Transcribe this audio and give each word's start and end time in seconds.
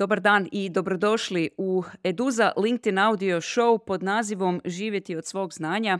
Dobar 0.00 0.20
dan 0.20 0.48
i 0.52 0.68
dobrodošli 0.68 1.50
u 1.56 1.82
Eduza 2.04 2.52
LinkedIn 2.56 2.98
audio 2.98 3.40
show 3.40 3.78
pod 3.78 4.02
nazivom 4.02 4.60
Živjeti 4.64 5.16
od 5.16 5.26
svog 5.26 5.52
znanja. 5.52 5.98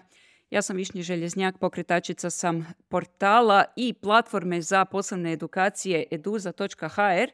Ja 0.51 0.63
sam 0.63 0.77
Višnji 0.77 1.03
Željeznjak, 1.03 1.59
pokretačica 1.59 2.31
sam 2.31 2.67
portala 2.89 3.65
i 3.77 3.93
platforme 3.93 4.63
za 4.63 4.85
poslovne 4.85 5.33
edukacije 5.33 6.05
eduza.hr 6.11 7.31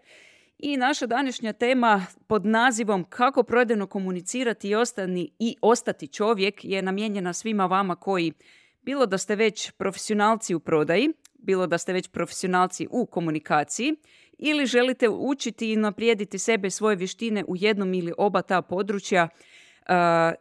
i 0.59 0.77
naša 0.77 1.07
današnja 1.07 1.53
tema 1.53 2.07
pod 2.27 2.47
nazivom 2.47 3.05
Kako 3.05 3.43
prodajno 3.43 3.87
komunicirati 3.87 4.69
i, 4.69 4.75
ostani, 4.75 5.31
i 5.39 5.57
ostati 5.63 6.09
čovjek 6.09 6.65
je 6.65 6.83
namijenjena 6.83 7.33
svima 7.33 7.67
vama 7.67 7.97
koji, 7.97 8.33
bilo 8.83 9.07
da 9.07 9.19
ste 9.19 9.37
već 9.37 9.71
profesionalci 9.71 10.55
u 10.55 10.61
prodaji, 10.61 11.13
bilo 11.39 11.67
da 11.67 11.79
ste 11.79 11.93
već 11.93 12.09
profesionalci 12.09 12.87
u 12.91 13.07
komunikaciji 13.07 13.97
ili 14.39 14.67
želite 14.67 15.09
učiti 15.09 15.73
i 15.73 15.77
naprijediti 15.77 16.39
sebe 16.39 16.71
svoje 16.71 16.97
vještine 16.97 17.45
u 17.49 17.57
jednom 17.57 17.95
ili 17.95 18.13
oba 18.19 18.43
ta 18.43 18.63
područja, 18.63 19.29
uh, 19.29 19.95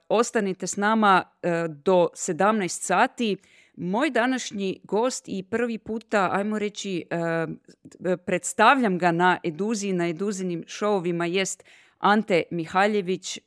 ostanite 0.10 0.68
s 0.68 0.78
nama 0.78 1.24
uh, 1.24 1.76
do 1.76 2.08
17 2.14 2.68
sati. 2.68 3.38
Moj 3.78 4.10
današnji 4.10 4.80
gost 4.84 5.24
i 5.28 5.44
prvi 5.44 5.78
puta, 5.78 6.30
ajmo 6.32 6.60
reći, 6.60 7.06
uh, 7.12 8.18
predstavljam 8.26 8.98
ga 8.98 9.12
na 9.12 9.38
Eduzi, 9.44 9.94
na 9.94 10.10
Eduzinim 10.10 10.64
šovovima 10.68 11.26
jest 11.26 11.64
Ante 12.00 12.44
Mihaljević. 12.52 13.40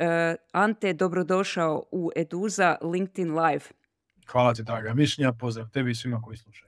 Ante, 0.52 0.92
dobrodošao 0.92 1.84
u 1.90 2.10
Eduza 2.16 2.76
LinkedIn 2.82 3.38
Live. 3.38 3.64
Hvala 4.26 4.54
ti, 4.54 4.62
draga 4.62 4.94
Mišnja. 4.94 5.32
Pozdrav 5.32 5.68
tebi 5.70 5.90
i 5.90 5.94
svima 5.94 6.22
koji 6.22 6.36
slušaju. 6.36 6.67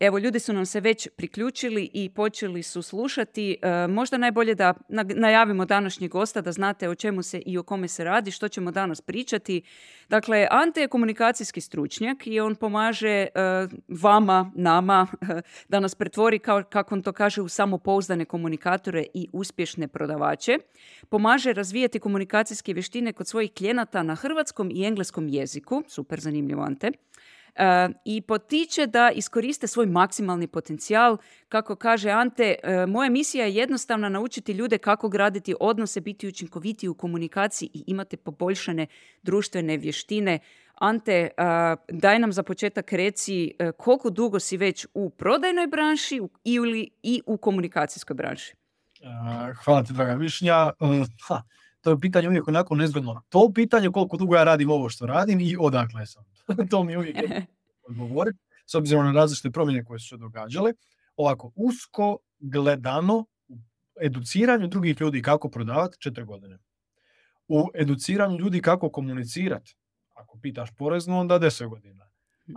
Evo, 0.00 0.18
ljudi 0.18 0.38
su 0.38 0.52
nam 0.52 0.66
se 0.66 0.80
već 0.80 1.08
priključili 1.16 1.90
i 1.92 2.08
počeli 2.08 2.62
su 2.62 2.82
slušati. 2.82 3.56
E, 3.62 3.86
možda 3.86 4.18
najbolje 4.18 4.54
da 4.54 4.74
najavimo 5.14 5.64
današnjeg 5.64 6.10
gosta, 6.10 6.40
da 6.40 6.52
znate 6.52 6.88
o 6.88 6.94
čemu 6.94 7.22
se 7.22 7.38
i 7.38 7.58
o 7.58 7.62
kome 7.62 7.88
se 7.88 8.04
radi, 8.04 8.30
što 8.30 8.48
ćemo 8.48 8.70
danas 8.70 9.00
pričati. 9.00 9.62
Dakle, 10.08 10.48
Ante 10.50 10.80
je 10.80 10.88
komunikacijski 10.88 11.60
stručnjak 11.60 12.26
i 12.26 12.40
on 12.40 12.54
pomaže 12.54 13.08
e, 13.08 13.28
vama, 13.88 14.52
nama, 14.54 15.06
da 15.68 15.80
nas 15.80 15.94
pretvori, 15.94 16.38
kao, 16.38 16.62
kako 16.70 16.94
on 16.94 17.02
to 17.02 17.12
kaže, 17.12 17.42
u 17.42 17.48
samopouzdane 17.48 18.24
komunikatore 18.24 19.04
i 19.14 19.28
uspješne 19.32 19.88
prodavače. 19.88 20.58
Pomaže 21.08 21.52
razvijati 21.52 21.98
komunikacijske 21.98 22.72
vještine 22.72 23.12
kod 23.12 23.28
svojih 23.28 23.52
klijenata 23.52 24.02
na 24.02 24.14
hrvatskom 24.14 24.70
i 24.70 24.84
engleskom 24.84 25.28
jeziku. 25.28 25.82
Super 25.88 26.20
zanimljivo, 26.20 26.62
Ante 26.62 26.90
i 28.04 28.20
potiče 28.20 28.86
da 28.86 29.10
iskoriste 29.10 29.66
svoj 29.66 29.86
maksimalni 29.86 30.46
potencijal. 30.46 31.16
Kako 31.48 31.76
kaže 31.76 32.10
Ante, 32.10 32.54
e, 32.62 32.86
moja 32.86 33.10
misija 33.10 33.44
je 33.44 33.54
jednostavna 33.54 34.08
naučiti 34.08 34.52
ljude 34.52 34.78
kako 34.78 35.08
graditi 35.08 35.54
odnose, 35.60 36.00
biti 36.00 36.28
učinkovitiji 36.28 36.88
u 36.88 36.94
komunikaciji 36.94 37.70
i 37.74 37.84
imate 37.86 38.16
poboljšane 38.16 38.86
društvene 39.22 39.76
vještine. 39.76 40.38
Ante, 40.74 41.28
daj 41.88 42.18
nam 42.18 42.32
za 42.32 42.42
početak 42.42 42.92
reci 42.92 43.54
e, 43.58 43.72
koliko 43.72 44.10
dugo 44.10 44.40
si 44.40 44.56
već 44.56 44.86
u 44.94 45.10
prodajnoj 45.10 45.66
branši 45.66 46.20
ili 46.44 46.90
i 47.02 47.22
u 47.26 47.36
komunikacijskoj 47.36 48.14
branši? 48.14 48.54
Hvala 49.64 49.82
ti, 49.82 49.92
draga 49.92 50.14
Višnja. 50.14 50.70
E, 50.80 51.04
ha, 51.28 51.42
to 51.84 51.90
je 51.90 52.00
pitanje 52.00 52.28
uvijek 52.28 52.48
onako 52.48 52.74
nezgodno. 52.74 53.22
To 53.28 53.50
pitanje 53.54 53.90
koliko 53.90 54.16
dugo 54.16 54.36
ja 54.36 54.44
radim 54.44 54.70
ovo 54.70 54.88
što 54.88 55.06
radim 55.06 55.40
i 55.40 55.56
odakle 55.60 56.06
sam. 56.06 56.24
to 56.70 56.84
mi 56.84 56.96
uvijek 56.96 57.16
odgovoriti, 57.88 58.38
s 58.66 58.74
obzirom 58.74 59.04
na 59.04 59.12
različite 59.12 59.50
promjene 59.50 59.84
koje 59.84 59.98
su 59.98 60.08
se 60.08 60.16
događale. 60.16 60.72
Ovako, 61.16 61.52
usko 61.54 62.18
gledano 62.38 63.26
u 63.48 63.56
educiranju 64.02 64.68
drugih 64.68 65.00
ljudi 65.00 65.22
kako 65.22 65.50
prodavati 65.50 65.98
četiri 66.00 66.24
godine. 66.24 66.58
U 67.48 67.70
educiranju 67.74 68.38
ljudi 68.38 68.60
kako 68.60 68.90
komunicirati, 68.90 69.76
ako 70.14 70.38
pitaš 70.38 70.70
porezno, 70.78 71.20
onda 71.20 71.38
deset 71.38 71.68
godina. 71.68 72.04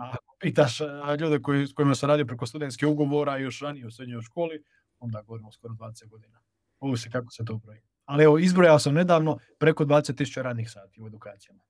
A 0.00 0.10
ako 0.12 0.36
pitaš 0.40 0.78
ljude 1.20 1.42
koji, 1.42 1.66
s 1.66 1.72
kojima 1.72 1.94
se 1.94 2.06
radi 2.06 2.26
preko 2.26 2.46
studentskih 2.46 2.88
ugovora 2.88 3.36
još 3.36 3.60
ranije 3.60 3.86
u 3.86 3.90
srednjoj 3.90 4.22
školi, 4.22 4.62
onda 4.98 5.22
govorimo 5.22 5.52
skoro 5.52 5.74
20 5.74 6.08
godina. 6.08 6.40
Ovo 6.80 6.96
se 6.96 7.10
kako 7.10 7.30
se 7.30 7.44
to 7.44 7.56
broji. 7.56 7.87
Ali 8.08 8.24
evo, 8.24 8.38
izbrojao 8.38 8.78
sam 8.78 8.94
nedavno 8.94 9.38
preko 9.58 9.84
20.000 9.84 10.42
radnih 10.42 10.70
sati 10.70 11.02
u 11.02 11.06
edukacijama. 11.06 11.60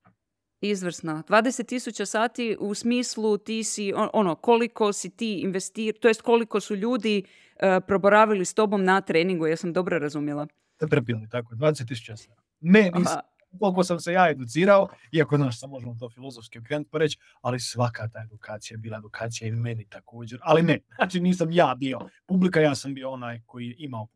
Izvrsno. 0.61 1.23
20.000 1.27 2.05
sati 2.05 2.57
u 2.59 2.73
smislu 2.73 3.37
ti 3.37 3.63
si, 3.63 3.93
ono, 4.13 4.35
koliko 4.35 4.93
si 4.93 5.09
ti 5.09 5.39
investir, 5.39 5.99
to 5.99 6.07
jest 6.07 6.21
koliko 6.21 6.59
su 6.59 6.75
ljudi 6.75 7.23
uh, 7.23 7.83
proboravili 7.87 8.45
s 8.45 8.53
tobom 8.53 8.83
na 8.83 9.01
treningu, 9.01 9.47
ja 9.47 9.57
sam 9.57 9.73
dobro 9.73 9.99
razumjela. 9.99 10.47
Trpili, 10.89 11.29
tako, 11.29 11.55
20.000 11.55 12.15
sati. 12.15 12.41
Ne, 12.59 12.91
nisam, 12.95 13.19
koliko 13.59 13.83
sam 13.83 13.99
se 13.99 14.13
ja 14.13 14.29
educirao, 14.29 14.87
iako 15.11 15.37
znaš, 15.37 15.59
sam 15.59 15.69
možemo 15.69 15.95
to 15.99 16.09
filozofski 16.09 16.59
okrenuti 16.59 16.89
pa 16.91 16.97
reći, 16.97 17.17
ali 17.41 17.59
svaka 17.59 18.07
ta 18.07 18.21
edukacija 18.21 18.75
je 18.75 18.79
bila 18.79 18.97
edukacija 18.97 19.47
i 19.47 19.51
meni 19.51 19.85
također. 19.89 20.39
Ali 20.43 20.61
ne, 20.61 20.79
znači 20.95 21.19
nisam 21.19 21.51
ja 21.51 21.75
bio 21.77 21.99
publika, 22.25 22.61
ja 22.61 22.75
sam 22.75 22.93
bio 22.93 23.11
onaj 23.11 23.41
koji 23.45 23.65
je 23.65 23.75
imao 23.77 24.07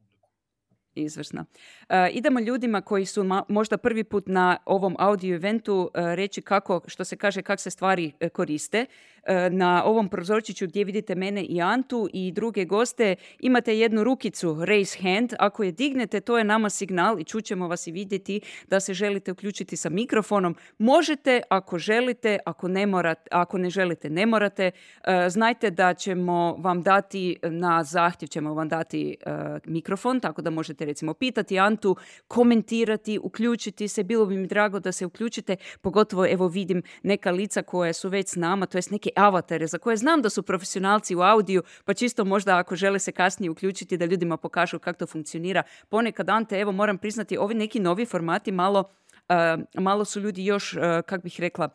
Izvrsno. 0.96 1.46
E, 1.90 2.10
idemo 2.10 2.40
ljudima 2.40 2.82
koji 2.82 3.06
su 3.06 3.26
možda 3.48 3.78
prvi 3.78 4.04
put 4.04 4.28
na 4.28 4.58
ovom 4.66 4.96
audio 5.00 5.36
eventu 5.36 5.92
e, 5.94 6.16
reći 6.16 6.42
kako, 6.42 6.82
što 6.88 7.04
se 7.04 7.16
kaže, 7.16 7.42
kako 7.42 7.62
se 7.62 7.70
stvari 7.70 8.12
e, 8.20 8.30
koriste. 8.30 8.86
E, 9.26 9.50
na 9.50 9.84
ovom 9.86 10.10
prozorčiću 10.10 10.68
gdje 10.68 10.84
vidite 10.84 11.16
mene 11.16 11.44
i 11.44 11.62
Antu 11.62 12.10
i 12.14 12.32
druge 12.32 12.66
goste 12.66 13.16
imate 13.40 13.78
jednu 13.78 14.04
rukicu 14.04 14.66
raise 14.66 15.00
hand. 15.02 15.34
Ako 15.40 15.64
je 15.64 15.72
dignete, 15.72 16.20
to 16.20 16.38
je 16.38 16.44
nama 16.44 16.70
signal 16.70 17.20
i 17.20 17.24
čućemo 17.24 17.68
vas 17.68 17.88
i 17.88 17.92
vidjeti 17.92 18.42
da 18.68 18.80
se 18.80 18.94
želite 18.94 19.32
uključiti 19.32 19.78
sa 19.78 19.90
mikrofonom. 19.90 20.56
Možete 20.78 21.42
ako 21.50 21.78
želite, 21.78 22.40
ako 22.46 22.68
ne, 22.68 22.86
morate, 22.86 23.30
ako 23.32 23.58
ne 23.58 23.70
želite, 23.70 24.10
ne 24.10 24.26
morate. 24.26 24.72
Znajte 25.30 25.72
da 25.72 25.94
ćemo 25.94 26.56
vam 26.60 26.82
dati 26.82 27.38
na 27.44 27.84
zahtjev 27.84 28.28
ćemo 28.28 28.54
vam 28.54 28.70
dati 28.70 29.18
mikrofon, 29.66 30.20
tako 30.20 30.42
da 30.42 30.50
možete 30.50 30.86
recimo 30.86 31.14
pitati 31.14 31.60
Antu, 31.60 31.96
komentirati, 32.28 33.20
uključiti 33.24 33.88
se. 33.88 34.04
Bilo 34.04 34.26
bi 34.26 34.38
mi 34.38 34.48
drago 34.48 34.80
da 34.80 34.92
se 34.92 35.06
uključite, 35.06 35.56
pogotovo 35.82 36.28
evo 36.28 36.48
vidim 36.48 36.84
neka 37.04 37.32
lica 37.32 37.62
koja 37.62 37.94
su 37.94 38.10
već 38.10 38.30
s 38.30 38.36
nama, 38.36 38.66
to 38.66 38.78
jest 38.78 38.92
neke 38.92 39.13
avatare 39.16 39.68
za 39.68 39.78
koje 39.78 39.98
znam 39.98 40.22
da 40.22 40.30
su 40.30 40.44
profesionalci 40.44 41.16
u 41.16 41.22
audiju, 41.22 41.64
pa 41.86 41.94
čisto 41.94 42.26
možda 42.26 42.58
ako 42.58 42.76
žele 42.76 43.00
se 43.00 43.12
kasnije 43.12 43.50
uključiti 43.50 43.98
da 43.98 44.06
ljudima 44.06 44.38
pokažu 44.38 44.80
kako 44.80 45.00
to 45.00 45.08
funkcionira. 45.08 45.64
Ponekad 45.90 46.30
Ante, 46.30 46.60
evo 46.60 46.72
moram 46.72 46.98
priznati, 46.98 47.38
ovi 47.38 47.56
neki 47.56 47.80
novi 47.80 48.06
formati 48.06 48.52
malo, 48.52 48.84
malo 49.78 50.06
su 50.06 50.20
ljudi 50.20 50.46
još, 50.46 50.74
uh, 50.74 50.82
kak 51.06 51.24
bih 51.24 51.36
rekla, 51.40 51.70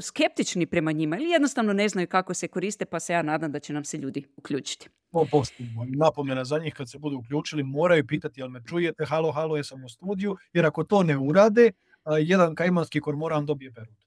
skeptični 0.00 0.66
prema 0.66 0.92
njima 0.92 1.16
ili 1.16 1.30
jednostavno 1.30 1.72
ne 1.72 1.88
znaju 1.88 2.08
kako 2.08 2.34
se 2.34 2.48
koriste, 2.48 2.84
pa 2.84 3.00
se 3.00 3.12
ja 3.12 3.22
nadam 3.22 3.52
da 3.52 3.60
će 3.60 3.72
nam 3.72 3.84
se 3.84 3.98
ljudi 3.98 4.26
uključiti. 4.36 4.88
O, 5.12 5.26
napomena 5.96 6.44
za 6.44 6.58
njih 6.58 6.74
kad 6.74 6.90
se 6.90 6.98
budu 6.98 7.18
uključili, 7.18 7.62
moraju 7.62 8.06
pitati 8.06 8.40
jel 8.40 8.48
me 8.48 8.62
čujete, 8.66 9.04
halo, 9.04 9.32
halo, 9.32 9.56
jesam 9.56 9.84
u 9.84 9.88
studiju, 9.88 10.36
jer 10.52 10.66
ako 10.66 10.84
to 10.84 11.02
ne 11.02 11.18
urade, 11.18 11.70
jedan 12.20 12.54
kajmanski 12.54 13.00
kormoran 13.00 13.46
dobije 13.46 13.72
perut. 13.72 14.01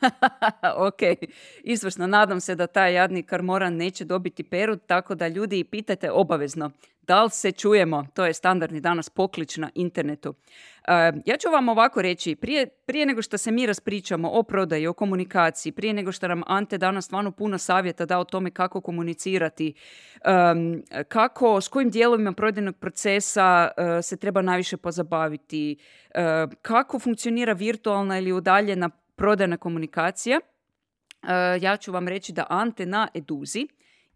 ok, 0.88 1.28
izvrsno. 1.62 2.06
Nadam 2.06 2.40
se 2.40 2.54
da 2.54 2.66
taj 2.66 2.94
jadni 2.94 3.22
karmoran 3.22 3.76
neće 3.76 4.04
dobiti 4.04 4.42
perut, 4.42 4.86
tako 4.86 5.14
da 5.14 5.28
ljudi 5.28 5.64
pitajte 5.64 6.10
obavezno 6.10 6.70
da 7.06 7.22
li 7.22 7.30
se 7.30 7.52
čujemo. 7.52 8.06
To 8.14 8.26
je 8.26 8.34
standardni 8.34 8.80
danas 8.80 9.10
poklič 9.10 9.56
na 9.56 9.70
internetu. 9.74 10.34
ja 11.24 11.36
ću 11.36 11.48
vam 11.50 11.68
ovako 11.68 12.02
reći, 12.02 12.34
prije, 12.34 12.66
prije 12.66 13.06
nego 13.06 13.22
što 13.22 13.38
se 13.38 13.50
mi 13.50 13.66
raspričamo 13.66 14.30
o 14.30 14.42
prodaji, 14.42 14.86
o 14.86 14.92
komunikaciji, 14.92 15.72
prije 15.72 15.94
nego 15.94 16.12
što 16.12 16.28
nam 16.28 16.42
Ante 16.46 16.78
danas 16.78 17.04
stvarno 17.04 17.32
puno 17.32 17.58
savjeta 17.58 18.06
da 18.06 18.18
o 18.18 18.24
tome 18.24 18.50
kako 18.50 18.80
komunicirati, 18.80 19.74
kako, 21.08 21.60
s 21.60 21.68
kojim 21.68 21.90
dijelovima 21.90 22.32
prodajnog 22.32 22.76
procesa 22.76 23.70
e, 23.76 24.02
se 24.02 24.16
treba 24.16 24.42
najviše 24.42 24.76
pozabaviti, 24.76 25.76
e, 26.14 26.46
kako 26.62 26.98
funkcionira 26.98 27.52
virtualna 27.52 28.18
ili 28.18 28.32
udaljena 28.32 28.90
prodajna 29.16 29.56
komunikacija, 29.56 30.40
e, 30.40 31.58
ja 31.60 31.76
ću 31.76 31.92
vam 31.92 32.08
reći 32.08 32.32
da 32.32 32.46
Ante 32.48 32.86
na 32.86 33.08
Eduzi 33.14 33.68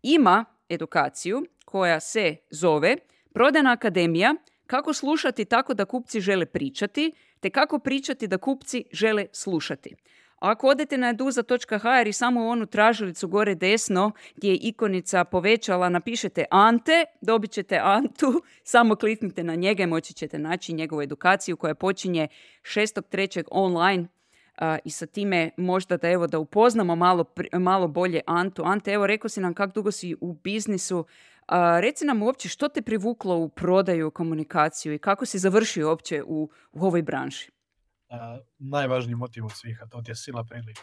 ima 0.02 0.44
edukaciju 0.68 1.46
koja 1.64 2.00
se 2.00 2.36
zove 2.50 2.96
Prodajna 3.32 3.72
akademija 3.72 4.34
kako 4.66 4.92
slušati 4.92 5.44
tako 5.44 5.74
da 5.74 5.84
kupci 5.84 6.20
žele 6.20 6.46
pričati, 6.46 7.12
te 7.40 7.50
kako 7.50 7.78
pričati 7.78 8.26
da 8.26 8.38
kupci 8.38 8.84
žele 8.92 9.26
slušati. 9.32 9.94
Ako 10.38 10.66
odete 10.66 10.98
na 10.98 11.08
eduza.hr 11.08 12.06
i 12.06 12.12
samo 12.12 12.44
u 12.44 12.48
onu 12.48 12.66
tražilicu 12.66 13.28
gore 13.28 13.54
desno 13.54 14.12
gdje 14.36 14.48
je 14.48 14.56
ikonica 14.56 15.24
povećala, 15.24 15.88
napišete 15.88 16.44
Ante, 16.50 17.04
dobit 17.20 17.50
ćete 17.50 17.80
Antu, 17.82 18.42
samo 18.72 18.96
kliknite 18.96 19.44
na 19.44 19.54
njega 19.54 19.82
i 19.82 19.86
moći 19.86 20.14
ćete 20.14 20.38
naći 20.38 20.72
njegovu 20.72 21.02
edukaciju 21.02 21.56
koja 21.56 21.74
počinje 21.74 22.28
6.3. 22.62 23.42
online 23.50 24.08
i 24.84 24.90
sa 24.90 25.06
time 25.06 25.50
možda 25.56 25.96
da 25.96 26.08
evo 26.08 26.26
da 26.26 26.38
upoznamo 26.38 26.96
malo, 26.96 27.24
malo 27.52 27.88
bolje 27.88 28.20
Antu. 28.26 28.62
Ante, 28.64 28.92
evo 28.92 29.06
rekao 29.06 29.28
si 29.28 29.40
nam 29.40 29.54
kako 29.54 29.72
dugo 29.72 29.90
si 29.90 30.16
u 30.20 30.32
biznisu, 30.32 31.04
A, 31.50 31.80
reci 31.80 32.04
nam 32.04 32.22
uopće 32.22 32.48
što 32.48 32.68
te 32.68 32.82
privuklo 32.82 33.36
u 33.36 33.48
prodaju, 33.48 34.10
komunikaciju 34.10 34.94
i 34.94 34.98
kako 34.98 35.26
si 35.26 35.38
završio 35.38 35.88
uopće 35.88 36.22
u, 36.26 36.50
u 36.72 36.86
ovoj 36.86 37.02
branši? 37.02 37.50
A, 38.08 38.38
najvažniji 38.58 39.14
motiv 39.14 39.44
od 39.44 39.52
svih, 39.52 39.82
a 39.82 39.86
to 39.86 40.02
ti 40.02 40.10
je 40.10 40.14
sila 40.14 40.44
prilika. 40.44 40.82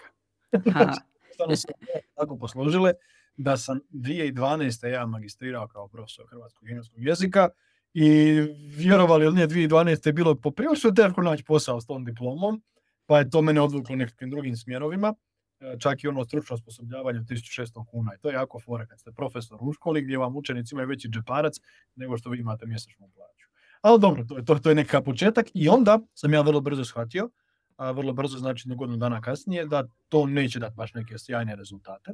Stvarno 1.34 1.56
se 1.56 1.68
tako 2.16 2.38
posložile 2.38 2.94
da 3.38 3.58
sam 3.58 3.80
2012. 3.92 4.88
ja 4.88 5.06
magistrirao 5.06 5.68
kao 5.68 5.88
profesor 5.88 6.26
hrvatskog 6.30 6.68
i 6.68 6.72
engleskog 6.72 7.04
jezika 7.04 7.50
i 7.94 8.40
vjerovali 8.78 9.26
ili 9.26 9.36
nije 9.36 9.48
2012. 9.48 10.08
je 10.08 10.14
bilo 10.14 10.36
poprilično 10.36 10.92
teško 10.92 11.22
naći 11.22 11.44
posao 11.44 11.82
s 11.82 11.86
tom 11.86 12.06
diplomom, 12.06 12.62
pa 13.08 13.20
je 13.20 13.30
to 13.30 13.42
mene 13.42 13.62
odvuklo 13.62 13.96
nekakvim 13.96 14.30
drugim 14.30 14.56
smjerovima, 14.56 15.14
e, 15.60 15.76
čak 15.80 16.04
i 16.04 16.08
ono 16.08 16.26
stručno 16.26 16.54
osposobljavanje 16.54 17.20
1600 17.20 17.86
kuna. 17.86 18.16
I 18.16 18.20
to 18.20 18.30
je 18.30 18.34
jako 18.34 18.60
fora 18.60 18.86
kad 18.86 19.00
ste 19.00 19.12
profesor 19.12 19.58
u 19.62 19.74
školi 19.74 20.02
gdje 20.02 20.18
vam 20.18 20.36
učenici 20.36 20.76
imaju 20.76 20.88
veći 20.88 21.10
džeparac 21.10 21.56
nego 21.96 22.18
što 22.18 22.30
vi 22.30 22.40
imate 22.40 22.66
mjesečnu 22.66 23.10
plaću. 23.16 23.48
Ali 23.82 24.00
dobro, 24.00 24.24
to 24.24 24.38
je, 24.38 24.46
to, 24.46 24.60
to 24.60 24.70
je 24.70 24.76
nekakav 24.76 25.04
početak 25.04 25.48
i 25.54 25.70
onda 25.70 26.00
sam 26.14 26.34
ja 26.34 26.42
vrlo 26.42 26.62
brzo 26.62 26.86
shvatio, 26.86 27.30
a 27.76 27.92
vrlo 27.92 28.14
brzo 28.14 28.38
znači 28.38 28.70
godinu 28.76 28.98
dana 28.98 29.22
kasnije, 29.22 29.66
da 29.66 29.88
to 30.10 30.26
neće 30.26 30.60
dati 30.60 30.76
baš 30.76 30.94
neke 30.94 31.18
sjajne 31.18 31.56
rezultate 31.56 32.12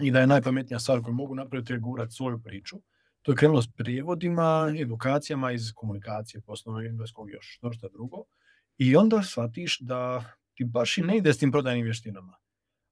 i 0.00 0.10
da 0.10 0.20
je 0.20 0.26
najpametnija 0.26 0.78
stvar 0.78 1.02
koju 1.02 1.14
mogu 1.14 1.34
napraviti 1.34 1.72
je 1.72 1.78
gurati 1.78 2.14
svoju 2.14 2.42
priču. 2.42 2.76
To 3.22 3.32
je 3.32 3.36
krenulo 3.36 3.62
s 3.62 3.68
prijevodima, 3.76 4.74
edukacijama 4.78 5.52
iz 5.52 5.72
komunikacije, 5.74 6.40
poslovnog 6.40 6.84
engleskog 6.84 7.30
još 7.30 7.58
što 7.72 7.88
drugo. 7.88 8.24
I 8.78 8.96
onda 8.96 9.22
shvatiš 9.22 9.78
da 9.80 10.24
ti 10.54 10.64
baš 10.64 10.98
i 10.98 11.02
ne 11.02 11.16
ide 11.16 11.32
s 11.32 11.38
tim 11.38 11.52
prodajnim 11.52 11.84
vještinama. 11.84 12.36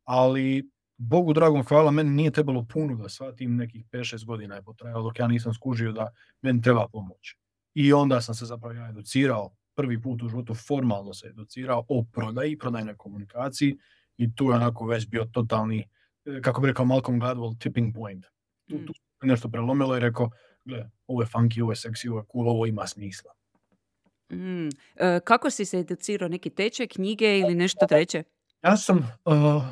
Ali, 0.04 0.70
Bogu 0.96 1.32
dragom 1.32 1.64
hvala, 1.64 1.90
meni 1.90 2.10
nije 2.10 2.30
trebalo 2.30 2.66
puno 2.72 2.96
da 2.96 3.08
shvatim, 3.08 3.56
nekih 3.56 3.84
5-6 3.92 4.26
godina 4.26 4.54
je 4.54 4.62
potrajalo 4.62 5.02
dok 5.02 5.18
ja 5.18 5.28
nisam 5.28 5.54
skužio 5.54 5.92
da 5.92 6.08
meni 6.42 6.62
treba 6.62 6.88
pomoć. 6.92 7.36
I 7.74 7.92
onda 7.92 8.20
sam 8.20 8.34
se 8.34 8.46
zapravo 8.46 8.74
ja 8.74 8.88
educirao, 8.88 9.56
prvi 9.74 10.02
put 10.02 10.22
u 10.22 10.28
životu 10.28 10.54
formalno 10.54 11.14
se 11.14 11.28
educirao 11.28 11.84
o 11.88 12.04
prodaji, 12.12 12.58
prodajnoj 12.58 12.96
komunikaciji 12.96 13.78
i 14.16 14.34
tu 14.34 14.44
je 14.44 14.54
onako 14.54 14.86
već 14.86 15.08
bio 15.08 15.24
totalni 15.24 15.88
E, 16.26 16.40
kako 16.42 16.60
bi 16.60 16.66
rekao 16.66 16.84
Malcolm 16.84 17.20
Gladwell, 17.20 17.58
tipping 17.58 17.94
point. 17.94 18.26
Tu, 18.68 18.76
mm. 18.76 18.86
tu 18.86 18.92
nešto 19.22 19.48
prelomilo 19.48 19.96
i 19.96 20.00
rekao, 20.00 20.30
gle, 20.64 20.90
ovo 21.06 21.22
je 21.22 21.26
funky, 21.26 21.62
ovo 21.62 21.72
je 21.72 21.76
seksi, 21.76 22.08
ovo 22.08 22.18
je 22.18 22.24
cool, 22.32 22.48
ovo 22.48 22.66
ima 22.66 22.86
smisla. 22.86 23.32
Mm. 24.30 24.68
E, 24.96 25.20
kako 25.24 25.50
si 25.50 25.64
se 25.64 25.78
educirao? 25.78 26.28
Neki 26.28 26.50
tečaj, 26.50 26.86
knjige 26.86 27.38
ili 27.38 27.54
nešto 27.54 27.86
treće? 27.86 28.22
Ja 28.62 28.76
sam 28.76 28.98
uh, 29.24 29.62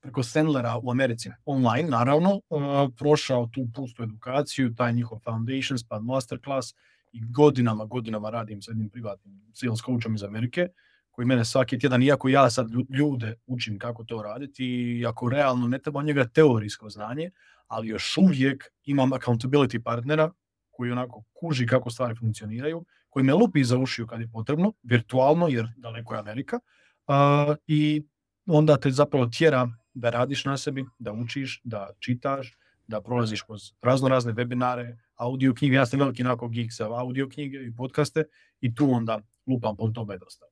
preko 0.00 0.22
Sandlera 0.22 0.80
u 0.82 0.90
Americi, 0.90 1.30
online 1.44 1.88
naravno, 1.88 2.34
uh, 2.34 2.60
prošao 2.98 3.46
tu 3.46 3.66
pustu 3.74 4.02
edukaciju, 4.02 4.74
taj 4.74 4.92
njihov 4.92 5.18
Foundations, 5.18 5.84
pa 5.88 6.00
masterclass 6.00 6.74
i 7.12 7.20
godinama, 7.30 7.84
godinama 7.84 8.30
radim 8.30 8.62
s 8.62 8.68
jednim 8.68 8.88
privatnim 8.88 9.40
sales 9.52 9.80
coachom 9.80 10.14
iz 10.14 10.22
Amerike 10.22 10.68
koji 11.10 11.26
mene 11.26 11.44
svaki 11.44 11.78
tjedan, 11.78 12.02
iako 12.02 12.28
ja 12.28 12.50
sad 12.50 12.68
ljude 12.88 13.34
učim 13.46 13.78
kako 13.78 14.04
to 14.04 14.22
raditi, 14.22 14.64
i 14.64 15.06
ako 15.06 15.28
realno 15.28 15.68
ne 15.68 15.78
treba 15.78 16.02
njega 16.02 16.28
teorijsko 16.28 16.90
znanje, 16.90 17.30
ali 17.66 17.88
još 17.88 18.16
uvijek 18.18 18.64
imam 18.84 19.10
accountability 19.10 19.82
partnera 19.82 20.32
koji 20.70 20.90
onako 20.90 21.22
kuži 21.32 21.66
kako 21.66 21.90
stvari 21.90 22.14
funkcioniraju, 22.14 22.84
koji 23.14 23.24
me 23.24 23.34
lupi 23.34 23.64
za 23.64 23.78
ušiju 23.78 24.06
kad 24.06 24.20
je 24.20 24.28
potrebno, 24.32 24.72
virtualno 24.82 25.48
jer 25.48 25.68
daleko 25.76 26.14
je 26.14 26.20
Amerika, 26.20 26.58
uh, 27.06 27.56
i 27.66 28.02
onda 28.46 28.76
te 28.76 28.90
zapravo 28.90 29.26
tjera 29.26 29.68
da 29.94 30.10
radiš 30.10 30.44
na 30.44 30.56
sebi, 30.56 30.84
da 30.98 31.12
učiš, 31.12 31.60
da 31.64 31.90
čitaš, 31.98 32.58
da 32.86 33.00
prolaziš 33.00 33.42
kroz 33.42 33.60
razno 33.82 34.08
razne 34.08 34.32
webinare, 34.32 34.96
audio 35.14 35.54
knjige, 35.54 35.76
ja 35.76 35.86
sam 35.86 36.00
veliki 36.00 36.22
onako 36.22 36.48
geek 36.48 36.72
za 36.72 36.90
audio 36.90 37.28
knjige 37.28 37.58
i 37.58 37.74
podcaste 37.76 38.24
i 38.60 38.74
tu 38.74 38.90
onda 38.90 39.20
lupam 39.46 39.76
po 39.76 39.88
tome 39.88 40.18
dosta. 40.18 40.46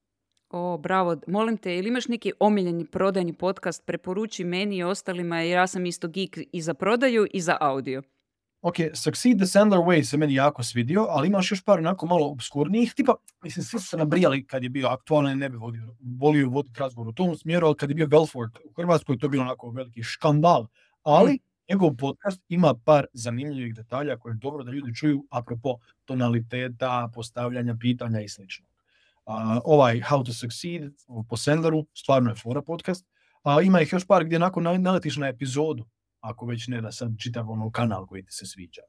O, 0.51 0.79
bravo. 0.79 1.17
Molim 1.27 1.57
te, 1.57 1.77
ili 1.79 1.89
imaš 1.89 2.09
neki 2.09 2.33
omiljeni 2.41 2.87
prodajni 2.87 3.33
podcast, 3.33 3.87
preporuči 3.87 4.45
meni 4.45 4.77
i 4.77 4.83
ostalima, 4.83 5.41
jer 5.41 5.59
ja 5.59 5.67
sam 5.67 5.87
isto 5.87 6.09
geek 6.09 6.39
i 6.53 6.63
za 6.63 6.75
prodaju 6.75 7.27
i 7.33 7.41
za 7.41 7.57
audio. 7.61 8.03
Ok, 8.63 8.77
Succeed 8.95 9.37
the 9.37 9.47
Sandler 9.47 9.81
Way 9.81 10.05
se 10.05 10.17
meni 10.17 10.35
jako 10.35 10.63
svidio, 10.63 11.07
ali 11.09 11.29
imaš 11.29 11.51
još 11.51 11.65
par 11.65 11.79
onako 11.79 12.07
malo 12.07 12.27
obskurnijih, 12.27 12.95
tipa, 12.95 13.15
mislim, 13.43 13.65
svi 13.65 13.79
su 13.79 13.87
se 13.87 13.97
nabrijali 13.97 14.47
kad 14.47 14.63
je 14.63 14.69
bio 14.69 14.89
aktualno 14.89 15.31
i 15.31 15.35
ne 15.35 15.49
bi 15.49 15.57
volio, 15.57 15.97
volio 16.01 16.49
voditi 16.49 16.81
razgovor 16.81 17.09
u 17.09 17.13
tom 17.13 17.37
smjeru, 17.37 17.67
ali 17.67 17.77
kad 17.77 17.91
je 17.91 17.95
bio 17.95 18.07
Belfort 18.07 18.59
u 18.65 18.73
Hrvatskoj, 18.77 19.19
to 19.19 19.27
je 19.27 19.31
bilo 19.31 19.43
onako 19.43 19.71
veliki 19.71 20.03
škandal. 20.03 20.67
Ali, 21.03 21.39
njegov 21.71 21.97
podcast 21.97 22.43
ima 22.49 22.75
par 22.85 23.07
zanimljivih 23.13 23.75
detalja 23.75 24.19
koje 24.19 24.33
je 24.33 24.39
dobro 24.43 24.65
da 24.65 24.71
ljudi 24.71 24.95
čuju 24.95 25.27
apropo 25.31 25.77
tonaliteta, 26.05 27.11
postavljanja 27.15 27.77
pitanja 27.81 28.21
i 28.21 28.29
slično 28.29 28.67
ovaj 29.65 30.01
How 30.01 30.25
to 30.25 30.33
Succeed 30.33 30.93
po 31.29 31.37
Sandleru, 31.37 31.87
stvarno 31.95 32.31
je 32.31 32.35
fora 32.35 32.63
podcast. 32.63 33.07
A, 33.43 33.63
ima 33.63 33.81
ih 33.81 33.93
još 33.93 34.07
par 34.07 34.25
gdje 34.25 34.39
nakon 34.39 34.83
naletiš 34.83 35.17
na 35.17 35.29
epizodu, 35.29 35.85
ako 36.23 36.47
već 36.47 36.69
ne 36.69 36.81
da 36.81 36.93
sad 36.93 37.19
čitav 37.19 37.51
ono 37.51 37.71
kanal 37.71 38.07
koji 38.07 38.25
ti 38.25 38.33
se 38.33 38.47
sviđa. 38.47 38.83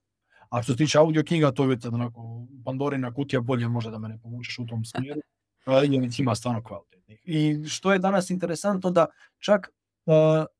A 0.49 0.61
što 0.61 0.73
se 0.73 0.77
tiče 0.77 0.97
audio 0.97 1.23
knjiga, 1.23 1.51
to 1.51 1.63
je 1.63 1.69
već 1.69 1.85
onako 1.85 2.47
Pandorina 2.65 3.13
kutija, 3.13 3.41
bolje 3.41 3.67
možda 3.67 3.91
da 3.91 3.97
me 3.97 4.09
ne 4.09 4.19
povučeš 4.23 4.59
u 4.59 4.65
tom 4.65 4.85
smjeru. 4.85 5.21
Jer 5.67 6.11
ima 6.19 6.35
stvarno 6.35 6.63
kvalitetnih. 6.63 7.21
I 7.23 7.67
što 7.67 7.93
je 7.93 7.99
danas 7.99 8.29
interesantno 8.29 8.91
da 8.91 9.05
čak 9.39 9.69
uh, 10.05 10.13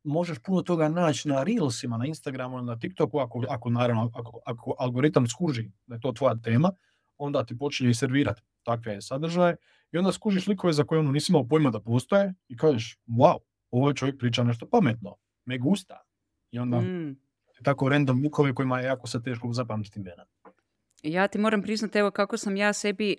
možeš 0.03 0.39
puno 0.39 0.61
toga 0.61 0.89
naći 0.89 1.27
na 1.27 1.43
Reelsima, 1.43 1.97
na 1.97 2.05
Instagramu, 2.05 2.61
na 2.61 2.79
TikToku, 2.79 3.19
ako, 3.19 3.43
ako 3.49 3.69
naravno, 3.69 4.11
ako, 4.13 4.39
ako 4.45 4.75
algoritam 4.79 5.27
skuži 5.27 5.71
da 5.87 5.95
je 5.95 6.01
to 6.01 6.11
tvoja 6.11 6.35
tema, 6.43 6.71
onda 7.17 7.45
ti 7.45 7.57
počinje 7.57 7.89
i 7.89 7.93
servirati 7.93 8.41
takve 8.63 9.01
sadržaje 9.01 9.55
i 9.91 9.97
onda 9.97 10.11
skužiš 10.11 10.47
likove 10.47 10.73
za 10.73 10.83
koje 10.83 10.99
ono 10.99 11.11
nisi 11.11 11.31
imao 11.31 11.47
pojma 11.47 11.69
da 11.69 11.79
postoje 11.79 12.33
i 12.47 12.57
kažeš, 12.57 12.97
wow, 13.07 13.37
ovo 13.71 13.93
čovjek 13.93 14.19
priča 14.19 14.43
nešto 14.43 14.69
pametno, 14.69 15.15
me 15.45 15.57
gusta. 15.57 16.01
I 16.53 16.59
onda 16.59 16.81
mm. 16.81 17.15
tako 17.63 17.89
random 17.89 18.21
likove 18.21 18.53
kojima 18.53 18.79
je 18.79 18.85
jako 18.85 19.07
se 19.07 19.21
teško 19.21 19.53
zapamtiti 19.53 19.99
imena. 19.99 20.25
Ja 21.03 21.27
ti 21.27 21.37
moram 21.37 21.61
priznati, 21.61 21.97
evo 21.97 22.11
kako 22.11 22.37
sam 22.37 22.57
ja 22.57 22.73
sebi 22.73 23.15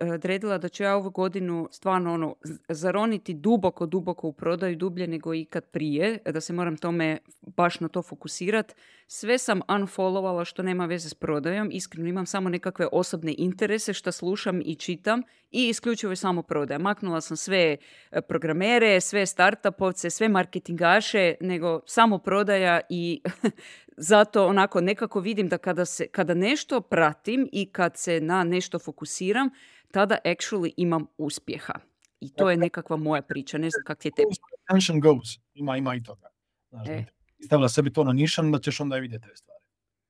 odredila 0.00 0.58
da 0.58 0.68
ću 0.68 0.82
ja 0.82 0.96
ovu 0.96 1.10
godinu 1.10 1.68
stvarno 1.72 2.12
ono, 2.12 2.36
zaroniti 2.68 3.34
duboko, 3.34 3.86
duboko 3.86 4.28
u 4.28 4.32
prodaju, 4.32 4.76
dublje 4.76 5.06
nego 5.06 5.34
ikad 5.34 5.64
prije, 5.64 6.18
da 6.24 6.40
se 6.40 6.52
moram 6.52 6.76
tome 6.76 7.18
baš 7.56 7.80
na 7.80 7.88
to 7.88 8.02
fokusirati. 8.02 8.74
Sve 9.06 9.38
sam 9.38 9.60
unfollovala 9.68 10.44
što 10.44 10.62
nema 10.62 10.86
veze 10.86 11.08
s 11.08 11.14
prodajom, 11.14 11.68
iskreno 11.72 12.08
imam 12.08 12.26
samo 12.26 12.48
nekakve 12.48 12.86
osobne 12.92 13.34
interese 13.38 13.92
što 13.92 14.12
slušam 14.12 14.60
i 14.64 14.74
čitam 14.74 15.22
i 15.50 15.68
isključivo 15.68 16.12
je 16.12 16.16
samo 16.16 16.42
prodaja. 16.42 16.78
Maknula 16.78 17.20
sam 17.20 17.36
sve 17.36 17.76
e, 18.10 18.20
programere, 18.20 19.00
sve 19.00 19.26
startupovce, 19.26 20.10
sve 20.10 20.28
marketingaše, 20.28 21.34
nego 21.40 21.80
samo 21.86 22.18
prodaja 22.18 22.80
i 22.88 23.20
zato 23.96 24.46
onako 24.46 24.80
nekako 24.80 25.20
vidim 25.20 25.48
da 25.48 25.58
kada, 25.58 25.84
se, 25.84 26.06
kada 26.06 26.34
nešto 26.34 26.80
pratim 26.80 27.48
i 27.52 27.66
kad 27.66 27.96
se 27.96 28.20
na 28.20 28.44
nešto 28.44 28.78
fokusiram, 28.78 29.50
tada 29.90 30.18
actually 30.24 30.72
imam 30.76 31.06
uspjeha. 31.18 31.74
I 32.20 32.32
to 32.32 32.50
je 32.50 32.56
nekakva 32.56 32.96
moja 32.96 33.22
priča, 33.22 33.58
ne 33.58 33.70
znam 33.70 33.84
kak 33.84 33.98
ti 33.98 34.08
je 34.08 34.12
tebi. 34.12 34.28
Attention 34.64 35.00
goes, 35.00 35.28
ima, 35.54 35.76
ima 35.76 35.94
i 35.94 36.02
toga. 36.02 36.28
Znaš, 36.70 36.88
e. 36.88 37.04
Stavila 37.44 37.68
sebi 37.68 37.92
to 37.92 38.04
na 38.04 38.12
nišan, 38.12 38.52
da 38.52 38.58
ćeš 38.58 38.80
onda 38.80 38.96
vidjeti 38.96 39.28
te 39.28 39.36
stvari. 39.36 39.64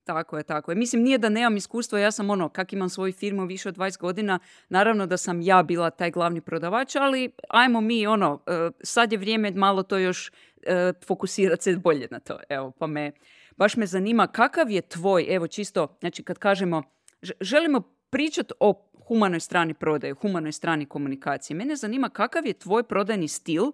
Tako 0.05 0.37
je, 0.37 0.43
tako 0.43 0.71
je. 0.71 0.75
Mislim, 0.75 1.03
nije 1.03 1.19
da 1.19 1.29
nemam 1.29 1.57
iskustvo, 1.57 1.99
ja 1.99 2.11
sam 2.11 2.31
ono, 2.31 2.49
kak 2.49 2.73
imam 2.73 2.89
svoju 2.89 3.13
firmu 3.13 3.47
više 3.47 3.69
od 3.69 3.77
20 3.77 3.99
godina, 4.01 4.39
naravno 4.69 5.07
da 5.07 5.17
sam 5.17 5.41
ja 5.41 5.63
bila 5.63 5.91
taj 5.91 6.11
glavni 6.11 6.41
prodavač, 6.41 6.97
ali 6.97 7.31
ajmo 7.49 7.81
mi, 7.81 8.07
ono, 8.07 8.43
e, 8.47 8.71
sad 8.83 9.13
je 9.13 9.19
vrijeme 9.19 9.51
malo 9.51 9.83
to 9.83 9.99
još 9.99 10.31
e, 10.63 10.93
fokusirati 11.07 11.63
se 11.63 11.77
bolje 11.77 12.09
na 12.11 12.21
to. 12.21 12.39
Evo, 12.49 12.71
pa 12.71 12.87
me, 12.87 13.13
baš 13.57 13.77
me 13.77 13.87
zanima 13.87 14.27
kakav 14.27 14.71
je 14.71 14.83
tvoj, 14.83 15.27
evo 15.31 15.47
čisto, 15.47 15.97
znači 16.01 16.23
kad 16.23 16.39
kažemo, 16.39 16.83
želimo 17.41 17.81
pričati 18.11 18.55
o 18.61 18.91
humanoj 19.07 19.41
strani 19.41 19.75
prodaje, 19.75 20.15
humanoj 20.15 20.53
strani 20.53 20.87
komunikacije. 20.87 21.57
Mene 21.57 21.77
zanima 21.77 22.09
kakav 22.09 22.47
je 22.47 22.53
tvoj 22.53 22.83
prodajni 22.83 23.29
stil, 23.29 23.73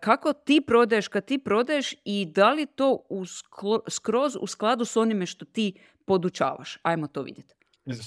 kako 0.00 0.32
ti 0.32 0.60
prodaješ 0.66 1.08
kad 1.08 1.24
ti 1.24 1.38
prodaješ 1.38 1.94
i 2.04 2.26
da 2.26 2.52
li 2.52 2.66
to 2.66 2.98
skroz 3.88 4.36
u 4.40 4.46
skladu 4.46 4.84
s 4.84 4.96
onime 4.96 5.26
što 5.26 5.44
ti 5.44 5.74
podučavaš. 6.04 6.78
Ajmo 6.82 7.06
to 7.06 7.22
vidjeti. 7.22 7.54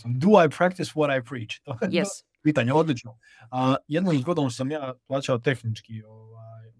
Do 0.05 0.29
I 0.45 0.49
practice 0.57 0.91
what 0.95 1.19
I 1.19 1.21
preach? 1.29 1.55
yes. 2.01 2.23
Pitanje, 2.43 2.73
odlično. 2.73 3.11
Uh, 3.11 3.75
jednom 3.87 4.17
zgodom 4.17 4.51
sam 4.51 4.71
ja 4.71 4.93
plaćao 5.07 5.37
tehnički 5.37 6.03
ovaj, 6.03 6.34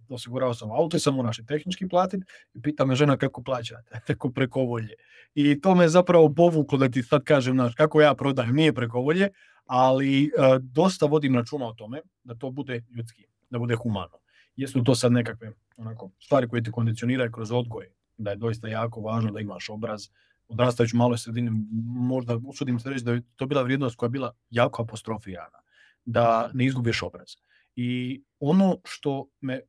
osigurao 0.10 0.54
sam 0.54 0.72
auto 0.72 0.98
i 0.98 1.00
sam 1.00 1.16
i 1.20 1.46
tehnički 1.46 1.88
platiti 1.88 2.26
i 2.54 2.62
pita 2.62 2.86
me 2.86 2.96
žena 2.96 3.18
kako 3.18 3.44
plaćate, 3.44 4.00
tako 4.08 4.30
preko 4.30 4.62
volje. 4.62 4.94
I 5.34 5.62
to 5.62 5.76
me 5.76 5.88
zapravo 5.88 6.34
povuklo 6.34 6.78
da 6.78 6.90
ti 6.90 7.04
sad 7.04 7.24
kažem, 7.24 7.54
znaš, 7.54 7.76
kako 7.76 8.02
ja 8.02 8.16
prodajem, 8.16 8.56
nije 8.56 8.74
preko 8.74 9.00
volje, 9.00 9.30
ali 9.66 10.32
uh, 10.38 10.58
dosta 10.62 11.06
vodim 11.06 11.36
računa 11.36 11.68
o 11.68 11.74
tome 11.74 12.02
da 12.24 12.36
to 12.36 12.52
bude 12.52 12.84
ljudski, 12.96 13.26
da 13.50 13.60
bude 13.60 13.76
humano. 13.76 14.18
Jesu 14.56 14.84
to 14.84 14.96
sad 14.96 15.12
nekakve 15.12 15.52
onako, 15.78 16.12
stvari 16.20 16.48
koje 16.48 16.64
ti 16.64 16.72
kondicioniraju 16.72 17.32
kroz 17.32 17.52
odgoj, 17.52 17.88
da 18.18 18.30
je 18.30 18.36
doista 18.36 18.68
jako 18.68 19.02
važno 19.02 19.32
da 19.32 19.40
imaš 19.40 19.70
obraz, 19.70 20.08
odrastajući 20.48 20.96
u 20.96 20.98
maloj 20.98 21.18
sredini, 21.18 21.52
možda 21.86 22.40
usudim 22.46 22.80
se 22.80 22.90
reći 22.90 23.06
da 23.06 23.12
je 23.12 23.22
to 23.36 23.46
bila 23.46 23.62
vrijednost 23.62 23.96
koja 23.96 24.08
je 24.08 24.12
bila 24.12 24.34
jako 24.50 24.84
apostrofirana, 24.84 25.60
da 26.06 26.50
ne 26.54 26.66
izgubiš 26.66 27.04
obraz. 27.04 27.28
I 27.76 28.22
ono 28.40 28.78
što 28.84 29.28
me 29.42 29.62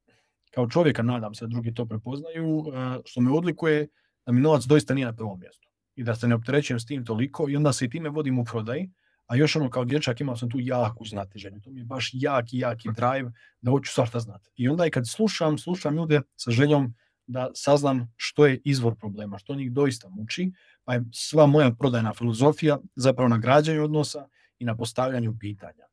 kao 0.57 0.69
čovjeka, 0.69 1.03
nadam 1.03 1.35
se 1.35 1.45
da 1.45 1.49
drugi 1.49 1.75
to 1.75 1.85
prepoznaju, 1.87 2.65
e, 2.67 3.01
što 3.05 3.21
me 3.21 3.31
odlikuje 3.31 3.89
da 4.27 4.33
mi 4.33 4.41
novac 4.41 4.65
doista 4.65 4.95
nije 4.95 5.07
na 5.07 5.13
prvom 5.13 5.41
mjestu. 5.41 5.69
I 5.95 6.05
da 6.05 6.15
se 6.15 6.29
ne 6.29 6.35
opterećujem 6.35 6.81
s 6.81 6.87
tim 6.87 7.05
toliko 7.05 7.49
i 7.49 7.57
onda 7.57 7.73
se 7.73 7.85
i 7.85 7.91
time 7.91 8.09
vodim 8.09 8.39
u 8.39 8.45
prodaji, 8.45 8.91
a 9.27 9.37
još 9.37 9.57
ono 9.57 9.71
kao 9.71 9.85
dječak 9.85 10.21
imao 10.21 10.37
sam 10.37 10.51
tu 10.51 10.59
jaku 10.61 11.05
znatiženju. 11.05 11.61
To 11.61 11.71
mi 11.71 11.81
je 11.81 11.85
baš 11.85 12.11
jaki, 12.13 12.59
jaki 12.59 12.89
drive 12.97 13.33
da 13.61 13.71
hoću 13.71 13.93
svašta 13.93 14.21
znati. 14.21 14.51
I 14.57 14.69
onda 14.69 14.87
i 14.87 14.91
kad 14.91 15.09
slušam, 15.09 15.59
slušam 15.59 15.97
ljude 15.97 16.21
sa 16.37 16.51
željom 16.51 16.95
da 17.27 17.51
saznam 17.55 18.13
što 18.17 18.47
je 18.47 18.61
izvor 18.65 18.97
problema, 18.97 19.39
što 19.39 19.55
njih 19.55 19.73
doista 19.73 20.09
muči, 20.09 20.53
pa 20.85 20.95
je 20.95 21.05
sva 21.13 21.47
moja 21.47 21.71
prodajna 21.71 22.15
filozofija 22.15 22.79
zapravo 22.95 23.29
na 23.29 23.39
građanju 23.39 23.85
odnosa 23.85 24.29
i 24.59 24.65
na 24.65 24.77
postavljanju 24.77 25.37
pitanja. 25.41 25.85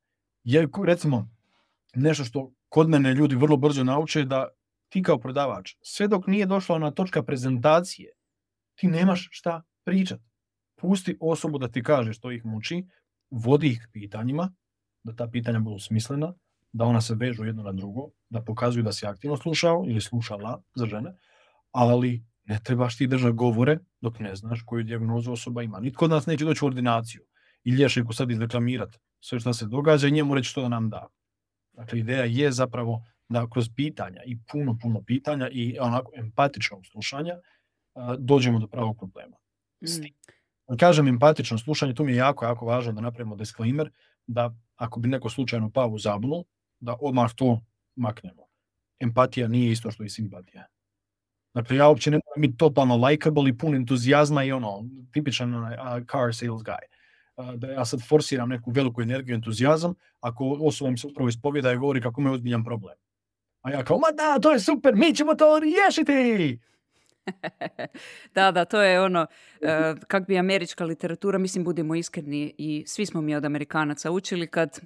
Jer 0.43 0.69
recimo 0.85 1.29
nešto 1.95 2.23
što 2.23 2.51
kod 2.73 2.89
mene 2.89 3.13
ljudi 3.13 3.35
vrlo 3.35 3.57
brzo 3.57 3.83
nauče 3.83 4.23
da 4.25 4.47
ti 4.89 5.03
kao 5.03 5.19
prodavač, 5.19 5.75
sve 5.81 6.07
dok 6.07 6.27
nije 6.27 6.45
došla 6.45 6.79
na 6.79 6.91
točka 6.91 7.21
prezentacije, 7.23 8.09
ti 8.75 8.87
nemaš 8.87 9.27
šta 9.31 9.61
pričat. 9.85 10.19
Pusti 10.81 11.17
osobu 11.21 11.57
da 11.57 11.67
ti 11.67 11.83
kaže 11.83 12.13
što 12.13 12.31
ih 12.31 12.45
muči, 12.45 12.79
vodi 13.29 13.67
ih 13.67 13.87
pitanjima, 13.91 14.49
da 15.03 15.15
ta 15.15 15.27
pitanja 15.27 15.59
budu 15.59 15.79
smislena, 15.79 16.33
da 16.71 16.85
ona 16.85 17.01
se 17.01 17.15
vežu 17.15 17.45
jedno 17.45 17.63
na 17.63 17.71
drugo, 17.71 18.09
da 18.29 18.41
pokazuju 18.41 18.83
da 18.83 18.91
si 18.91 19.05
aktivno 19.05 19.37
slušao 19.37 19.85
ili 19.87 20.01
slušala 20.01 20.61
za 20.75 20.85
žene, 20.85 21.13
ali 21.71 22.25
ne 22.45 22.59
trebaš 22.63 22.97
ti 22.97 23.07
držati 23.07 23.37
govore 23.37 23.79
dok 24.01 24.19
ne 24.19 24.35
znaš 24.35 24.63
koju 24.65 24.83
dijagnozu 24.83 25.31
osoba 25.31 25.63
ima. 25.63 25.79
Nitko 25.79 26.05
od 26.05 26.11
nas 26.11 26.25
neće 26.25 26.45
doći 26.45 26.65
u 26.65 26.67
ordinaciju 26.67 27.21
i 27.63 27.71
liječniku 27.71 28.13
sad 28.13 28.31
izreklamirati 28.31 28.97
sve 29.19 29.39
što 29.39 29.53
se 29.53 29.65
događa 29.65 30.07
i 30.07 30.11
njemu 30.11 30.35
reći 30.35 30.49
što 30.49 30.61
da 30.61 30.69
nam 30.69 30.89
da. 30.89 31.07
Dakle, 31.73 31.99
ideja 31.99 32.23
je 32.23 32.51
zapravo 32.51 33.03
da 33.29 33.47
kroz 33.49 33.69
pitanja 33.75 34.21
i 34.25 34.37
puno, 34.51 34.77
puno 34.81 35.03
pitanja 35.05 35.49
i 35.51 35.77
onako 35.79 36.11
empatičnog 36.15 36.85
slušanja 36.85 37.33
dođemo 38.17 38.59
do 38.59 38.67
pravog 38.67 38.97
problema. 38.97 39.37
Mm. 39.81 40.77
Kažem 40.77 41.07
empatično 41.07 41.57
slušanje, 41.57 41.93
tu 41.93 42.03
mi 42.03 42.11
je 42.11 42.17
jako, 42.17 42.45
jako 42.45 42.65
važno 42.65 42.91
da 42.93 43.01
napravimo 43.01 43.35
disclaimer, 43.35 43.91
da 44.27 44.55
ako 44.75 44.99
bi 44.99 45.09
neko 45.09 45.29
slučajno 45.29 45.69
pao 45.71 45.87
u 45.87 45.99
zabunu, 45.99 46.45
da 46.79 46.95
odmah 47.01 47.33
to 47.35 47.61
maknemo. 47.95 48.43
Empatija 48.99 49.47
nije 49.47 49.71
isto 49.71 49.91
što 49.91 50.03
i 50.03 50.09
simpatija. 50.09 50.65
Dakle, 51.53 51.77
ja 51.77 51.87
uopće 51.87 52.11
ne 52.11 52.19
moram 52.25 52.41
biti 52.41 52.57
totalno 52.57 53.07
likeable 53.07 53.49
i 53.49 53.57
pun 53.57 53.75
entuzijazma 53.75 54.43
i 54.43 54.51
ono, 54.51 54.83
tipičan 55.11 55.53
car 56.11 56.35
sales 56.35 56.61
guy. 56.61 56.92
Da 57.55 57.67
ja 57.67 57.85
sad 57.85 58.07
forsiram 58.07 58.49
neku 58.49 58.71
veliku 58.71 59.01
energiju, 59.01 59.35
entuzijazam, 59.35 59.93
ako 60.19 60.57
osoba 60.61 60.91
mi 60.91 60.97
se 60.97 61.07
upravo 61.07 61.29
ispovjeda 61.29 61.71
i 61.71 61.77
govori 61.77 62.01
kako 62.01 62.21
ima 62.21 62.31
ozbiljan 62.31 62.63
problem. 62.63 62.95
A 63.61 63.71
ja 63.71 63.83
kao, 63.83 63.97
ma 63.97 64.11
da, 64.11 64.39
to 64.39 64.51
je 64.51 64.59
super, 64.59 64.95
mi 64.95 65.15
ćemo 65.15 65.35
to 65.35 65.59
riješiti! 65.59 66.59
da, 68.35 68.51
da, 68.51 68.65
to 68.65 68.81
je 68.81 69.01
ono, 69.01 69.21
uh, 69.21 69.99
kak 70.07 70.27
bi 70.27 70.37
američka 70.37 70.85
literatura, 70.85 71.37
mislim, 71.37 71.63
budemo 71.63 71.95
iskreni 71.95 72.55
i 72.57 72.83
svi 72.87 73.05
smo 73.05 73.21
mi 73.21 73.35
od 73.35 73.45
Amerikanaca 73.45 74.11
učili 74.11 74.47
kad, 74.47 74.79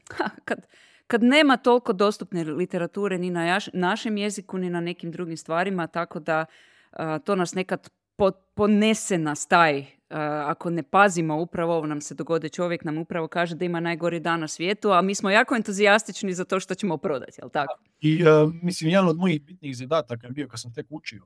kad, 0.46 0.68
kad 1.08 1.24
nema 1.24 1.58
toliko 1.58 1.94
dostupne 1.94 2.44
literature 2.44 3.18
ni 3.18 3.30
na 3.30 3.60
našem 3.74 4.18
jeziku, 4.18 4.58
ni 4.58 4.70
na 4.70 4.82
nekim 4.82 5.12
drugim 5.12 5.38
stvarima, 5.38 5.88
tako 5.88 6.20
da 6.20 6.46
to 7.24 7.36
nas 7.36 7.54
nekad 7.54 7.90
ponese 8.56 9.18
nas 9.18 9.48
taj, 9.48 9.86
ako 10.46 10.70
ne 10.70 10.84
pazimo, 10.84 11.42
upravo 11.42 11.76
ovo 11.78 11.88
nam 11.88 12.02
se 12.02 12.16
dogode, 12.16 12.50
čovjek 12.50 12.84
nam 12.84 12.98
upravo 12.98 13.28
kaže 13.28 13.56
da 13.56 13.66
ima 13.66 13.80
najgori 13.80 14.20
dan 14.20 14.40
na 14.40 14.48
svijetu, 14.48 14.92
a 14.92 15.02
mi 15.02 15.16
smo 15.16 15.30
jako 15.30 15.56
entuzijastični 15.56 16.34
za 16.34 16.46
to 16.46 16.60
što 16.60 16.76
ćemo 16.76 16.98
prodati, 16.98 17.40
jel 17.42 17.50
tako? 17.50 17.80
I 18.02 18.24
mislim, 18.62 18.90
jedan 18.90 19.08
od 19.08 19.18
mojih 19.18 19.42
bitnih 19.46 19.78
zadataka 19.78 20.28
je 20.28 20.34
bio 20.34 20.48
kad 20.48 20.62
sam 20.62 20.74
tek 20.74 20.86
učio 20.90 21.26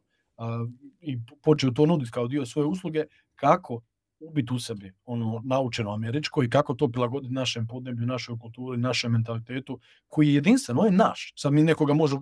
i 1.02 1.18
počeo 1.44 1.72
to 1.72 1.86
nuditi 1.86 2.12
kao 2.12 2.28
dio 2.28 2.46
svoje 2.46 2.66
usluge, 2.66 3.04
kako 3.36 3.82
ubiti 4.22 4.54
u 4.54 4.60
sebi 4.60 4.94
ono 5.06 5.42
naučeno 5.46 5.94
američko 5.94 6.44
i 6.44 6.50
kako 6.50 6.74
to 6.74 6.88
prilagoditi 6.88 7.34
našem 7.34 7.68
podneblju, 7.68 8.06
našoj 8.06 8.40
kulturi, 8.40 8.78
našem 8.78 9.12
mentalitetu 9.12 9.80
koji 10.08 10.28
je 10.28 10.34
jedinstven, 10.34 10.78
on 10.80 10.86
je 10.86 10.92
naš. 10.92 11.34
Sad 11.36 11.54
mi 11.54 11.64
nekoga 11.64 11.94
može 11.94 12.16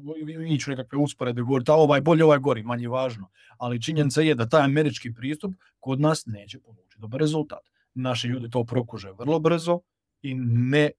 ići 0.50 0.70
nekakve 0.70 0.98
usporede 0.98 1.42
govoriti, 1.42 1.72
a 1.72 1.76
ovaj 1.76 2.02
bolje, 2.02 2.24
ovaj 2.24 2.40
gori, 2.40 2.64
manje 2.64 2.88
važno. 2.88 3.30
Ali 3.58 3.82
činjenica 3.82 4.22
je 4.22 4.36
da 4.36 4.50
taj 4.50 4.62
američki 4.62 5.14
pristup 5.14 5.54
kod 5.80 6.02
nas 6.02 6.24
neće 6.26 6.60
polučiti 6.60 7.02
dobar 7.02 7.20
rezultat. 7.20 7.70
Naši 7.94 8.28
ljudi 8.28 8.50
to 8.50 8.64
prokuže 8.64 9.12
vrlo 9.12 9.40
brzo 9.40 9.80
i 10.22 10.36
ne, 10.36 10.92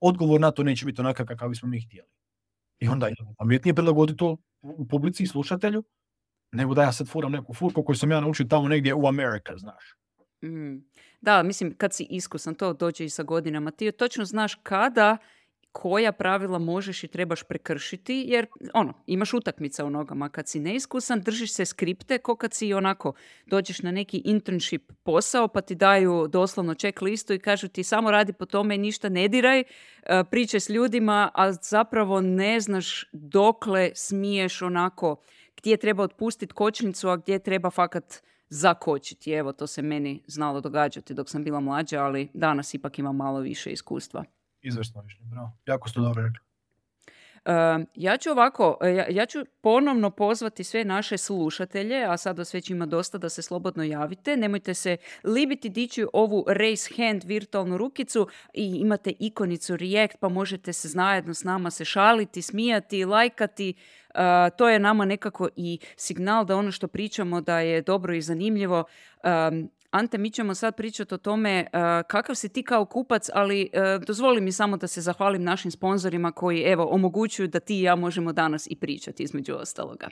odgovor 0.00 0.40
na 0.40 0.50
to 0.50 0.62
neće 0.62 0.86
biti 0.86 1.00
onakav 1.00 1.26
kakav 1.26 1.48
bismo 1.48 1.68
mi 1.68 1.80
htjeli. 1.80 2.08
I 2.78 2.88
onda 2.88 3.06
je 3.08 3.14
pametnije 3.38 3.74
prilagoditi 3.74 4.16
to 4.16 4.36
u 4.62 4.88
publici 4.88 5.22
i 5.22 5.26
slušatelju, 5.26 5.84
nego 6.52 6.74
da 6.74 6.82
ja 6.82 6.92
sad 6.92 7.08
furam 7.08 7.32
neku 7.32 7.54
furku 7.54 7.84
koju 7.84 7.96
sam 7.96 8.10
ja 8.10 8.20
naučio 8.20 8.46
tamo 8.46 8.68
negdje 8.68 8.94
u 8.94 9.06
Amerika, 9.06 9.56
znaš. 9.56 9.99
Mm. 10.42 10.76
Da, 11.20 11.42
mislim, 11.42 11.74
kad 11.74 11.94
si 11.94 12.06
iskusan, 12.10 12.54
to 12.54 12.72
dođe 12.72 13.04
i 13.04 13.10
sa 13.10 13.22
godinama. 13.22 13.70
Ti 13.70 13.92
točno 13.92 14.24
znaš 14.24 14.54
kada 14.62 15.18
koja 15.72 16.12
pravila 16.12 16.58
možeš 16.58 17.04
i 17.04 17.08
trebaš 17.08 17.42
prekršiti, 17.42 18.24
jer 18.26 18.46
ono, 18.74 18.94
imaš 19.06 19.34
utakmica 19.34 19.84
u 19.84 19.90
nogama. 19.90 20.28
Kad 20.28 20.48
si 20.48 20.60
neiskusan, 20.60 21.20
držiš 21.20 21.52
se 21.52 21.64
skripte, 21.64 22.18
ko 22.18 22.36
kad 22.36 22.54
si 22.54 22.74
onako 22.74 23.12
dođeš 23.46 23.82
na 23.82 23.90
neki 23.90 24.22
internship 24.24 24.92
posao, 25.02 25.48
pa 25.48 25.60
ti 25.60 25.74
daju 25.74 26.28
doslovno 26.28 26.74
check 26.74 27.02
listu 27.02 27.34
i 27.34 27.38
kažu 27.38 27.68
ti 27.68 27.84
samo 27.84 28.10
radi 28.10 28.32
po 28.32 28.46
tome 28.46 28.78
ništa 28.78 29.08
ne 29.08 29.28
diraj, 29.28 29.60
e, 29.60 29.64
priče 30.30 30.60
s 30.60 30.68
ljudima, 30.68 31.30
a 31.34 31.52
zapravo 31.52 32.20
ne 32.20 32.60
znaš 32.60 33.04
dokle 33.12 33.90
smiješ 33.94 34.62
onako, 34.62 35.22
gdje 35.56 35.76
treba 35.76 36.02
otpustiti 36.02 36.54
kočnicu, 36.54 37.08
a 37.08 37.16
gdje 37.16 37.38
treba 37.38 37.70
fakat 37.70 38.22
zakočiti. 38.50 39.32
Evo, 39.32 39.52
to 39.52 39.66
se 39.66 39.82
meni 39.82 40.22
znalo 40.26 40.60
događati 40.60 41.14
dok 41.14 41.28
sam 41.28 41.44
bila 41.44 41.60
mlađa, 41.60 42.02
ali 42.04 42.28
danas 42.34 42.74
ipak 42.74 42.98
imam 42.98 43.16
malo 43.16 43.40
više 43.40 43.72
iskustva. 43.72 44.24
Izvrsno 44.62 45.04
bravo. 45.20 45.52
Jako 45.66 45.88
ste 45.88 46.00
dobro 46.00 46.22
rekli. 46.22 46.49
Ja 47.94 48.16
ću 48.16 48.30
ovako, 48.30 48.78
e, 48.82 48.88
ja, 48.88 49.06
ja, 49.08 49.26
ću 49.26 49.38
ponovno 49.60 50.10
pozvati 50.10 50.64
sve 50.64 50.84
naše 50.84 51.18
slušatelje, 51.18 52.04
a 52.04 52.16
sad 52.16 52.38
vas 52.38 52.54
već 52.54 52.70
ima 52.70 52.86
dosta 52.86 53.18
da 53.18 53.28
se 53.28 53.42
slobodno 53.42 53.84
javite. 53.84 54.36
Nemojte 54.36 54.74
se 54.74 54.96
libiti 55.24 55.68
dići 55.68 56.06
ovu 56.12 56.44
raise 56.48 56.94
hand 56.96 57.24
virtualnu 57.24 57.76
rukicu 57.76 58.28
i 58.54 58.66
imate 58.66 59.12
ikonicu 59.18 59.76
react 59.76 60.16
pa 60.20 60.28
možete 60.28 60.72
se 60.72 60.88
zajedno 60.88 61.34
s 61.34 61.44
nama 61.44 61.70
se 61.70 61.84
šaliti, 61.84 62.42
smijati, 62.42 63.04
lajkati, 63.04 63.74
to 64.56 64.68
je 64.68 64.78
nama 64.78 65.04
nekako 65.04 65.48
i 65.56 65.78
signal 65.96 66.44
da 66.44 66.56
ono 66.56 66.72
što 66.72 66.88
pričamo 66.88 67.40
da 67.40 67.60
je 67.60 67.82
dobro 67.82 68.14
i 68.14 68.22
zanimljivo. 68.22 68.84
Ante, 69.90 70.18
mi 70.18 70.30
ćemo 70.30 70.54
sad 70.54 70.76
pričati 70.76 71.14
o 71.14 71.18
tome 71.18 71.66
kakav 72.06 72.34
si 72.34 72.48
ti 72.48 72.62
kao 72.62 72.84
kupac, 72.84 73.28
ali 73.34 73.70
uh, 73.72 74.04
dozvoli 74.04 74.40
mi 74.40 74.52
samo 74.52 74.76
da 74.76 74.86
se 74.86 75.00
zahvalim 75.00 75.42
našim 75.42 75.70
sponzorima 75.70 76.32
koji 76.32 76.62
evo 76.62 76.88
omogućuju 76.90 77.48
da 77.48 77.60
ti 77.60 77.78
i 77.78 77.82
ja 77.82 77.96
možemo 77.96 78.32
danas 78.32 78.66
i 78.70 78.76
pričati 78.76 79.22
između 79.22 79.54
ostaloga. 79.54 80.08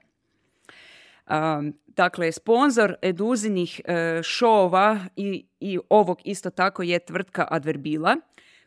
dakle, 1.86 2.32
sponzor 2.32 2.94
eduzinih 3.02 3.80
uh, 3.84 4.22
šova 4.22 4.98
i, 5.16 5.46
i 5.60 5.78
ovog 5.88 6.18
isto 6.24 6.50
tako 6.50 6.82
je 6.82 6.98
tvrtka 6.98 7.46
Adverbila 7.50 8.16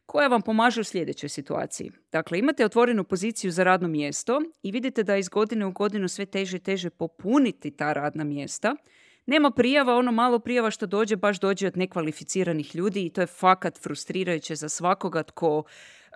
koja 0.05 0.27
vam 0.27 0.41
pomaže 0.41 0.81
u 0.81 0.83
sljedećoj 0.83 1.29
situaciji. 1.29 1.91
Dakle, 2.11 2.39
imate 2.39 2.65
otvorenu 2.65 3.03
poziciju 3.03 3.51
za 3.51 3.63
radno 3.63 3.87
mjesto 3.87 4.41
i 4.63 4.71
vidite 4.71 5.03
da 5.03 5.17
iz 5.17 5.29
godine 5.29 5.65
u 5.65 5.71
godinu 5.71 6.07
sve 6.07 6.25
teže 6.25 6.57
i 6.57 6.59
teže 6.59 6.89
popuniti 6.89 7.71
ta 7.71 7.93
radna 7.93 8.23
mjesta. 8.23 8.75
Nema 9.25 9.51
prijava, 9.51 9.95
ono 9.95 10.11
malo 10.11 10.39
prijava 10.39 10.71
što 10.71 10.85
dođe 10.85 11.15
baš 11.15 11.39
dođe 11.39 11.67
od 11.67 11.77
nekvalificiranih 11.77 12.75
ljudi 12.75 13.05
i 13.05 13.09
to 13.09 13.21
je 13.21 13.27
fakat 13.27 13.81
frustrirajuće 13.81 14.55
za 14.55 14.69
svakoga 14.69 15.23
tko 15.23 15.63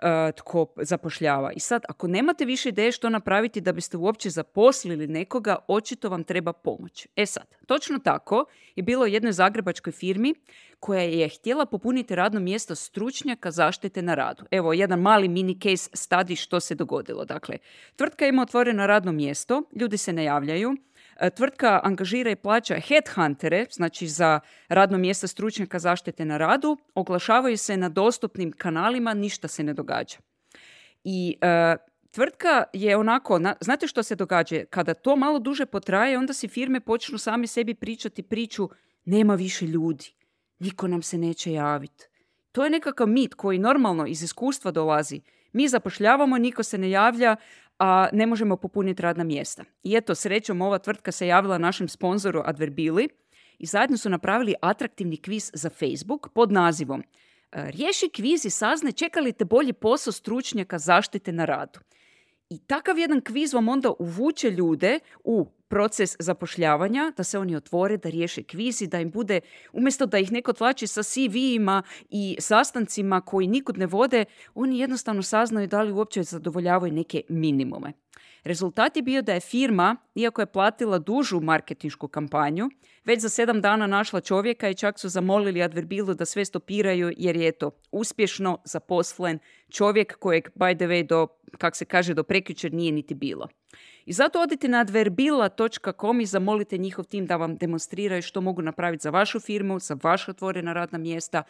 E, 0.02 0.32
tko 0.32 0.66
zapošljava. 0.76 1.52
I 1.52 1.60
sad, 1.60 1.84
ako 1.88 2.06
nemate 2.06 2.44
više 2.44 2.68
ideje 2.68 2.92
što 2.92 3.10
napraviti 3.10 3.60
da 3.60 3.72
biste 3.72 3.96
uopće 3.96 4.30
zaposlili 4.30 5.06
nekoga, 5.06 5.56
očito 5.68 6.08
vam 6.08 6.24
treba 6.24 6.52
pomoć. 6.52 7.06
E 7.16 7.26
sad, 7.26 7.44
točno 7.66 7.98
tako 7.98 8.44
je 8.76 8.82
bilo 8.82 9.04
u 9.04 9.06
jednoj 9.06 9.32
zagrebačkoj 9.32 9.92
firmi 9.92 10.34
koja 10.80 11.00
je 11.00 11.28
htjela 11.28 11.66
popuniti 11.66 12.14
radno 12.14 12.40
mjesto 12.40 12.74
stručnjaka 12.74 13.50
zaštite 13.50 14.02
na 14.02 14.14
radu. 14.14 14.44
Evo, 14.50 14.72
jedan 14.72 15.00
mali 15.00 15.28
mini 15.28 15.60
case 15.60 15.90
study 15.90 16.36
što 16.36 16.60
se 16.60 16.74
dogodilo. 16.74 17.24
Dakle, 17.24 17.58
tvrtka 17.96 18.26
ima 18.26 18.42
otvoreno 18.42 18.86
radno 18.86 19.12
mjesto, 19.12 19.62
ljudi 19.74 19.98
se 19.98 20.12
ne 20.12 20.24
javljaju, 20.24 20.72
E, 20.72 20.95
tvrtka 21.34 21.80
angažira 21.84 22.30
i 22.30 22.36
plaća 22.36 22.74
headhuntere, 22.74 23.66
znači 23.70 24.08
za 24.08 24.40
radno 24.68 24.98
mjesto 24.98 25.26
stručnjaka 25.26 25.78
zaštite 25.78 26.24
na 26.24 26.36
radu, 26.36 26.76
oglašavaju 26.94 27.58
se 27.58 27.76
na 27.76 27.88
dostupnim 27.88 28.52
kanalima, 28.52 29.14
ništa 29.14 29.48
se 29.48 29.62
ne 29.62 29.74
događa. 29.74 30.16
I 31.04 31.36
e, 31.40 31.76
tvrtka 32.10 32.64
je 32.72 32.96
onako, 32.96 33.40
znate 33.60 33.86
što 33.86 34.02
se 34.02 34.16
događa? 34.16 34.64
Kada 34.70 34.94
to 34.94 35.16
malo 35.16 35.38
duže 35.38 35.66
potraje, 35.66 36.18
onda 36.18 36.32
si 36.32 36.48
firme 36.48 36.80
počnu 36.80 37.18
sami 37.18 37.46
sebi 37.46 37.74
pričati 37.74 38.22
priču 38.22 38.68
nema 39.04 39.34
više 39.34 39.66
ljudi, 39.66 40.12
niko 40.58 40.88
nam 40.88 41.02
se 41.02 41.18
neće 41.18 41.52
javiti. 41.52 42.04
To 42.52 42.64
je 42.64 42.70
nekakav 42.70 43.06
mit 43.06 43.34
koji 43.34 43.58
normalno 43.58 44.06
iz 44.06 44.22
iskustva 44.22 44.70
dolazi. 44.70 45.20
Mi 45.52 45.68
zapošljavamo, 45.68 46.38
niko 46.38 46.62
se 46.62 46.78
ne 46.78 46.90
javlja, 46.90 47.36
a 47.78 48.08
ne 48.12 48.26
možemo 48.26 48.56
popuniti 48.56 49.02
radna 49.02 49.24
mjesta. 49.24 49.64
I 49.82 49.96
eto, 49.96 50.14
srećom, 50.14 50.62
ova 50.62 50.78
tvrtka 50.78 51.12
se 51.12 51.26
javila 51.26 51.58
našem 51.58 51.88
sponzoru 51.88 52.42
Adverbili 52.44 53.08
i 53.58 53.66
zajedno 53.66 53.96
su 53.96 54.10
napravili 54.10 54.54
atraktivni 54.62 55.16
kviz 55.16 55.50
za 55.54 55.70
Facebook 55.70 56.28
pod 56.34 56.52
nazivom 56.52 57.02
E, 57.52 57.70
riješi 57.70 58.08
kviz 58.08 58.44
i 58.44 58.50
sazne 58.50 58.92
čeka 58.92 59.20
li 59.20 59.32
te 59.32 59.44
bolji 59.44 59.72
posao 59.72 60.12
stručnjaka 60.12 60.78
zaštite 60.78 61.32
na 61.32 61.44
radu. 61.44 61.80
I 62.50 62.58
takav 62.58 62.98
jedan 62.98 63.20
kviz 63.20 63.54
vam 63.54 63.68
onda 63.68 63.92
uvuče 63.98 64.50
ljude 64.50 64.98
u 65.24 65.46
proces 65.68 66.16
zapošljavanja, 66.18 67.12
da 67.16 67.24
se 67.24 67.38
oni 67.38 67.56
otvore, 67.56 67.96
da 67.96 68.08
riješe 68.08 68.42
kviz 68.42 68.82
i 68.82 68.86
da 68.86 69.00
im 69.00 69.10
bude, 69.10 69.40
umjesto 69.72 70.06
da 70.06 70.18
ih 70.18 70.32
neko 70.32 70.52
tlači 70.52 70.86
sa 70.86 71.02
CV-ima 71.02 71.82
i 72.10 72.36
sastancima 72.40 73.20
koji 73.20 73.46
nikud 73.46 73.78
ne 73.78 73.86
vode, 73.86 74.24
oni 74.54 74.78
jednostavno 74.78 75.22
saznaju 75.22 75.66
da 75.66 75.82
li 75.82 75.92
uopće 75.92 76.22
zadovoljavaju 76.22 76.92
neke 76.92 77.22
minimume. 77.28 77.92
Rezultat 78.46 78.96
je 78.96 79.02
bio 79.02 79.22
da 79.22 79.34
je 79.34 79.40
firma, 79.40 79.96
iako 80.14 80.42
je 80.42 80.46
platila 80.46 80.98
dužu 80.98 81.40
marketinšku 81.40 82.08
kampanju, 82.08 82.68
već 83.04 83.20
za 83.20 83.28
sedam 83.28 83.60
dana 83.60 83.86
našla 83.86 84.20
čovjeka 84.20 84.68
i 84.68 84.74
čak 84.74 84.98
su 84.98 85.08
zamolili 85.08 85.62
Adverbilu 85.62 86.14
da 86.14 86.24
sve 86.24 86.44
stopiraju 86.44 87.12
jer 87.16 87.36
je 87.36 87.52
to 87.52 87.70
uspješno 87.92 88.58
zaposlen 88.64 89.38
čovjek 89.70 90.18
kojeg, 90.18 90.48
by 90.54 90.76
the 90.76 90.86
way, 90.86 91.06
do, 91.06 91.26
kak 91.58 91.76
se 91.76 91.84
kaže, 91.84 92.14
do 92.14 92.22
prekjučer 92.22 92.72
nije 92.72 92.92
niti 92.92 93.14
bilo. 93.14 93.48
I 94.04 94.12
zato 94.12 94.40
odite 94.40 94.68
na 94.68 94.80
adverbila.com 94.80 96.20
i 96.20 96.26
zamolite 96.26 96.78
njihov 96.78 97.04
tim 97.04 97.26
da 97.26 97.36
vam 97.36 97.56
demonstriraju 97.56 98.22
što 98.22 98.40
mogu 98.40 98.62
napraviti 98.62 99.02
za 99.02 99.10
vašu 99.10 99.40
firmu, 99.40 99.78
za 99.78 99.96
vaša 100.02 100.30
otvorena 100.30 100.72
radna 100.72 100.98
mjesta. 100.98 101.42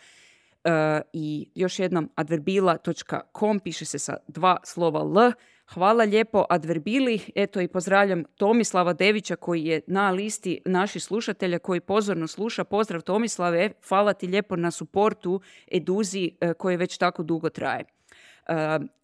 E, 0.64 1.00
I 1.12 1.48
još 1.54 1.78
jednom 1.78 2.10
adverbila.com 2.14 3.60
piše 3.60 3.84
se 3.84 3.98
sa 3.98 4.16
dva 4.28 4.56
slova 4.64 5.00
L 5.00 5.32
Hvala 5.74 6.04
lijepo 6.04 6.44
Adverbili, 6.50 7.20
eto 7.34 7.60
i 7.60 7.68
pozdravljam 7.68 8.24
Tomislava 8.36 8.92
Devića 8.92 9.36
koji 9.36 9.64
je 9.64 9.80
na 9.86 10.10
listi 10.10 10.60
naših 10.64 11.02
slušatelja 11.02 11.58
koji 11.58 11.80
pozorno 11.80 12.26
sluša. 12.26 12.64
Pozdrav 12.64 13.00
Tomislave, 13.00 13.70
hvala 13.88 14.12
ti 14.12 14.26
lijepo 14.26 14.56
na 14.56 14.70
suportu 14.70 15.40
Eduzi 15.72 16.30
e, 16.40 16.54
koji 16.54 16.76
već 16.76 16.98
tako 16.98 17.22
dugo 17.22 17.48
traje. 17.48 17.84
E, 17.84 18.54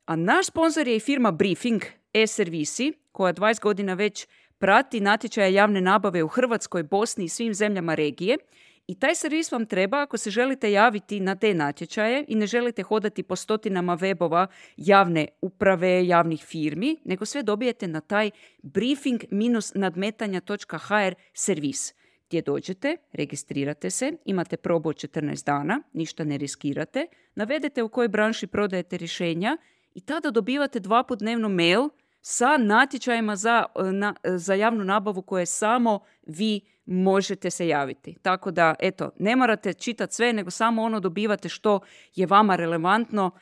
a 0.07 0.17
naš 0.17 0.47
sponsor 0.47 0.89
je 0.89 0.97
i 0.97 1.01
firma 1.01 1.31
Briefing 1.31 1.83
e-servisi 2.13 2.93
koja 3.13 3.33
20 3.33 3.61
godina 3.61 3.95
već 3.95 4.27
prati 4.59 5.01
natječaje 5.01 5.55
javne 5.55 5.81
nabave 5.81 6.23
u 6.23 6.29
Hrvatskoj, 6.29 6.83
Bosni 6.83 7.25
i 7.25 7.29
svim 7.29 7.55
zemljama 7.55 7.95
regije 7.95 8.37
i 8.87 8.95
taj 8.95 9.15
servis 9.15 9.53
vam 9.53 9.67
treba 9.67 10.03
ako 10.03 10.17
se 10.17 10.31
želite 10.31 10.73
javiti 10.73 11.21
na 11.21 11.35
te 11.35 11.55
natječaje 11.55 12.25
i 12.29 12.35
ne 12.35 12.47
želite 12.47 12.83
hodati 12.83 13.23
po 13.23 13.37
stotinama 13.37 13.97
webova 13.97 14.47
javne 14.77 15.27
uprave, 15.41 16.07
javnih 16.07 16.45
firmi, 16.45 16.97
nego 17.05 17.25
sve 17.25 17.43
dobijete 17.43 17.89
na 17.89 18.01
taj 18.01 18.31
briefing-nadmetanja.hr 18.63 21.15
servis 21.35 21.95
gdje 22.33 22.43
dođete, 22.43 22.97
registrirate 23.13 23.91
se, 23.91 24.13
imate 24.25 24.57
probu 24.57 24.89
od 24.89 24.97
14 24.97 25.47
dana, 25.47 25.83
ništa 25.93 26.25
ne 26.25 26.39
riskirate, 26.39 27.07
navedete 27.35 27.83
u 27.83 27.89
kojoj 27.89 28.09
branši 28.09 28.47
prodajete 28.47 28.97
rješenja 28.97 29.57
i 29.95 30.01
tada 30.01 30.31
dobivate 30.31 30.81
dva 30.81 31.05
put 31.05 31.19
dnevno 31.19 31.49
mail 31.49 31.89
sa 32.21 32.57
natječajima 32.57 33.37
za, 33.37 33.65
za 34.25 34.55
javnu 34.55 34.85
nabavu 34.85 35.23
koje 35.23 35.47
samo 35.47 36.01
vi 36.27 36.61
možete 36.87 37.51
se 37.51 37.69
javiti. 37.69 38.17
Tako 38.23 38.51
da, 38.51 38.75
eto, 38.79 39.11
ne 39.19 39.37
morate 39.37 39.75
čitati 39.75 40.15
sve, 40.15 40.33
nego 40.33 40.51
samo 40.51 40.83
ono 40.83 41.01
dobivate 41.01 41.49
što 41.49 41.81
je 42.15 42.27
vama 42.27 42.57
relevantno. 42.57 43.27
Uh, 43.27 43.33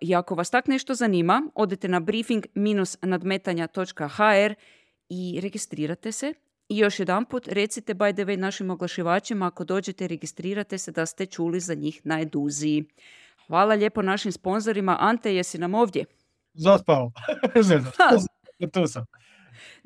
I 0.00 0.14
ako 0.14 0.34
vas 0.34 0.50
tak 0.50 0.66
nešto 0.66 0.94
zanima, 0.94 1.42
odete 1.54 1.88
na 1.88 2.00
briefing-nadmetanja.hr 2.00 4.54
i 5.08 5.40
registrirate 5.42 6.12
se. 6.12 6.34
I 6.68 6.78
još 6.78 6.98
jedan 6.98 7.24
put 7.24 7.48
recite 7.48 7.94
by 7.94 8.14
the 8.14 8.24
way 8.24 8.36
našim 8.36 8.70
oglašivačima 8.70 9.46
ako 9.46 9.64
dođete 9.64 10.08
registrirate 10.08 10.78
se 10.78 10.92
da 10.92 11.06
ste 11.06 11.26
čuli 11.26 11.60
za 11.60 11.74
njih 11.74 12.00
na 12.04 12.20
eduziji. 12.20 12.84
Hvala 13.46 13.74
lijepo 13.74 14.02
našim 14.02 14.32
sponzorima. 14.32 14.96
Ante, 15.00 15.34
jesi 15.34 15.58
nam 15.58 15.74
ovdje? 15.74 16.04
Zaspao. 16.54 17.12
tu 18.72 18.86
sam. 18.86 19.04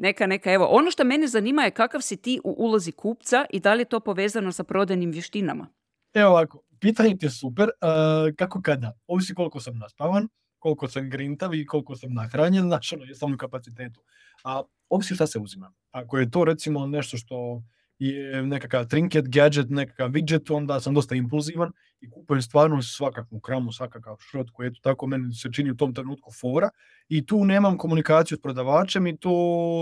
Neka, 0.00 0.26
neka. 0.26 0.52
Evo, 0.52 0.66
ono 0.70 0.90
što 0.90 1.04
mene 1.04 1.26
zanima 1.26 1.62
je 1.62 1.70
kakav 1.70 2.00
si 2.00 2.16
ti 2.16 2.40
u 2.44 2.54
ulozi 2.58 2.92
kupca 2.92 3.44
i 3.50 3.60
da 3.60 3.74
li 3.74 3.80
je 3.80 3.84
to 3.84 4.00
povezano 4.00 4.52
sa 4.52 4.64
prodajnim 4.64 5.10
vještinama? 5.10 5.66
Evo 6.14 6.30
ovako, 6.30 6.62
pitanje 6.80 7.16
ti 7.16 7.26
je 7.26 7.30
super. 7.30 7.64
Uh, 7.68 8.34
kako 8.36 8.62
kada? 8.62 8.98
Ovisi 9.06 9.34
koliko 9.34 9.60
sam 9.60 9.78
naspavan, 9.78 10.28
koliko 10.58 10.88
sam 10.88 11.10
grintav 11.10 11.54
i 11.54 11.66
koliko 11.66 11.96
sam 11.96 12.14
nahranjen, 12.14 12.62
znači 12.62 12.94
ono, 12.94 13.04
jesam 13.04 13.34
u 13.34 13.36
kapacitetu. 13.36 14.02
A 14.44 14.62
ovisi 14.88 15.14
šta 15.14 15.26
se 15.26 15.38
uzima. 15.38 15.72
Ako 15.90 16.18
je 16.18 16.30
to 16.30 16.44
recimo 16.44 16.86
nešto 16.86 17.16
što 17.16 17.62
je 18.00 18.42
nekakav 18.42 18.86
trinket, 18.86 19.28
gadget, 19.28 19.70
nekakav 19.70 20.10
widget, 20.10 20.50
onda 20.50 20.80
sam 20.80 20.94
dosta 20.94 21.14
impulzivan 21.14 21.72
i 22.00 22.10
kupujem 22.10 22.42
stvarno 22.42 22.82
svakakvu 22.82 23.40
kramu, 23.40 23.72
svakakav 23.72 24.16
šrot 24.20 24.50
koji 24.50 24.66
je 24.66 24.72
tako 24.82 25.06
meni 25.06 25.34
se 25.34 25.52
čini 25.52 25.70
u 25.70 25.76
tom 25.76 25.94
trenutku 25.94 26.32
fora 26.40 26.70
i 27.08 27.26
tu 27.26 27.44
nemam 27.44 27.78
komunikaciju 27.78 28.38
s 28.38 28.42
prodavačem 28.42 29.06
i 29.06 29.16
tu 29.16 29.30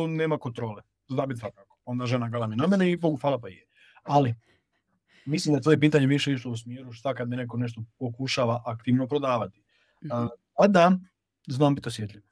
nema 0.09 0.39
kontrole. 0.39 0.83
Zna 1.09 1.27
biti 1.27 1.41
svakako. 1.41 1.79
Onda 1.85 2.07
žena 2.07 2.29
galami 2.29 2.57
na 2.57 2.67
mene 2.67 2.91
i 2.93 2.97
Bogu 2.97 3.17
hvala 3.17 3.39
pa 3.39 3.49
je. 3.49 3.67
Ali, 4.03 4.35
mislim 5.27 5.55
da 5.55 5.61
to 5.61 5.71
je 5.71 5.81
pitanje 5.81 6.07
više 6.07 6.33
išlo 6.33 6.53
u 6.53 6.57
smjeru 6.57 6.93
šta 6.93 7.15
kad 7.15 7.29
me 7.29 7.37
neko 7.37 7.57
nešto 7.57 7.83
pokušava 7.99 8.63
aktivno 8.67 9.07
prodavati. 9.07 9.59
Mm-hmm. 10.05 10.29
A 10.59 10.67
da, 10.67 10.99
znam 11.47 11.75
biti 11.75 11.89
osjetljiv 11.89 12.28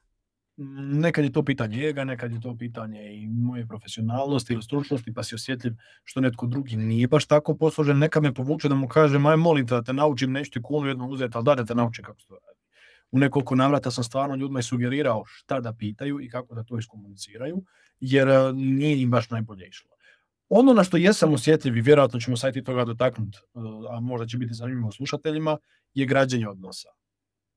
nekad 0.57 1.23
je 1.23 1.31
to 1.31 1.43
pitanje 1.43 1.87
ega, 1.87 2.03
nekad 2.03 2.31
je 2.31 2.41
to 2.41 2.55
pitanje 2.57 3.13
i 3.13 3.27
moje 3.27 3.67
profesionalnosti 3.67 4.53
ili 4.53 4.63
stručnosti, 4.63 5.13
pa 5.13 5.23
si 5.23 5.35
osjetljiv 5.35 5.73
što 6.03 6.21
netko 6.21 6.47
drugi 6.47 6.75
nije 6.75 7.07
baš 7.07 7.25
tako 7.25 7.55
posložen, 7.57 7.97
neka 7.97 8.21
me 8.21 8.33
povuče 8.33 8.69
da 8.69 8.75
mu 8.75 8.87
kaže, 8.87 9.17
aj 9.17 9.37
molim 9.37 9.67
te 9.67 9.75
da 9.75 9.81
te 9.81 9.93
naučim 9.93 10.31
nešto 10.31 10.59
i 10.59 10.61
kunu 10.61 10.87
jedno 10.87 11.07
uzeti, 11.07 11.31
ali 11.37 11.45
da, 11.45 11.55
da 11.55 11.65
te 11.65 11.75
naučim 11.75 12.03
kako 12.03 12.21
to 12.27 12.33
radi. 12.33 12.59
U 13.11 13.19
nekoliko 13.19 13.55
navrata 13.55 13.91
sam 13.91 14.03
stvarno 14.03 14.35
ljudima 14.35 14.59
i 14.59 14.63
sugerirao 14.63 15.23
šta 15.25 15.59
da 15.59 15.73
pitaju 15.73 16.21
i 16.21 16.29
kako 16.29 16.55
da 16.55 16.63
to 16.63 16.77
iskomuniciraju, 16.77 17.63
jer 17.99 18.27
e, 18.27 18.53
nije 18.53 19.01
im 19.01 19.11
baš 19.11 19.29
najbolje 19.29 19.67
išlo. 19.67 19.89
Ono 20.49 20.73
na 20.73 20.83
što 20.83 20.97
jesam 20.97 21.33
osjetljiv 21.33 21.77
i 21.77 21.81
vjerojatno 21.81 22.19
ćemo 22.19 22.37
sajti 22.37 22.63
toga 22.63 22.85
dotaknuti, 22.85 23.37
e, 23.37 23.59
a 23.89 23.99
možda 23.99 24.27
će 24.27 24.37
biti 24.37 24.53
zanimljivo 24.53 24.91
slušateljima, 24.91 25.57
je 25.93 26.05
građenje 26.05 26.47
odnosa. 26.47 26.89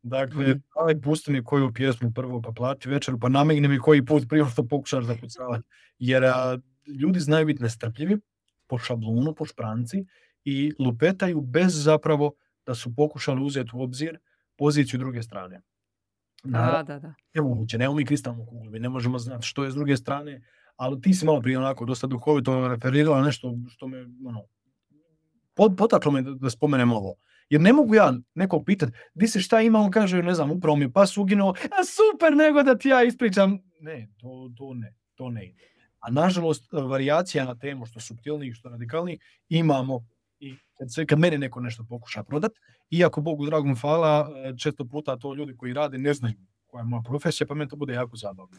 Dakle, 0.03 0.55
mm. 0.55 0.63
aj 0.87 1.01
pusti 1.01 1.33
mi 1.33 1.45
koju 1.45 1.73
pjesmu 1.73 2.13
prvo 2.15 2.43
pa 2.43 2.53
plati 2.53 2.89
večer, 2.89 3.15
pa 3.21 3.29
namigni 3.29 3.69
mi 3.69 3.79
koji 3.79 4.05
put 4.05 4.29
prije 4.29 4.45
što 4.53 4.69
pokušaš 4.69 5.05
zakucavati. 5.05 5.65
Jer 5.99 6.25
a, 6.25 6.59
ljudi 7.01 7.21
znaju 7.21 7.47
biti 7.47 7.63
nestrpljivi 7.63 8.21
po 8.67 8.79
šablonu, 8.79 9.35
po 9.35 9.45
špranci 9.45 10.05
i 10.45 10.73
lupetaju 10.79 11.41
bez 11.41 11.83
zapravo 11.83 12.33
da 12.67 12.75
su 12.75 12.95
pokušali 12.95 13.43
uzeti 13.43 13.71
u 13.75 13.83
obzir 13.83 14.19
poziciju 14.57 14.99
druge 14.99 15.23
strane. 15.23 15.61
Da, 16.45 16.83
da, 16.87 16.99
da. 16.99 17.15
Je 17.35 17.43
moguće, 17.43 17.79
nemamo 17.79 17.97
mi 17.97 18.05
kristalnu 18.05 18.47
kuglu, 18.47 18.71
ne 18.71 18.89
možemo 18.89 19.19
znati 19.19 19.47
što 19.47 19.65
je 19.65 19.71
s 19.71 19.75
druge 19.75 19.97
strane, 19.97 20.43
ali 20.77 21.01
ti 21.01 21.15
si 21.15 21.27
malo 21.27 21.41
prije 21.41 21.59
onako 21.59 21.85
dosta 21.85 22.07
duhovito 22.07 22.69
referirala 22.69 23.23
nešto 23.23 23.55
što 23.69 23.89
me 23.89 24.07
ono, 24.27 24.43
potaklo 25.77 26.13
me 26.13 26.23
da, 26.23 26.31
da 26.31 26.51
spomenem 26.51 26.93
ovo. 26.93 27.15
Jer 27.51 27.61
ne 27.61 27.73
mogu 27.73 27.95
ja 27.95 28.13
nekog 28.35 28.63
pitati, 28.67 28.93
di 29.15 29.29
se 29.29 29.41
šta 29.41 29.61
ima, 29.61 29.79
on 29.79 29.91
kaže, 29.91 30.23
ne 30.23 30.35
znam, 30.35 30.51
upravo 30.51 30.77
mi 30.77 30.85
je 30.85 30.93
pas 30.93 31.17
uginuo, 31.17 31.51
a 31.51 31.85
super, 31.85 32.37
nego 32.37 32.63
da 32.63 32.79
ti 32.79 32.89
ja 32.89 33.03
ispričam. 33.03 33.59
Ne, 33.81 34.09
to, 34.21 34.51
to 34.57 34.75
ne, 34.75 34.95
to 35.15 35.31
ne 35.31 35.47
ide. 35.47 35.71
A 36.01 36.11
nažalost, 36.11 36.73
varijacija 36.73 37.45
na 37.45 37.59
temu, 37.59 37.87
što 37.87 38.01
subtilniji, 38.01 38.53
što 38.53 38.69
radikalniji, 38.69 39.19
imamo 39.49 40.07
i 40.39 40.55
kad, 40.79 40.95
se, 40.95 41.07
kad 41.07 41.19
mene 41.19 41.39
neko 41.39 41.61
nešto 41.61 41.85
pokuša 41.89 42.23
prodat, 42.23 42.53
iako 42.91 43.21
Bogu 43.21 43.47
dragom 43.47 43.77
hvala, 43.77 44.31
često 44.63 44.85
puta 44.85 45.17
to 45.17 45.35
ljudi 45.35 45.57
koji 45.57 45.73
rade 45.73 45.99
ne 45.99 46.15
znaju 46.15 46.35
koja 46.67 46.81
je 46.81 46.85
moja 46.85 47.03
profesija, 47.03 47.47
pa 47.47 47.55
meni 47.55 47.71
to 47.71 47.77
bude 47.77 47.93
jako 47.93 48.17
zabavno. 48.17 48.59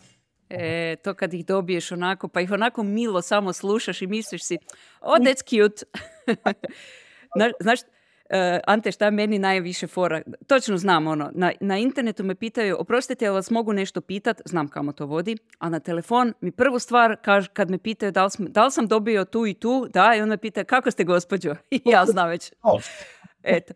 E, 0.50 0.96
to 1.04 1.14
kad 1.14 1.34
ih 1.34 1.46
dobiješ 1.46 1.92
onako, 1.92 2.28
pa 2.28 2.42
ih 2.42 2.52
onako 2.52 2.84
milo 2.84 3.22
samo 3.22 3.54
slušaš 3.54 4.02
i 4.02 4.08
misliš 4.08 4.44
si, 4.44 4.58
oh, 5.02 5.18
that's 5.18 5.44
cute. 5.44 5.86
Znaš, 7.64 7.80
Ante, 8.68 8.92
šta 8.92 9.10
meni 9.10 9.40
najviše 9.40 9.88
fora? 9.88 10.22
Točno 10.48 10.78
znam 10.78 11.08
ono, 11.08 11.32
na, 11.34 11.52
na 11.60 11.78
internetu 11.78 12.24
me 12.24 12.36
pitaju, 12.36 12.76
oprostite, 12.80 13.26
jel 13.26 13.34
vas 13.34 13.50
mogu 13.50 13.74
nešto 13.74 14.02
pitat? 14.02 14.42
Znam 14.46 14.68
kamo 14.68 14.92
to 14.92 15.06
vodi. 15.06 15.38
A 15.60 15.70
na 15.70 15.80
telefon 15.80 16.34
mi 16.42 16.52
prvu 16.52 16.80
stvar 16.80 17.16
kaž, 17.22 17.48
kad 17.54 17.70
me 17.70 17.78
pitaju 17.78 18.12
da 18.12 18.24
li, 18.24 18.32
sam, 18.32 18.46
da 18.46 18.66
li 18.66 18.72
sam 18.72 18.88
dobio 18.88 19.26
tu 19.26 19.48
i 19.48 19.54
tu, 19.54 19.88
da, 19.94 20.16
i 20.18 20.22
on 20.22 20.30
me 20.30 20.38
pita 20.38 20.64
kako 20.64 20.92
ste 20.92 21.04
gospođo? 21.04 21.56
I 21.72 21.82
ja 21.86 22.06
znam 22.06 22.30
već. 22.30 22.52
Eto, 23.44 23.74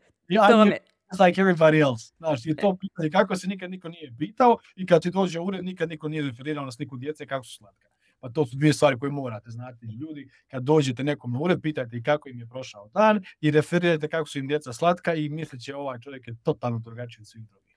to 0.49 0.57
vam 0.57 0.67
je... 0.67 0.77
like 1.25 1.41
everybody 1.41 1.81
else. 1.81 2.13
Znaš, 2.17 2.45
je 2.45 2.55
to 2.55 2.77
pitanje 2.81 3.09
kako 3.09 3.35
se 3.35 3.47
nikad 3.47 3.71
niko 3.71 3.89
nije 3.89 4.13
pitao 4.17 4.57
i 4.75 4.85
kad 4.85 5.01
ti 5.01 5.11
dođe 5.11 5.39
ured 5.39 5.65
nikad 5.65 5.89
niko 5.89 6.07
nije 6.07 6.23
referirao 6.23 6.65
na 6.65 6.71
sliku 6.71 6.97
djece 6.97 7.25
kako 7.25 7.45
su 7.45 7.57
slatka. 7.57 7.87
Pa 8.25 8.29
to 8.29 8.45
su 8.45 8.57
dvije 8.57 8.73
stvari 8.73 8.99
koje 8.99 9.11
morate 9.11 9.49
znati. 9.49 9.85
Ljudi, 9.85 10.29
kad 10.47 10.63
dođete 10.63 11.03
nekom 11.03 11.33
na 11.33 11.39
ured, 11.39 11.61
pitajte 11.61 12.01
kako 12.03 12.29
im 12.29 12.39
je 12.39 12.47
prošao 12.47 12.89
dan 12.93 13.23
i 13.41 13.51
referirajte 13.51 14.07
kako 14.07 14.29
su 14.29 14.39
im 14.39 14.47
djeca 14.47 14.73
slatka 14.73 15.13
i 15.13 15.29
mislit 15.29 15.61
će 15.61 15.75
ovaj 15.75 15.99
čovjek 15.99 16.27
je 16.27 16.35
totalno 16.43 16.79
drugačiji 16.79 17.21
od 17.21 17.27
svih 17.27 17.43
drugih. 17.47 17.75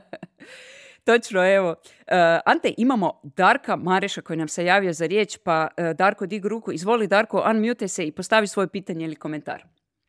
Točno, 1.06 1.54
evo. 1.54 1.70
Uh, 1.70 1.76
Ante, 2.46 2.74
imamo 2.76 3.20
Darka 3.22 3.76
Mareša 3.76 4.20
koji 4.20 4.36
nam 4.36 4.48
se 4.48 4.64
javio 4.64 4.92
za 4.92 5.06
riječ, 5.06 5.38
pa 5.44 5.68
uh, 5.78 5.96
Darko 5.96 6.26
dig 6.26 6.46
ruku. 6.46 6.72
Izvoli 6.72 7.06
Darko, 7.06 7.44
unmute 7.50 7.88
se 7.88 8.06
i 8.06 8.12
postavi 8.12 8.46
svoje 8.46 8.68
pitanje 8.68 9.04
ili 9.04 9.16
komentar. 9.16 9.64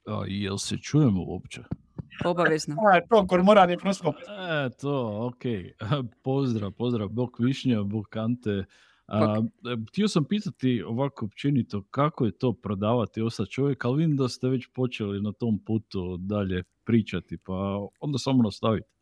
A, 0.05 0.23
jel 0.27 0.57
se 0.57 0.77
čujemo 0.77 1.23
uopće? 1.23 1.61
Obavezno. 2.25 2.75
A, 2.93 3.01
to 3.09 3.27
kormoran 3.27 3.69
je 3.69 3.77
prosto. 3.77 4.09
E, 4.09 4.69
to, 4.81 5.27
ok. 5.27 5.43
pozdrav, 6.23 6.71
pozdrav, 6.71 7.07
bok 7.07 7.39
Višnja, 7.39 7.83
bok 7.83 8.15
Ante. 8.15 8.65
A, 9.07 9.41
e, 9.65 9.77
htio 9.89 10.07
sam 10.07 10.25
pitati 10.25 10.83
ovako 10.87 11.25
općenito 11.25 11.83
kako 11.91 12.25
je 12.25 12.31
to 12.31 12.53
prodavati 12.53 13.21
osa 13.21 13.45
čovjek, 13.45 13.85
ali 13.85 13.97
vidim 13.97 14.17
da 14.17 14.29
ste 14.29 14.47
već 14.47 14.67
počeli 14.73 15.21
na 15.21 15.31
tom 15.31 15.59
putu 15.65 16.17
dalje 16.17 16.63
pričati, 16.83 17.37
pa 17.37 17.53
onda 17.99 18.17
samo 18.17 18.43
nastavite. 18.43 18.97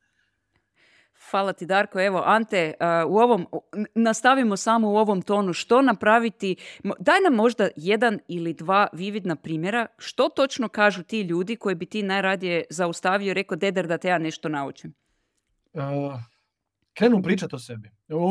Hvala 1.32 1.54
ti 1.54 1.66
Darko. 1.66 2.02
Evo 2.02 2.24
Ante, 2.26 2.74
u 3.08 3.18
ovom, 3.18 3.48
nastavimo 3.96 4.58
samo 4.58 4.92
u 4.92 4.96
ovom 4.96 5.22
tonu. 5.22 5.54
Što 5.54 5.82
napraviti? 5.82 6.56
Daj 7.00 7.20
nam 7.24 7.34
možda 7.34 7.70
jedan 7.76 8.20
ili 8.28 8.54
dva 8.54 8.88
vividna 8.94 9.36
primjera. 9.36 9.86
Što 9.98 10.30
točno 10.30 10.70
kažu 10.70 11.04
ti 11.04 11.22
ljudi 11.22 11.56
koji 11.56 11.76
bi 11.76 11.86
ti 11.86 12.04
najradije 12.04 12.64
zaustavio 12.70 13.32
i 13.32 13.34
rekao 13.34 13.58
Deder 13.58 13.88
da 13.88 13.98
te 13.98 14.08
ja 14.08 14.18
nešto 14.18 14.50
naučim? 14.50 14.94
Uh, 15.74 15.82
krenu 16.94 17.22
pričati 17.24 17.56
o 17.56 17.60
sebi. 17.60 17.90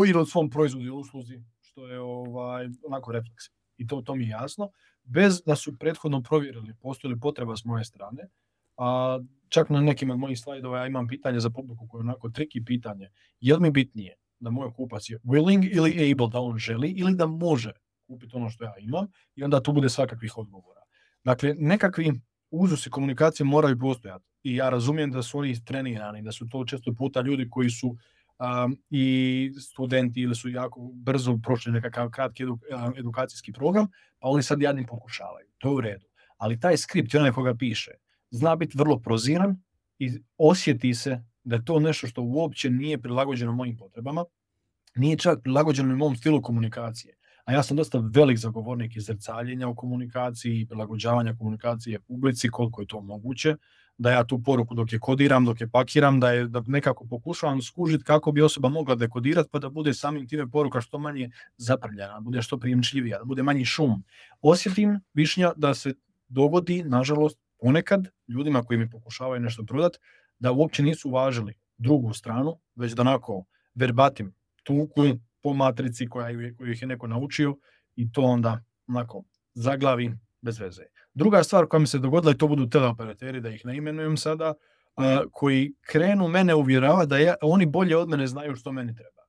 Ili 0.09 0.19
o 0.19 0.27
svom 0.27 0.51
proizvodu 0.51 0.87
i 0.87 0.91
usluzi, 0.91 1.43
što 1.75 1.87
je 1.89 2.01
ovaj, 2.01 2.69
onako 2.87 3.13
refleks. 3.13 3.45
I 3.77 3.87
to, 3.87 4.03
to 4.03 4.15
mi 4.15 4.25
je 4.25 4.29
jasno. 4.29 4.71
Bez 5.05 5.43
da 5.47 5.57
su 5.57 5.79
prethodno 5.79 6.23
provjerili 6.23 6.75
postoji 6.81 7.15
li 7.15 7.21
potreba 7.21 7.57
s 7.57 7.65
moje 7.65 7.85
strane. 7.85 8.29
A 8.77 9.19
čak 9.49 9.71
na 9.71 9.81
nekim 9.81 10.11
od 10.11 10.19
mojih 10.19 10.39
slajdova 10.39 10.79
ja 10.79 10.87
imam 10.87 11.09
pitanje 11.09 11.41
za 11.41 11.51
publiku 11.51 11.89
koje 11.89 11.99
je 11.99 12.01
onako 12.01 12.29
triki 12.31 12.65
pitanje. 12.65 13.11
Je 13.41 13.55
li 13.55 13.61
mi 13.61 13.71
bitnije 13.71 14.15
da 14.41 14.51
moj 14.51 14.73
kupac 14.73 15.11
je 15.11 15.19
willing 15.25 15.69
ili 15.73 16.13
able 16.13 16.29
da 16.33 16.41
on 16.41 16.59
želi 16.59 16.91
ili 16.91 17.15
da 17.15 17.27
može 17.27 17.73
kupiti 18.07 18.37
ono 18.37 18.51
što 18.51 18.65
ja 18.65 18.75
imam 18.79 19.07
i 19.35 19.45
onda 19.45 19.63
tu 19.63 19.73
bude 19.73 19.89
svakakvih 19.89 20.39
odgovora. 20.39 20.81
Dakle, 21.25 21.55
nekakvi 21.59 22.21
uzusi 22.51 22.91
komunikacije 22.91 23.47
moraju 23.47 23.79
postojati 23.79 24.25
i 24.43 24.57
ja 24.57 24.71
razumijem 24.71 25.11
da 25.11 25.23
su 25.23 25.39
oni 25.39 25.65
trenirani, 25.65 26.23
da 26.23 26.33
su 26.33 26.47
to 26.49 26.65
često 26.65 26.95
puta 26.99 27.21
ljudi 27.21 27.49
koji 27.51 27.71
su 27.71 27.97
um, 28.39 28.77
i 28.91 29.53
studenti 29.61 30.21
ili 30.21 30.35
su 30.35 30.49
jako 30.49 30.91
brzo 30.95 31.39
prošli 31.43 31.73
nekakav 31.73 32.11
kratki 32.11 32.45
edukacijski 32.99 33.53
program, 33.53 33.87
pa 34.19 34.29
oni 34.29 34.43
sad 34.43 34.63
jadni 34.63 34.87
pokušavaju. 34.87 35.47
To 35.59 35.69
je 35.69 35.75
u 35.75 35.81
redu. 35.81 36.07
Ali 36.37 36.61
taj 36.61 36.77
skript, 36.77 37.15
onaj 37.15 37.33
koga 37.33 37.55
piše, 37.55 37.91
zna 38.31 38.57
biti 38.57 38.79
vrlo 38.79 38.99
proziran 38.99 39.63
i 39.99 40.11
osjeti 40.39 40.95
se 40.95 41.25
da 41.45 41.57
je 41.57 41.65
to 41.65 41.81
nešto 41.81 42.07
što 42.07 42.23
uopće 42.23 42.71
nije 42.71 43.03
prilagođeno 43.03 43.53
mojim 43.53 43.77
potrebama, 43.77 44.25
nije 44.95 45.19
čak 45.19 45.43
prilagođeno 45.43 45.93
i 45.93 45.97
mom 45.97 46.17
stilu 46.17 46.43
komunikacije. 46.43 47.15
A 47.45 47.53
ja 47.53 47.63
sam 47.63 47.77
dosta 47.77 48.03
velik 48.15 48.39
zagovornik 48.39 48.97
izrcaljenja 48.97 49.69
u 49.69 49.75
komunikaciji 49.75 50.61
i 50.61 50.67
prilagođavanja 50.67 51.35
komunikacije 51.39 52.01
publici 52.01 52.49
koliko 52.49 52.81
je 52.81 52.87
to 52.87 53.01
moguće, 53.01 53.57
da 53.99 54.11
ja 54.11 54.25
tu 54.25 54.43
poruku 54.43 54.75
dok 54.75 54.93
je 54.93 54.99
kodiram, 54.99 55.45
dok 55.45 55.61
je 55.61 55.69
pakiram, 55.69 56.21
da 56.21 56.31
je 56.31 56.49
da 56.49 56.63
nekako 56.67 57.07
pokušavam 57.07 57.63
skužiti 57.63 58.05
kako 58.05 58.33
bi 58.33 58.43
osoba 58.43 58.69
mogla 58.69 58.95
dekodirati 58.95 59.49
pa 59.53 59.59
da 59.59 59.69
bude 59.69 59.95
samim 59.95 60.29
time 60.29 60.51
poruka 60.51 60.81
što 60.81 60.99
manje 60.99 61.31
zaprljena, 61.57 62.15
da 62.15 62.21
bude 62.21 62.43
što 62.43 62.59
prijemčljivija, 62.59 63.19
da 63.19 63.25
bude 63.25 63.43
manji 63.43 63.65
šum. 63.65 64.05
Osjetim 64.41 65.01
višnja 65.15 65.53
da 65.57 65.75
se 65.75 65.95
dogodi, 66.29 66.83
nažalost, 66.83 67.39
ponekad 67.61 68.09
ljudima 68.29 68.63
koji 68.63 68.79
mi 68.79 68.91
pokušavaju 68.91 69.41
nešto 69.41 69.65
prodati, 69.65 69.99
da 70.39 70.53
uopće 70.53 70.83
nisu 70.83 71.09
uvažili 71.09 71.55
drugu 71.79 72.13
stranu, 72.13 72.59
već 72.77 72.93
da 72.93 73.03
onako 73.03 73.45
verbatim 73.75 74.35
tuku 74.63 75.03
po 75.45 75.53
matrici 75.53 76.07
koja, 76.09 76.31
ih 76.31 76.83
je 76.83 76.89
neko 76.89 77.07
naučio 77.07 77.57
i 77.97 78.13
to 78.13 78.23
onda 78.23 78.65
onako 78.87 79.25
zaglavi 79.55 80.13
bez 80.41 80.61
veze. 80.61 80.83
Druga 81.15 81.43
stvar 81.43 81.67
koja 81.67 81.81
mi 81.81 81.87
se 81.87 81.99
dogodila 81.99 82.33
i 82.33 82.39
to 82.39 82.49
budu 82.49 82.67
teleoperateri, 82.69 83.41
da 83.41 83.51
ih 83.51 83.65
ne 83.65 83.77
imenujem 83.77 84.17
sada, 84.17 84.55
koji 85.33 85.75
krenu 85.81 86.29
mene 86.29 86.55
uvjeravati 86.55 87.09
da 87.09 87.19
ja, 87.19 87.35
oni 87.43 87.67
bolje 87.67 87.97
od 87.97 88.09
mene 88.09 88.27
znaju 88.27 88.55
što 88.55 88.73
meni 88.73 88.95
treba. 88.95 89.23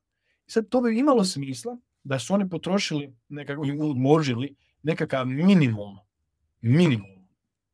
Sad 0.48 0.70
to 0.70 0.82
bi 0.82 1.00
imalo 1.00 1.24
smisla 1.24 1.78
da 2.04 2.20
su 2.20 2.34
oni 2.34 2.50
potrošili 2.50 3.16
nekako, 3.30 3.64
možili 3.96 4.56
nekakav 4.84 5.26
minimum, 5.26 5.98
minimum 6.62 7.28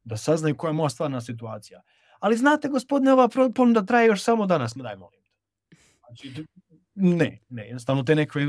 da 0.04 0.18
saznaju 0.18 0.58
koja 0.58 0.70
je 0.70 0.74
moja 0.74 0.90
stvarna 0.90 1.22
situacija. 1.22 1.82
Ali 2.20 2.38
znate, 2.38 2.70
gospodine, 2.70 3.14
ova 3.14 3.30
ponuda 3.56 3.86
traje 3.86 4.08
još 4.08 4.24
samo 4.24 4.46
danas, 4.46 4.74
daj 4.76 4.96
molim. 4.96 5.22
Znači, 6.08 6.46
ne, 7.02 7.40
ne, 7.50 7.66
jednostavno 7.66 8.04
te 8.04 8.16
neke, 8.16 8.40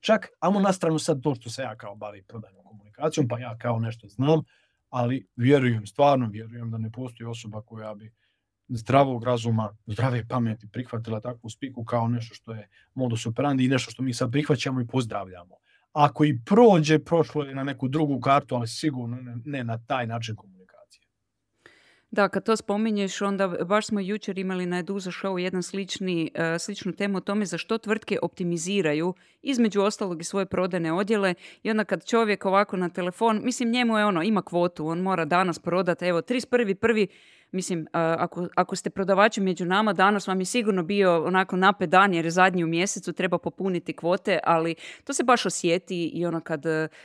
čak, 0.00 0.28
amo 0.40 0.60
na 0.60 0.72
stranu 0.72 0.98
sad 0.98 1.22
to 1.22 1.34
što 1.34 1.50
se 1.50 1.62
ja 1.62 1.76
kao 1.76 1.94
bavi 1.94 2.22
prodajnom 2.22 2.64
komunikacijom, 2.64 3.28
pa 3.28 3.38
ja 3.38 3.58
kao 3.58 3.78
nešto 3.78 4.08
znam, 4.08 4.40
ali 4.88 5.26
vjerujem, 5.36 5.86
stvarno 5.86 6.28
vjerujem 6.28 6.70
da 6.70 6.78
ne 6.78 6.90
postoji 6.90 7.26
osoba 7.26 7.62
koja 7.62 7.94
bi 7.94 8.12
zdravog 8.68 9.24
razuma, 9.24 9.76
zdrave 9.86 10.28
pameti 10.28 10.68
prihvatila 10.72 11.20
takvu 11.20 11.50
spiku 11.50 11.84
kao 11.84 12.08
nešto 12.08 12.34
što 12.34 12.52
je 12.52 12.68
modus 12.94 13.26
operandi 13.26 13.64
i 13.64 13.68
nešto 13.68 13.90
što 13.90 14.02
mi 14.02 14.14
sad 14.14 14.32
prihvaćamo 14.32 14.80
i 14.80 14.86
pozdravljamo. 14.86 15.54
Ako 15.92 16.24
i 16.24 16.38
prođe, 16.44 16.98
prošlo 16.98 17.44
je 17.44 17.54
na 17.54 17.64
neku 17.64 17.88
drugu 17.88 18.20
kartu, 18.20 18.54
ali 18.54 18.68
sigurno 18.68 19.16
ne, 19.44 19.64
na 19.64 19.78
taj 19.86 20.06
način. 20.06 20.36
Da, 22.12 22.28
kad 22.28 22.44
to 22.44 22.56
spominješ, 22.56 23.22
onda 23.22 23.48
baš 23.48 23.86
smo 23.86 24.00
jučer 24.00 24.38
imali 24.38 24.66
na 24.66 24.78
Eduza 24.78 25.10
Show 25.10 25.38
jedan 25.38 25.62
slični, 25.62 26.30
uh, 26.34 26.60
sličnu 26.60 26.92
temu 26.92 27.18
o 27.18 27.20
tome 27.20 27.46
za 27.46 27.58
što 27.58 27.78
tvrtke 27.78 28.18
optimiziraju, 28.22 29.14
između 29.42 29.80
ostalog 29.82 30.20
i 30.20 30.24
svoje 30.24 30.46
prodajne 30.46 30.92
odjele. 30.92 31.34
I 31.62 31.70
onda 31.70 31.84
kad 31.84 32.06
čovjek 32.06 32.44
ovako 32.44 32.76
na 32.76 32.88
telefon, 32.88 33.40
mislim 33.44 33.70
njemu 33.70 33.98
je 33.98 34.04
ono, 34.04 34.22
ima 34.22 34.42
kvotu, 34.42 34.86
on 34.86 35.00
mora 35.00 35.24
danas 35.24 35.58
prodati, 35.58 36.04
evo 36.04 36.20
31.1 36.20 37.06
Mislim, 37.52 37.86
ako, 37.92 38.48
ako 38.56 38.76
ste 38.76 38.90
prodavači 38.90 39.40
među 39.40 39.64
nama, 39.64 39.92
danas 39.92 40.26
vam 40.26 40.40
je 40.40 40.44
sigurno 40.44 40.82
bio 40.82 41.24
onako 41.24 41.56
napet 41.56 41.90
dan 41.90 42.14
jer 42.14 42.24
je 42.24 42.30
zadnji 42.30 42.64
u 42.64 42.66
mjesecu, 42.66 43.12
treba 43.12 43.38
popuniti 43.38 43.92
kvote, 43.92 44.38
ali 44.44 44.74
to 45.04 45.12
se 45.12 45.24
baš 45.24 45.46
osjeti 45.46 46.06
i 46.06 46.26
ono 46.26 46.40
kad, 46.40 46.62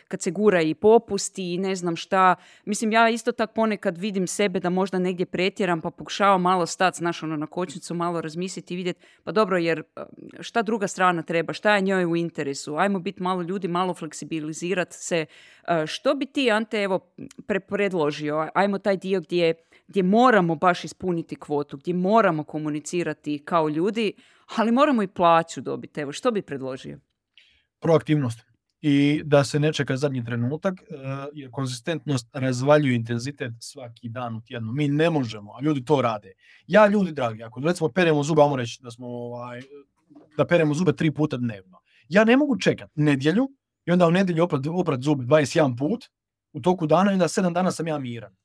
kad 0.07 0.21
se 0.21 0.31
gura 0.31 0.61
i 0.61 0.73
popusti 0.73 1.53
i 1.53 1.57
ne 1.57 1.75
znam 1.75 1.95
šta. 1.95 2.35
Mislim, 2.65 2.91
ja 2.91 3.09
isto 3.09 3.31
tak 3.31 3.53
ponekad 3.53 3.97
vidim 3.97 4.27
sebe 4.27 4.59
da 4.59 4.69
možda 4.69 4.99
negdje 4.99 5.25
pretjeram 5.25 5.81
pa 5.81 5.89
pokušavam 5.91 6.41
malo 6.41 6.65
stati, 6.65 6.97
znaš, 6.97 7.23
ono 7.23 7.37
na 7.37 7.47
kočnicu, 7.47 7.93
malo 7.93 8.21
razmisliti 8.21 8.73
i 8.73 8.77
vidjeti, 8.77 9.05
pa 9.23 9.31
dobro, 9.31 9.57
jer 9.57 9.83
šta 10.39 10.61
druga 10.61 10.87
strana 10.87 11.23
treba, 11.23 11.53
šta 11.53 11.75
je 11.75 11.81
njoj 11.81 12.05
u 12.05 12.15
interesu, 12.15 12.75
ajmo 12.75 12.99
biti 12.99 13.23
malo 13.23 13.41
ljudi, 13.41 13.67
malo 13.67 13.93
fleksibilizirati 13.93 14.95
se. 14.95 15.25
Što 15.85 16.13
bi 16.13 16.25
ti, 16.25 16.51
Ante, 16.51 16.81
evo, 16.81 16.99
predložio? 17.67 18.49
Ajmo 18.53 18.77
taj 18.77 18.97
dio 18.97 19.19
gdje 19.19 19.53
gdje 19.87 20.03
moramo 20.37 20.55
baš 20.55 20.83
ispuniti 20.83 21.35
kvotu, 21.35 21.77
gdje 21.77 21.93
moramo 21.93 22.43
komunicirati 22.43 23.41
kao 23.45 23.69
ljudi, 23.69 24.13
ali 24.55 24.71
moramo 24.71 25.03
i 25.03 25.07
plaću 25.07 25.61
dobiti. 25.61 26.01
Evo, 26.01 26.11
što 26.11 26.31
bi 26.31 26.41
predložio? 26.41 26.99
Proaktivnost. 27.79 28.39
I 28.81 29.21
da 29.25 29.43
se 29.43 29.59
ne 29.59 29.73
čeka 29.73 29.97
zadnji 29.97 30.25
trenutak, 30.25 30.73
e, 30.81 30.85
jer 31.33 31.49
konzistentnost 31.51 32.27
razvaljuje 32.33 32.95
intenzitet 32.95 33.51
svaki 33.59 34.09
dan 34.09 34.35
u 34.35 34.41
tjednu. 34.41 34.71
Mi 34.71 34.87
ne 34.87 35.09
možemo, 35.09 35.53
a 35.53 35.61
ljudi 35.61 35.85
to 35.85 36.01
rade. 36.01 36.33
Ja, 36.67 36.87
ljudi 36.87 37.11
dragi, 37.11 37.43
ako 37.43 37.61
recimo 37.61 37.89
peremo 37.89 38.23
zube, 38.23 38.41
ajmo 38.41 38.55
reći 38.55 38.79
da 38.83 38.91
smo 38.91 39.07
ovaj, 39.07 39.61
da 40.37 40.45
peremo 40.45 40.73
zube 40.73 40.93
tri 40.93 41.11
puta 41.11 41.37
dnevno. 41.37 41.79
Ja 42.09 42.23
ne 42.23 42.37
mogu 42.37 42.59
čekati 42.59 43.01
nedjelju 43.01 43.47
i 43.85 43.91
onda 43.91 44.07
u 44.07 44.11
nedjelju 44.11 44.43
oprat, 44.43 44.67
oprat 44.67 45.01
zube 45.01 45.23
21 45.23 45.77
put 45.77 46.05
u 46.53 46.61
toku 46.61 46.87
dana 46.87 47.11
i 47.11 47.13
onda 47.13 47.27
7 47.27 47.53
dana 47.53 47.71
sam 47.71 47.87
ja 47.87 47.99
miran 47.99 48.35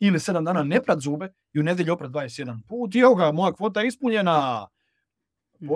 ili 0.00 0.18
7 0.18 0.44
dana 0.44 0.62
ne 0.62 0.82
prat 0.82 1.00
zube 1.00 1.32
i 1.52 1.60
u 1.60 1.62
nedjelju 1.62 1.92
oprat 1.92 2.10
21 2.10 2.60
put 2.68 2.94
i 2.94 2.98
evo 2.98 3.14
ga, 3.14 3.32
moja 3.32 3.52
kvota 3.52 3.80
je 3.80 3.88
ispunjena. 3.88 4.66
Mm. 5.60 5.68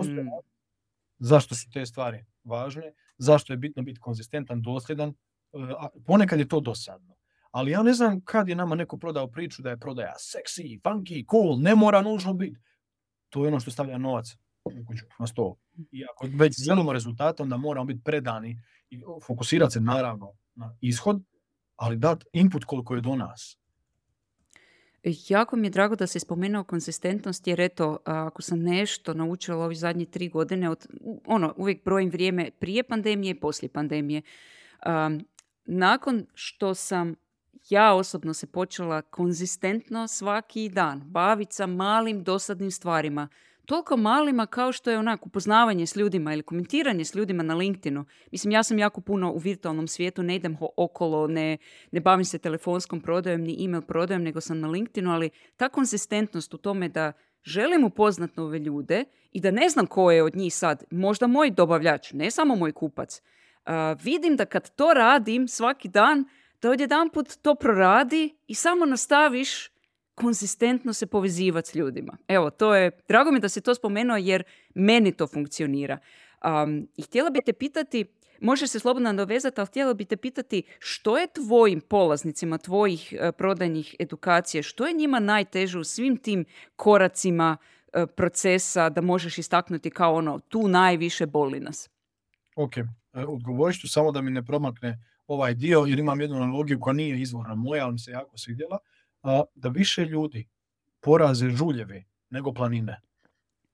Zašto 1.19 1.55
su 1.55 1.71
te 1.71 1.87
stvari 1.87 2.25
važne? 2.45 2.93
Zašto 3.19 3.53
je 3.53 3.57
bitno 3.57 3.83
biti 3.83 4.01
konzistentan, 4.01 4.63
dosljedan? 4.63 5.09
E, 5.09 5.59
ponekad 6.07 6.39
je 6.39 6.49
to 6.49 6.61
dosadno. 6.61 7.15
Ali 7.51 7.71
ja 7.71 7.83
ne 7.83 7.93
znam 7.93 8.21
kad 8.25 8.49
je 8.49 8.55
nama 8.55 8.75
neko 8.75 8.97
prodao 8.97 9.27
priču 9.27 9.63
da 9.63 9.71
je 9.71 9.79
prodaja 9.79 10.15
seksi, 10.19 10.81
funky, 10.85 11.25
cool, 11.31 11.59
ne 11.61 11.75
mora 11.75 12.03
nužno 12.03 12.35
biti. 12.35 12.61
To 13.29 13.45
je 13.45 13.49
ono 13.49 13.61
što 13.61 13.71
stavlja 13.71 13.99
novac 13.99 14.37
na 15.19 15.27
stol. 15.27 15.55
I 15.91 16.05
ako 16.05 16.29
već 16.37 16.65
želimo 16.65 16.93
rezultate, 16.93 17.43
onda 17.43 17.57
moramo 17.57 17.85
biti 17.85 18.03
predani 18.05 18.61
i 18.91 19.03
fokusirati 19.27 19.73
se 19.73 19.81
naravno 19.81 20.33
na 20.55 20.77
ishod, 20.81 21.23
ali 21.77 21.97
dati 21.97 22.27
input 22.33 22.65
koliko 22.65 22.95
je 22.95 23.01
do 23.01 23.17
nas. 23.17 23.59
Jako 25.05 25.57
mi 25.57 25.67
je 25.67 25.71
drago 25.71 25.97
da 25.97 26.07
se 26.07 26.21
spomenuo 26.21 26.65
konzistentnost 26.65 27.47
jer 27.47 27.61
eto, 27.61 27.99
ako 28.05 28.43
sam 28.43 28.63
nešto 28.63 29.15
naučila 29.15 29.65
ovih 29.65 29.79
zadnjih 29.79 30.09
tri 30.09 30.29
godine, 30.29 30.71
od, 30.71 30.87
ono, 31.27 31.55
uvijek 31.57 31.85
brojim 31.85 32.11
vrijeme 32.11 32.51
prije 32.59 32.83
pandemije 32.83 33.31
i 33.31 33.41
poslije 33.41 33.69
pandemije. 33.69 34.23
nakon 35.65 36.27
što 36.35 36.75
sam 36.75 37.15
ja 37.71 37.95
osobno 37.95 38.35
se 38.35 38.47
počela 38.47 39.03
konzistentno 39.03 40.09
svaki 40.09 40.69
dan 40.69 41.03
baviti 41.05 41.55
sa 41.55 41.67
malim 41.67 42.25
dosadnim 42.25 42.71
stvarima, 42.71 43.29
toliko 43.67 43.97
malima 43.97 44.47
kao 44.47 44.73
što 44.73 44.91
je 44.91 44.99
onako 44.99 45.29
upoznavanje 45.29 45.87
s 45.87 45.97
ljudima 45.97 46.33
ili 46.33 46.43
komentiranje 46.43 47.05
s 47.05 47.15
ljudima 47.15 47.43
na 47.43 47.55
LinkedInu. 47.55 48.05
Mislim, 48.33 48.53
ja 48.53 48.63
sam 48.63 48.79
jako 48.79 49.01
puno 49.01 49.33
u 49.33 49.39
virtualnom 49.39 49.89
svijetu, 49.89 50.23
ne 50.23 50.37
idem 50.37 50.57
okolo, 50.77 51.27
ne, 51.27 51.59
ne 51.91 52.01
bavim 52.01 52.25
se 52.25 52.39
telefonskom 52.39 53.01
prodajom 53.01 53.41
ni 53.41 53.65
email 53.65 53.83
prodajom, 53.83 54.23
nego 54.23 54.41
sam 54.41 54.61
na 54.61 54.69
LinkedInu, 54.69 55.13
ali 55.13 55.31
ta 55.57 55.69
konzistentnost 55.69 56.55
u 56.55 56.59
tome 56.59 56.89
da 56.89 57.13
želim 57.45 57.85
upoznat 57.85 58.37
nove 58.37 58.59
ljude 58.59 59.05
i 59.33 59.41
da 59.41 59.51
ne 59.51 59.69
znam 59.69 59.87
ko 59.87 60.11
je 60.11 60.23
od 60.23 60.37
njih 60.37 60.55
sad, 60.55 60.85
možda 60.91 61.27
moj 61.27 61.51
dobavljač, 61.51 62.13
ne 62.13 62.31
samo 62.31 62.57
moj 62.57 62.73
kupac. 62.73 63.23
vidim 64.03 64.37
da 64.37 64.45
kad 64.45 64.75
to 64.75 64.95
radim 64.95 65.49
svaki 65.49 65.89
dan, 65.89 66.25
da 66.63 66.71
odjedanput 66.71 67.37
to 67.43 67.55
proradi 67.55 68.37
i 68.47 68.55
samo 68.55 68.87
nastaviš 68.87 69.72
konzistentno 70.15 70.93
se 70.93 71.07
povezivati 71.07 71.69
s 71.69 71.75
ljudima. 71.75 72.17
Evo, 72.29 72.51
to 72.51 72.75
je, 72.75 72.91
drago 73.09 73.31
mi 73.31 73.41
da 73.41 73.49
se 73.49 73.61
to 73.61 73.75
spomenuo 73.75 74.17
jer 74.17 74.43
meni 74.75 75.13
to 75.13 75.27
funkcionira. 75.27 75.99
Um, 76.45 76.89
I 76.97 77.03
htjela 77.03 77.31
bi 77.31 77.41
te 77.47 77.53
pitati, 77.53 78.05
možeš 78.41 78.71
se 78.71 78.79
slobodno 78.79 79.13
nadovezati, 79.13 79.61
ali 79.61 79.67
htjela 79.67 79.95
bi 79.95 80.05
te 80.05 80.17
pitati 80.17 80.63
što 80.79 81.19
je 81.19 81.27
tvojim 81.27 81.81
polaznicima, 81.81 82.59
tvojih 82.59 83.15
uh, 83.15 83.35
prodajnih 83.39 83.97
edukacija, 83.99 84.63
što 84.63 84.87
je 84.87 84.95
njima 84.95 85.21
najteže 85.21 85.79
u 85.79 85.85
svim 85.85 86.17
tim 86.17 86.45
koracima 86.77 87.57
uh, 87.57 88.03
procesa 88.17 88.89
da 88.89 89.01
možeš 89.01 89.39
istaknuti 89.39 89.91
kao 89.91 90.15
ono, 90.15 90.39
tu 90.39 90.69
najviše 90.69 91.27
boli 91.27 91.61
nas? 91.61 91.91
Ok, 92.57 92.77
e, 92.77 92.87
odgovorit 93.13 93.81
ću 93.81 93.89
samo 93.89 94.13
da 94.13 94.23
mi 94.23 94.31
ne 94.31 94.43
promakne 94.43 95.05
ovaj 95.27 95.55
dio, 95.55 95.85
jer 95.89 95.99
imam 95.99 96.21
jednu 96.21 96.37
analogiju 96.37 96.81
koja 96.81 96.95
nije 96.95 97.21
izvorna 97.21 97.55
moja, 97.55 97.85
ali 97.85 97.93
mi 97.93 97.99
se 97.99 98.11
jako 98.11 98.39
svidjela 98.39 98.79
a, 99.23 99.43
da 99.55 99.69
više 99.69 100.05
ljudi 100.05 100.49
poraze 101.01 101.51
žuljeve 101.51 102.05
nego 102.31 102.53
planine 102.53 103.01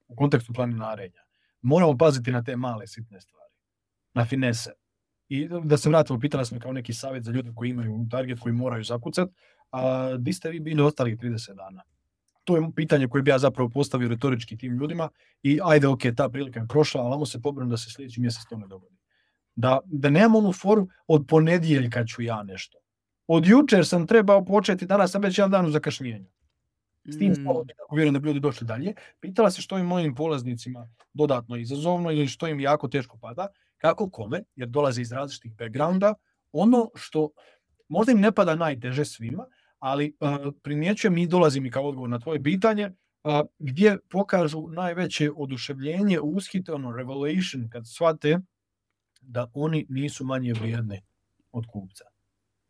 u 0.08 0.16
kontekstu 0.16 0.52
planinarenja. 0.52 1.20
Moramo 1.62 1.98
paziti 1.98 2.32
na 2.32 2.42
te 2.44 2.56
male 2.56 2.86
sitne 2.86 3.20
stvari, 3.20 3.52
na 4.14 4.24
finese. 4.24 4.72
I 5.28 5.48
da 5.64 5.76
se 5.76 5.88
vratimo, 5.88 6.20
pitala 6.20 6.44
sam 6.44 6.60
kao 6.60 6.72
neki 6.72 6.92
savjet 6.92 7.24
za 7.24 7.32
ljude 7.32 7.52
koji 7.54 7.70
imaju 7.70 8.06
target, 8.10 8.40
koji 8.40 8.52
moraju 8.52 8.84
zakucati, 8.84 9.32
a 9.70 10.14
di 10.18 10.32
ste 10.32 10.50
vi 10.50 10.60
bili 10.60 10.82
ostalih 10.82 11.18
30 11.18 11.54
dana? 11.54 11.82
To 12.44 12.56
je 12.56 12.62
pitanje 12.76 13.08
koje 13.08 13.22
bi 13.22 13.30
ja 13.30 13.38
zapravo 13.38 13.68
postavio 13.68 14.08
retorički 14.08 14.56
tim 14.56 14.72
ljudima 14.72 15.08
i 15.42 15.60
ajde, 15.64 15.88
ok, 15.88 16.00
ta 16.16 16.28
prilika 16.28 16.60
je 16.60 16.66
prošla, 16.66 17.02
ali 17.02 17.26
se 17.26 17.42
pobrinu 17.42 17.70
da 17.70 17.76
se 17.76 17.90
sljedeći 17.90 18.20
mjesec 18.20 18.44
to 18.48 18.56
ne 18.56 18.66
dogodi. 18.66 18.96
Da, 19.56 19.80
da 19.84 20.10
nemamo 20.10 20.38
onu 20.38 20.52
foru 20.52 20.88
od 21.06 21.24
ponedjeljka 21.28 22.04
ću 22.04 22.22
ja 22.22 22.42
nešto. 22.42 22.78
Od 23.28 23.46
jučer 23.46 23.86
sam 23.86 24.06
trebao 24.06 24.44
početi, 24.44 24.86
danas 24.86 25.10
sam 25.10 25.22
već 25.22 25.38
jedan 25.38 25.50
dan 25.50 25.66
u 25.66 25.70
zakašnjenju. 25.70 26.26
S 27.04 27.18
tim 27.18 27.32
mm. 27.32 27.94
vjerujem 27.94 28.14
da 28.14 28.20
bi 28.20 28.26
ljudi 28.26 28.40
došli 28.40 28.66
dalje. 28.66 28.94
Pitala 29.20 29.50
se 29.50 29.62
što 29.62 29.78
im 29.78 29.86
mojim 29.86 30.14
polaznicima 30.14 30.88
dodatno 31.12 31.56
izazovno 31.56 32.10
ili 32.12 32.26
što 32.26 32.48
im 32.48 32.60
jako 32.60 32.88
teško 32.88 33.18
pada. 33.18 33.46
Kako 33.78 34.10
kome, 34.10 34.42
jer 34.56 34.68
dolaze 34.68 35.02
iz 35.02 35.12
različitih 35.12 35.52
backgrounda. 35.56 36.14
Ono 36.52 36.90
što 36.94 37.30
možda 37.88 38.12
im 38.12 38.20
ne 38.20 38.32
pada 38.32 38.54
najteže 38.54 39.04
svima, 39.04 39.46
ali 39.78 40.16
uh, 40.20 40.52
primjećujem 40.62 41.18
i 41.18 41.26
dolazim 41.26 41.66
i 41.66 41.70
kao 41.70 41.88
odgovor 41.88 42.10
na 42.10 42.18
tvoje 42.18 42.42
pitanje, 42.42 42.86
uh, 42.86 43.32
gdje 43.58 43.98
pokažu 44.10 44.66
najveće 44.68 45.30
oduševljenje, 45.36 46.20
uskite, 46.20 46.72
ono, 46.72 46.92
revelation, 46.92 47.68
kad 47.70 47.88
shvate 47.88 48.38
da 49.20 49.50
oni 49.54 49.86
nisu 49.88 50.24
manje 50.24 50.52
vrijedni 50.52 51.02
od 51.52 51.64
kupca 51.72 52.04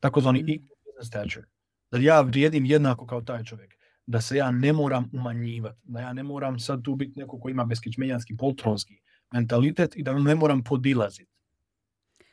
takozvani 0.01 0.43
mm. 0.43 0.47
equal 0.47 1.05
stature. 1.05 1.47
Da 1.91 1.99
ja 1.99 2.21
vrijedim 2.21 2.65
jednako 2.65 3.07
kao 3.07 3.21
taj 3.21 3.45
čovjek. 3.45 3.75
Da 4.07 4.21
se 4.21 4.37
ja 4.37 4.51
ne 4.51 4.73
moram 4.73 5.11
umanjivati. 5.13 5.81
Da 5.83 6.01
ja 6.01 6.13
ne 6.13 6.23
moram 6.23 6.59
sad 6.59 6.83
tu 6.83 6.95
biti 6.95 7.19
neko 7.21 7.41
ko 7.41 7.49
ima 7.49 7.65
beskičmenjanski, 7.65 8.37
poltronski 8.37 8.95
mentalitet 9.33 9.97
i 9.97 10.03
da 10.03 10.19
ne 10.19 10.35
moram 10.35 10.65
podilaziti. 10.65 11.31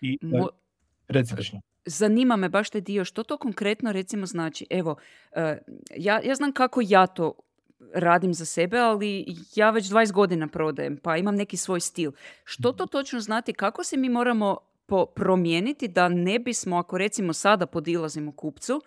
I, 0.01 0.17
e, 0.21 0.25
Mo- 0.25 0.49
Zanima 1.85 2.35
me 2.35 2.49
baš 2.49 2.69
taj 2.69 2.81
dio, 2.81 3.05
što 3.05 3.23
to 3.23 3.37
konkretno 3.37 3.91
recimo 3.91 4.25
znači? 4.25 4.67
Evo, 4.69 4.95
e, 5.31 5.57
ja, 5.95 6.21
ja 6.23 6.35
znam 6.35 6.51
kako 6.51 6.81
ja 6.83 7.07
to 7.07 7.33
radim 7.93 8.33
za 8.33 8.45
sebe, 8.45 8.77
ali 8.77 9.25
ja 9.55 9.71
već 9.71 9.85
20 9.85 10.11
godina 10.11 10.47
prodajem, 10.47 10.97
pa 10.97 11.17
imam 11.17 11.35
neki 11.35 11.57
svoj 11.57 11.79
stil. 11.79 12.11
Što 12.43 12.71
to 12.71 12.83
mhm. 12.83 12.91
točno 12.91 13.19
znati? 13.19 13.53
Kako 13.53 13.83
se 13.83 13.97
mi 13.97 14.09
moramo 14.09 14.57
po- 14.85 15.05
promijeniti 15.05 15.87
da 15.87 16.09
ne 16.09 16.39
bismo, 16.39 16.77
ako 16.77 16.97
recimo 16.97 17.33
sada 17.33 17.65
podilazimo 17.65 18.31
kupcu, 18.31 18.81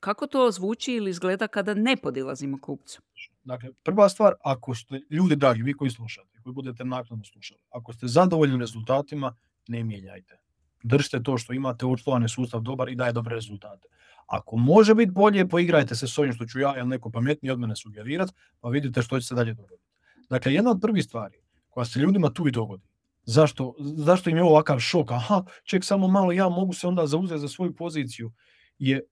kako 0.00 0.26
to 0.26 0.50
zvuči 0.50 0.92
ili 0.92 1.10
izgleda 1.10 1.48
kada 1.48 1.74
ne 1.74 1.96
podilazimo 1.96 2.58
kupcu? 2.62 3.02
Dakle, 3.44 3.72
prva 3.82 4.08
stvar, 4.08 4.34
ako 4.44 4.74
ste 4.74 5.00
ljudi 5.10 5.36
dragi, 5.36 5.62
vi 5.62 5.74
koji 5.74 5.90
slušate, 5.90 6.40
koji 6.42 6.54
budete 6.54 6.84
naknadno 6.84 7.24
slušali, 7.24 7.60
ako 7.70 7.92
ste 7.92 8.06
zadovoljni 8.06 8.58
rezultatima, 8.58 9.34
ne 9.68 9.84
mijenjajte. 9.84 10.38
Držite 10.82 11.22
to 11.22 11.38
što 11.38 11.52
imate, 11.52 11.86
očuvane 11.86 12.28
sustav 12.28 12.60
dobar 12.60 12.88
i 12.88 12.94
daje 12.94 13.12
dobre 13.12 13.34
rezultate. 13.34 13.88
Ako 14.26 14.56
može 14.56 14.94
biti 14.94 15.12
bolje, 15.12 15.48
poigrajte 15.48 15.94
se 15.94 16.08
s 16.08 16.18
ovim 16.18 16.32
što 16.32 16.46
ću 16.46 16.58
ja 16.58 16.74
ili 16.78 16.88
neko 16.88 17.10
pametniji 17.10 17.50
od 17.50 17.60
mene 17.60 17.76
sugerirati, 17.76 18.32
pa 18.60 18.68
vidite 18.68 19.02
što 19.02 19.20
će 19.20 19.26
se 19.26 19.34
dalje 19.34 19.54
dogoditi. 19.54 19.82
Dakle, 20.30 20.54
jedna 20.54 20.70
od 20.70 20.78
prvih 20.82 21.04
stvari 21.04 21.36
koja 21.68 21.84
se 21.84 22.00
ljudima 22.00 22.30
tu 22.30 22.48
i 22.48 22.50
dogodi, 22.50 22.84
Zašto, 23.28 23.74
zašto 23.78 24.30
im 24.30 24.36
je 24.36 24.42
ovakav 24.42 24.78
šok? 24.78 25.10
Aha, 25.12 25.42
ček 25.64 25.84
samo 25.84 26.08
malo, 26.08 26.32
ja 26.32 26.48
mogu 26.48 26.72
se 26.72 26.86
onda 26.86 27.06
zauzeti 27.06 27.40
za 27.40 27.48
svoju 27.48 27.74
poziciju. 27.76 28.32
Je, 28.78 29.02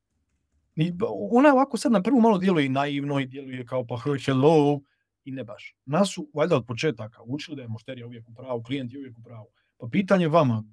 ona 1.31 1.53
ovako 1.53 1.77
sad 1.77 1.93
na 1.93 2.03
prvu 2.03 2.21
malo 2.21 2.39
djeluje 2.39 2.69
naivno 2.69 3.21
i 3.21 3.27
djeluje 3.27 3.67
kao 3.67 3.87
pa 3.87 3.97
hello 4.25 4.81
i 5.25 5.33
ne 5.33 5.45
baš. 5.45 5.75
Nas 5.85 6.15
su 6.15 6.31
valjda 6.35 6.57
od 6.57 6.67
početaka 6.67 7.23
učili 7.27 7.57
da 7.57 7.63
je 7.63 7.69
mušterija 7.69 8.07
uvijek 8.07 8.29
u 8.29 8.35
pravu, 8.35 8.63
klijent 8.63 8.93
je 8.93 8.99
uvijek 8.99 9.19
u 9.19 9.23
pravu. 9.23 9.47
Pa 9.79 9.89
pitanje 9.93 10.29
vama, 10.29 10.65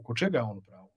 oko 0.00 0.14
čega 0.14 0.38
je 0.38 0.44
on 0.44 0.58
u 0.58 0.62
pravu? 0.62 0.90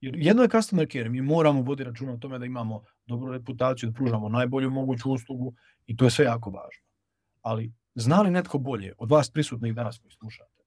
Jer 0.00 0.16
jedno 0.16 0.42
je 0.42 0.48
customer 0.48 0.88
care, 0.92 1.08
mi 1.08 1.22
moramo 1.22 1.62
voditi 1.62 1.84
računa 1.84 2.12
o 2.12 2.18
tome 2.18 2.38
da 2.38 2.46
imamo 2.46 2.82
dobru 3.06 3.32
reputaciju, 3.32 3.90
da 3.90 3.94
pružamo 3.94 4.28
najbolju 4.28 4.70
moguću 4.70 5.12
uslugu 5.12 5.54
i 5.86 5.96
to 5.96 6.04
je 6.04 6.10
sve 6.10 6.24
jako 6.24 6.50
važno. 6.50 6.84
Ali 7.42 7.72
zna 7.94 8.22
li 8.22 8.30
netko 8.30 8.58
bolje 8.58 8.92
od 8.98 9.10
vas 9.10 9.30
prisutnih 9.30 9.74
danas 9.74 9.98
koji 9.98 10.12
slušate? 10.12 10.57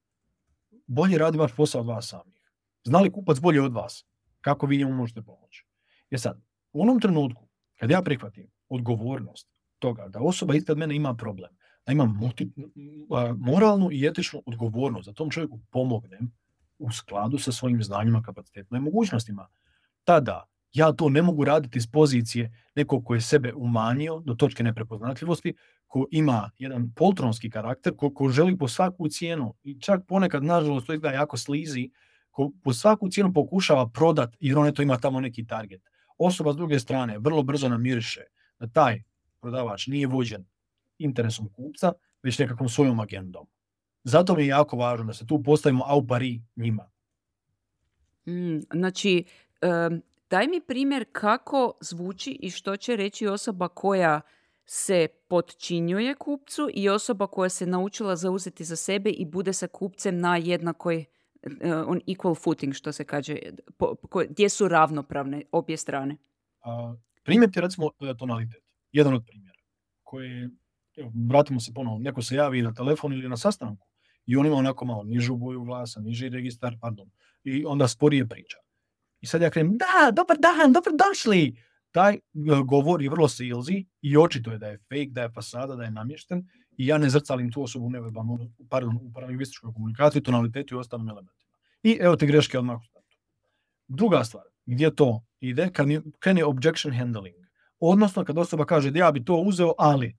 Bolje 0.88 1.17
radi 1.17 1.38
vaš 1.38 1.56
posao 1.56 1.82
od 1.82 1.88
vas 1.88 2.10
samih. 2.10 2.41
Zna 2.84 3.00
li 3.00 3.12
kupac 3.12 3.39
bolje 3.39 3.62
od 3.62 3.74
vas? 3.74 4.06
Kako 4.41 4.65
vi 4.65 4.78
njemu 4.78 4.94
možete 4.94 5.22
pomoći? 5.22 5.65
Jer 6.10 6.22
sad, 6.22 6.41
u 6.74 6.82
onom 6.82 7.00
trenutku, 7.00 7.48
kad 7.80 7.91
ja 7.91 8.02
prihvatim 8.02 8.52
odgovornost 8.70 9.48
toga 9.80 10.08
da 10.08 10.20
osoba 10.20 10.56
ispred 10.56 10.78
mene 10.78 10.96
ima 10.96 11.15
problem, 11.15 11.50
da 11.86 11.91
imam 11.91 12.20
moralnu 13.38 13.91
i 13.91 14.06
etičnu 14.06 14.44
odgovornost 14.46 15.08
da 15.08 15.13
tom 15.13 15.30
čovjeku 15.30 15.60
pomognem 15.72 16.32
u 16.80 16.91
skladu 16.91 17.38
sa 17.38 17.52
svojim 17.52 17.84
znanjima, 17.84 18.22
kapacitetima 18.22 18.78
i 18.78 18.82
mogućnostima, 18.82 19.48
tada 20.04 20.46
ja 20.74 20.91
to 20.91 21.10
ne 21.10 21.22
mogu 21.22 21.44
raditi 21.46 21.78
iz 21.78 21.88
pozicije 21.91 22.54
nekog 22.76 23.06
koji 23.06 23.17
je 23.17 23.22
sebe 23.22 23.54
umanjio 23.54 24.20
do 24.20 24.34
točke 24.34 24.63
neprepoznatljivosti, 24.63 25.54
ko 25.92 26.06
ima 26.12 26.50
jedan 26.58 26.92
poltronski 26.96 27.50
karakter, 27.50 27.94
ko, 27.96 28.14
ko 28.14 28.30
želi 28.30 28.58
po 28.58 28.68
svaku 28.68 29.08
cijenu, 29.10 29.54
i 29.64 29.80
čak 29.80 30.02
ponekad, 30.08 30.44
nažalost, 30.44 30.88
to 30.88 30.94
izgleda 30.94 31.16
jako 31.16 31.38
slizi, 31.38 31.90
ko 32.30 32.52
po 32.64 32.74
svaku 32.74 33.10
cijenu 33.10 33.34
pokušava 33.34 33.90
prodat, 33.90 34.36
jer 34.40 34.58
on 34.58 34.74
to 34.74 34.82
ima 34.82 34.98
tamo 34.98 35.20
neki 35.20 35.46
target. 35.48 35.82
Osoba 36.18 36.54
s 36.54 36.56
druge 36.56 36.80
strane 36.80 37.20
vrlo 37.20 37.44
brzo 37.44 37.70
namiriše 37.70 38.22
da 38.60 38.68
taj 38.68 39.04
prodavač 39.42 39.88
nije 39.88 40.08
vođen 40.08 40.46
interesom 40.98 41.50
kupca, 41.50 41.92
već 42.24 42.40
nekakvom 42.40 42.70
svojom 42.70 43.00
agendom. 43.00 43.48
Zato 44.04 44.36
mi 44.36 44.44
je 44.44 44.48
jako 44.48 44.78
važno 44.78 45.06
da 45.06 45.14
se 45.14 45.28
tu 45.28 45.44
postavimo 45.44 45.84
au 45.88 46.08
pari 46.08 46.42
njima. 46.56 46.90
Mm, 48.26 48.60
znači, 48.74 49.24
Daj 50.32 50.48
mi 50.48 50.62
primjer 50.62 51.06
kako 51.12 51.74
zvuči 51.82 52.32
i 52.42 52.50
što 52.50 52.78
će 52.78 52.96
reći 52.96 53.28
osoba 53.28 53.68
koja 53.68 54.22
se 54.72 55.08
podčinjuje 55.28 56.14
kupcu 56.16 56.70
i 56.74 56.86
osoba 56.90 57.28
koja 57.28 57.50
se 57.50 57.66
naučila 57.66 58.16
zauzeti 58.16 58.64
za 58.64 58.76
sebe 58.76 59.10
i 59.10 59.26
bude 59.26 59.52
sa 59.54 59.68
kupcem 59.68 60.20
na 60.20 60.38
jednakoj 60.38 61.02
uh, 61.02 61.90
on 61.92 62.00
equal 62.08 62.36
footing, 62.36 62.74
što 62.74 62.92
se 62.92 63.04
kaže, 63.04 63.36
gdje 64.30 64.50
su 64.50 64.68
ravnopravne 64.68 65.42
obje 65.52 65.78
strane. 65.78 66.16
A, 66.64 66.96
primjer 67.24 67.52
je 67.56 67.62
recimo 67.62 67.90
e, 68.00 68.14
tonalitet. 68.18 68.64
Jedan 68.92 69.14
od 69.14 69.26
primjera. 69.28 69.60
Koji, 70.04 70.48
evo, 70.98 71.12
vratimo 71.30 71.60
se 71.60 71.74
ponovno, 71.74 72.00
neko 72.00 72.22
se 72.22 72.36
javi 72.36 72.62
na 72.62 72.74
telefon 72.74 73.14
ili 73.14 73.30
na 73.30 73.38
sastanku 73.38 73.88
i 74.26 74.36
on 74.36 74.46
ima 74.46 74.56
onako 74.56 74.86
malo 74.86 75.04
nižu 75.04 75.36
boju 75.36 75.64
glasa, 75.64 76.00
niži 76.00 76.30
registar, 76.30 76.78
pardon, 76.82 77.12
i 77.44 77.66
onda 77.66 77.88
sporije 77.88 78.28
priča. 78.28 78.58
I 79.22 79.28
sad 79.28 79.42
ja 79.42 79.50
krenem, 79.50 79.78
da, 79.78 80.12
dobar 80.12 80.38
dan, 80.38 80.74
dobro 80.74 80.94
došli. 80.96 81.56
Taj 81.92 82.20
govor 82.66 83.02
je 83.02 83.10
vrlo 83.10 83.28
salesy 83.28 83.86
i 84.02 84.18
očito 84.18 84.52
je 84.52 84.58
da 84.58 84.68
je 84.68 84.78
fake, 84.78 85.10
da 85.12 85.22
je 85.22 85.32
fasada, 85.32 85.76
da 85.76 85.84
je 85.84 85.92
namješten 85.92 86.48
i 86.78 86.88
ja 86.88 86.98
ne 86.98 87.10
zrcalim 87.10 87.52
tu 87.52 87.64
osobu 87.64 87.86
u 87.86 87.90
neverbalnom, 87.90 88.54
pardon, 88.70 89.00
u 89.02 89.14
paralingvističkoj 89.14 89.74
komunikaciji, 89.74 90.24
tonalitetu 90.24 90.76
i 90.76 90.78
ostalim 90.78 91.10
elementima. 91.10 91.52
I 91.84 91.98
evo 92.02 92.16
te 92.16 92.26
greške 92.26 92.60
odmah 92.60 92.82
u 92.82 92.84
startu. 92.84 93.18
Druga 93.88 94.24
stvar, 94.24 94.44
gdje 94.66 94.96
to 94.96 95.24
ide, 95.40 95.70
kad 96.20 96.38
je 96.38 96.46
objection 96.46 96.94
handling. 96.94 97.36
Odnosno, 97.80 98.26
kad 98.26 98.38
osoba 98.38 98.66
kaže 98.66 98.92
da 98.92 99.00
ja 99.00 99.12
bi 99.12 99.26
to 99.26 99.36
uzeo, 99.36 99.74
ali. 99.78 100.18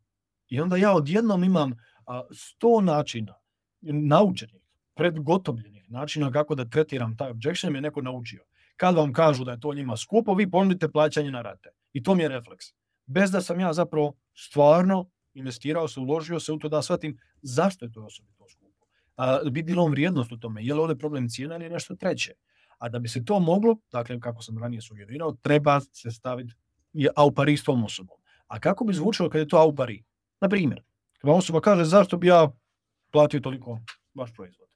I 0.49 0.61
onda 0.61 0.77
ja 0.77 0.93
odjednom 0.93 1.45
imam 1.45 1.73
a, 2.07 2.23
sto 2.33 2.81
načina 2.81 3.35
naučenih, 3.81 4.63
predgotovljenih 4.95 5.91
načina 5.91 6.33
kako 6.33 6.55
da 6.55 6.65
tretiram 6.65 7.17
taj 7.17 7.31
objection, 7.31 7.75
je 7.75 7.81
neko 7.81 8.03
naučio. 8.03 8.45
Kad 8.77 8.95
vam 8.95 9.13
kažu 9.13 9.45
da 9.45 9.51
je 9.53 9.61
to 9.61 9.75
njima 9.75 9.97
skupo, 9.97 10.35
vi 10.35 10.51
ponudite 10.51 10.89
plaćanje 10.89 11.31
na 11.31 11.43
rate. 11.43 11.71
I 11.93 12.03
to 12.03 12.15
mi 12.15 12.23
je 12.23 12.29
refleks. 12.29 12.67
Bez 13.07 13.31
da 13.31 13.41
sam 13.41 13.61
ja 13.61 13.73
zapravo 13.73 14.15
stvarno 14.35 15.11
investirao 15.35 15.89
se, 15.89 16.01
uložio 16.01 16.41
se 16.41 16.53
u 16.53 16.59
to 16.59 16.69
da 16.69 16.83
shvatim 16.83 17.19
zašto 17.43 17.85
je 17.85 17.93
to 17.93 18.05
osobi 18.05 18.29
to 18.39 18.49
skupo. 18.49 18.87
Bilo 19.51 19.87
vrijednost 19.87 20.33
u 20.33 20.37
tome, 20.37 20.65
je 20.65 20.75
li 20.75 20.81
ovdje 20.81 20.99
problem 20.99 21.29
cijena 21.29 21.57
ili 21.57 21.69
nešto 21.69 21.97
treće. 21.97 22.35
A 22.79 22.89
da 22.89 22.99
bi 22.99 23.09
se 23.09 23.25
to 23.25 23.41
moglo, 23.41 23.77
dakle, 23.93 24.21
kako 24.21 24.43
sam 24.43 24.59
ranije 24.59 24.83
sugerirao, 24.83 25.37
treba 25.43 25.81
se 25.81 26.11
staviti 26.11 26.55
au 27.17 27.31
pari 27.31 27.57
s 27.57 27.65
tom 27.65 27.85
osobom. 27.85 28.17
A 28.47 28.61
kako 28.61 28.85
bi 28.85 28.95
zvučalo 28.95 29.31
kad 29.31 29.41
je 29.41 29.49
to 29.49 29.57
au 29.57 29.75
pari? 29.75 30.05
Na 30.41 30.49
primjer, 30.49 30.83
kad 31.19 31.31
osoba 31.31 31.61
kaže 31.61 31.85
zašto 31.85 32.17
bi 32.17 32.27
ja 32.27 32.51
platio 33.11 33.41
toliko 33.41 33.79
vaš 34.15 34.33
proizvod. 34.35 34.69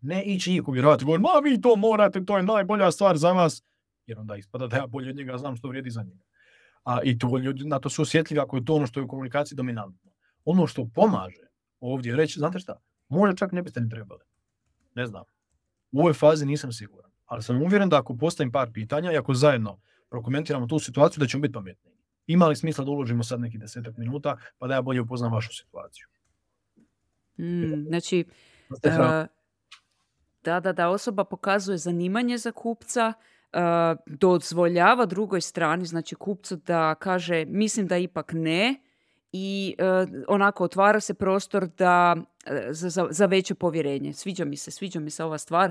Ne 0.00 0.24
ići 0.24 0.52
njih 0.52 0.68
uvjerovati, 0.68 1.04
govorim, 1.04 1.22
ma 1.22 1.40
vi 1.44 1.60
to 1.60 1.76
morate, 1.76 2.24
to 2.24 2.36
je 2.36 2.42
najbolja 2.42 2.90
stvar 2.90 3.16
za 3.16 3.32
vas, 3.32 3.62
jer 4.06 4.18
onda 4.18 4.36
ispada 4.36 4.66
da 4.66 4.76
ja 4.76 4.86
bolje 4.86 5.10
od 5.10 5.16
njega 5.16 5.38
znam 5.38 5.56
što 5.56 5.68
vrijedi 5.68 5.90
za 5.90 6.02
njega. 6.02 6.24
A, 6.84 6.98
I 7.04 7.18
to 7.18 7.38
ljudi 7.38 7.64
na 7.64 7.78
to 7.78 7.88
su 7.90 8.02
osjetljivi 8.02 8.40
ako 8.40 8.56
je 8.56 8.64
to 8.64 8.74
ono 8.74 8.86
što 8.86 9.00
je 9.00 9.04
u 9.04 9.08
komunikaciji 9.08 9.56
dominantno. 9.56 10.10
Ono 10.44 10.66
što 10.66 10.88
pomaže 10.94 11.46
ovdje 11.80 12.16
reći, 12.16 12.38
znate 12.38 12.58
šta, 12.58 12.80
možda 13.08 13.36
čak 13.36 13.52
ne 13.52 13.62
biste 13.62 13.80
ni 13.80 13.88
trebali. 13.88 14.20
Ne 14.94 15.06
znam. 15.06 15.24
U 15.92 16.00
ovoj 16.00 16.12
fazi 16.12 16.46
nisam 16.46 16.72
siguran. 16.72 17.10
Ali 17.26 17.42
sam 17.42 17.62
uvjeren 17.62 17.88
da 17.88 17.98
ako 17.98 18.16
postavim 18.16 18.52
par 18.52 18.70
pitanja 18.72 19.12
i 19.12 19.16
ako 19.16 19.34
zajedno 19.34 19.80
prokomentiramo 20.10 20.66
tu 20.66 20.78
situaciju, 20.78 21.20
da 21.20 21.26
ćemo 21.26 21.40
biti 21.40 21.52
pametniji. 21.52 21.94
Ima 22.26 22.46
li 22.46 22.56
smisla 22.56 22.84
da 22.84 22.90
uložimo 22.90 23.22
sad 23.22 23.40
neki 23.40 23.58
desetak 23.58 23.96
minuta, 23.96 24.36
pa 24.58 24.66
da 24.66 24.74
ja 24.74 24.82
bolje 24.82 25.00
upoznam 25.00 25.32
vašu 25.32 25.52
situaciju. 25.52 26.06
Mm, 27.38 27.86
znači, 27.88 28.24
da, 30.44 30.60
da, 30.60 30.72
da 30.72 30.88
osoba 30.88 31.24
pokazuje 31.24 31.78
zanimanje 31.78 32.38
za 32.38 32.52
kupca, 32.52 33.12
dozvoljava 34.06 35.06
drugoj 35.06 35.40
strani, 35.40 35.84
znači 35.86 36.14
kupcu 36.14 36.56
da 36.56 36.94
kaže 36.94 37.44
mislim 37.44 37.86
da 37.86 37.96
ipak 37.96 38.32
ne 38.32 38.80
i 39.32 39.76
onako 40.28 40.64
otvara 40.64 41.00
se 41.00 41.14
prostor 41.14 41.66
da, 41.66 42.16
za, 42.70 42.88
za, 42.88 43.06
za 43.10 43.26
veće 43.26 43.54
povjerenje. 43.54 44.12
Sviđa 44.12 44.44
mi 44.44 44.56
se, 44.56 44.70
sviđa 44.70 45.00
mi 45.00 45.10
se 45.10 45.24
ova 45.24 45.38
stvar. 45.38 45.70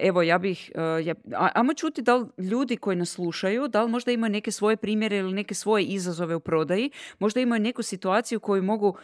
Evo, 0.00 0.22
ja 0.22 0.38
bih, 0.38 0.72
ja, 1.04 1.14
ajmo 1.54 1.74
čuti 1.74 2.02
da 2.02 2.16
li 2.16 2.26
ljudi 2.38 2.76
koji 2.76 2.96
nas 2.96 3.10
slušaju, 3.10 3.68
da 3.68 3.82
li 3.82 3.90
možda 3.90 4.12
imaju 4.12 4.32
neke 4.32 4.50
svoje 4.50 4.76
primjere 4.76 5.16
ili 5.16 5.32
neke 5.32 5.54
svoje 5.54 5.84
izazove 5.84 6.34
u 6.34 6.40
prodaji, 6.40 6.90
možda 7.18 7.40
imaju 7.40 7.62
neku 7.62 7.82
situaciju 7.82 8.40
koju 8.40 8.62
mogu 8.62 8.96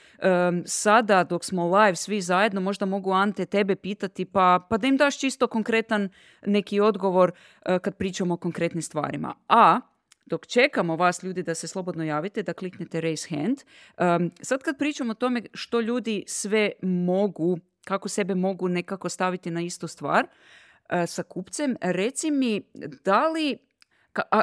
sada 0.64 1.24
dok 1.24 1.44
smo 1.44 1.78
live 1.78 1.96
svi 1.96 2.20
zajedno, 2.20 2.60
možda 2.60 2.86
mogu 2.86 3.12
Ante 3.12 3.46
tebe 3.46 3.76
pitati 3.76 4.24
pa, 4.24 4.66
pa 4.70 4.78
da 4.78 4.86
im 4.86 4.96
daš 4.96 5.18
čisto 5.18 5.46
konkretan 5.46 6.08
neki 6.46 6.80
odgovor 6.80 7.32
kad 7.82 7.96
pričamo 7.96 8.34
o 8.34 8.36
konkretnim 8.36 8.82
stvarima. 8.82 9.34
A 9.48 9.80
dok 10.26 10.46
čekamo 10.46 10.96
vas 10.96 11.22
ljudi 11.22 11.42
da 11.42 11.54
se 11.54 11.68
slobodno 11.68 12.04
javite, 12.04 12.42
da 12.42 12.52
kliknete 12.52 13.00
raise 13.00 13.28
hand, 13.36 13.58
sad 14.42 14.62
kad 14.62 14.78
pričamo 14.78 15.10
o 15.10 15.14
tome 15.14 15.42
što 15.54 15.80
ljudi 15.80 16.24
sve 16.26 16.72
mogu 16.82 17.58
kako 17.84 18.08
sebe 18.08 18.34
mogu 18.34 18.68
nekako 18.68 19.08
staviti 19.08 19.50
na 19.50 19.60
istu 19.60 19.88
stvar 19.88 20.24
e, 20.24 20.28
sa 21.06 21.22
kupcem. 21.22 21.76
Reci 21.80 22.30
mi, 22.30 22.62
da 23.04 23.28
li, 23.28 23.58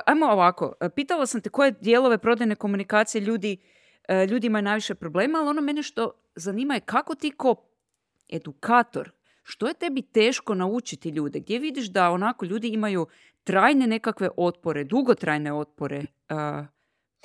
ajmo 0.05 0.25
ovako, 0.25 0.73
e, 0.81 0.89
pitala 0.89 1.25
sam 1.25 1.41
te 1.41 1.49
koje 1.49 1.71
dijelove 1.71 2.17
prodajne 2.17 2.55
komunikacije 2.55 3.21
ljudi, 3.21 3.57
e, 4.07 4.25
ljudi 4.25 4.47
imaju 4.47 4.63
najviše 4.63 4.95
problema, 4.95 5.39
ali 5.39 5.49
ono 5.49 5.61
mene 5.61 5.83
što 5.83 6.11
zanima 6.35 6.73
je 6.73 6.79
kako 6.79 7.15
ti 7.15 7.31
ko 7.31 7.55
edukator, 8.29 9.11
što 9.43 9.67
je 9.67 9.73
tebi 9.73 10.01
teško 10.01 10.55
naučiti 10.55 11.09
ljude? 11.09 11.39
Gdje 11.39 11.59
vidiš 11.59 11.87
da 11.87 12.09
onako 12.11 12.45
ljudi 12.45 12.67
imaju 12.67 13.07
trajne 13.43 13.87
nekakve 13.87 14.29
otpore, 14.37 14.83
dugotrajne 14.83 15.53
otpore? 15.53 16.05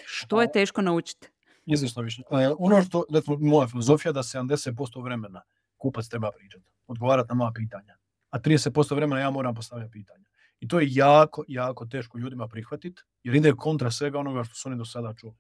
što 0.04 0.42
je 0.42 0.52
teško 0.52 0.82
naučiti? 0.82 1.28
Izvjesno 1.66 2.02
više. 2.02 2.22
Ono 2.58 2.82
što, 2.82 3.04
moja 3.40 3.66
filozofija 3.66 4.12
da 4.12 4.22
70% 4.22 5.04
vremena 5.04 5.42
kupac 5.76 6.08
treba 6.08 6.30
pričati, 6.30 6.64
odgovarati 6.86 7.28
na 7.28 7.34
moja 7.34 7.50
pitanja. 7.54 7.96
A 8.32 8.38
30% 8.38 8.94
vremena 8.94 9.20
ja 9.20 9.30
moram 9.30 9.54
postavljati 9.54 9.90
pitanja. 9.90 10.24
I 10.60 10.68
to 10.68 10.80
je 10.80 10.86
jako, 10.90 11.44
jako 11.48 11.86
teško 11.86 12.18
ljudima 12.18 12.48
prihvatiti, 12.48 13.02
jer 13.22 13.34
ide 13.34 13.52
kontra 13.52 13.90
svega 13.90 14.18
onoga 14.18 14.44
što 14.44 14.54
su 14.54 14.68
oni 14.68 14.78
do 14.78 14.84
sada 14.84 15.14
čuli. 15.14 15.34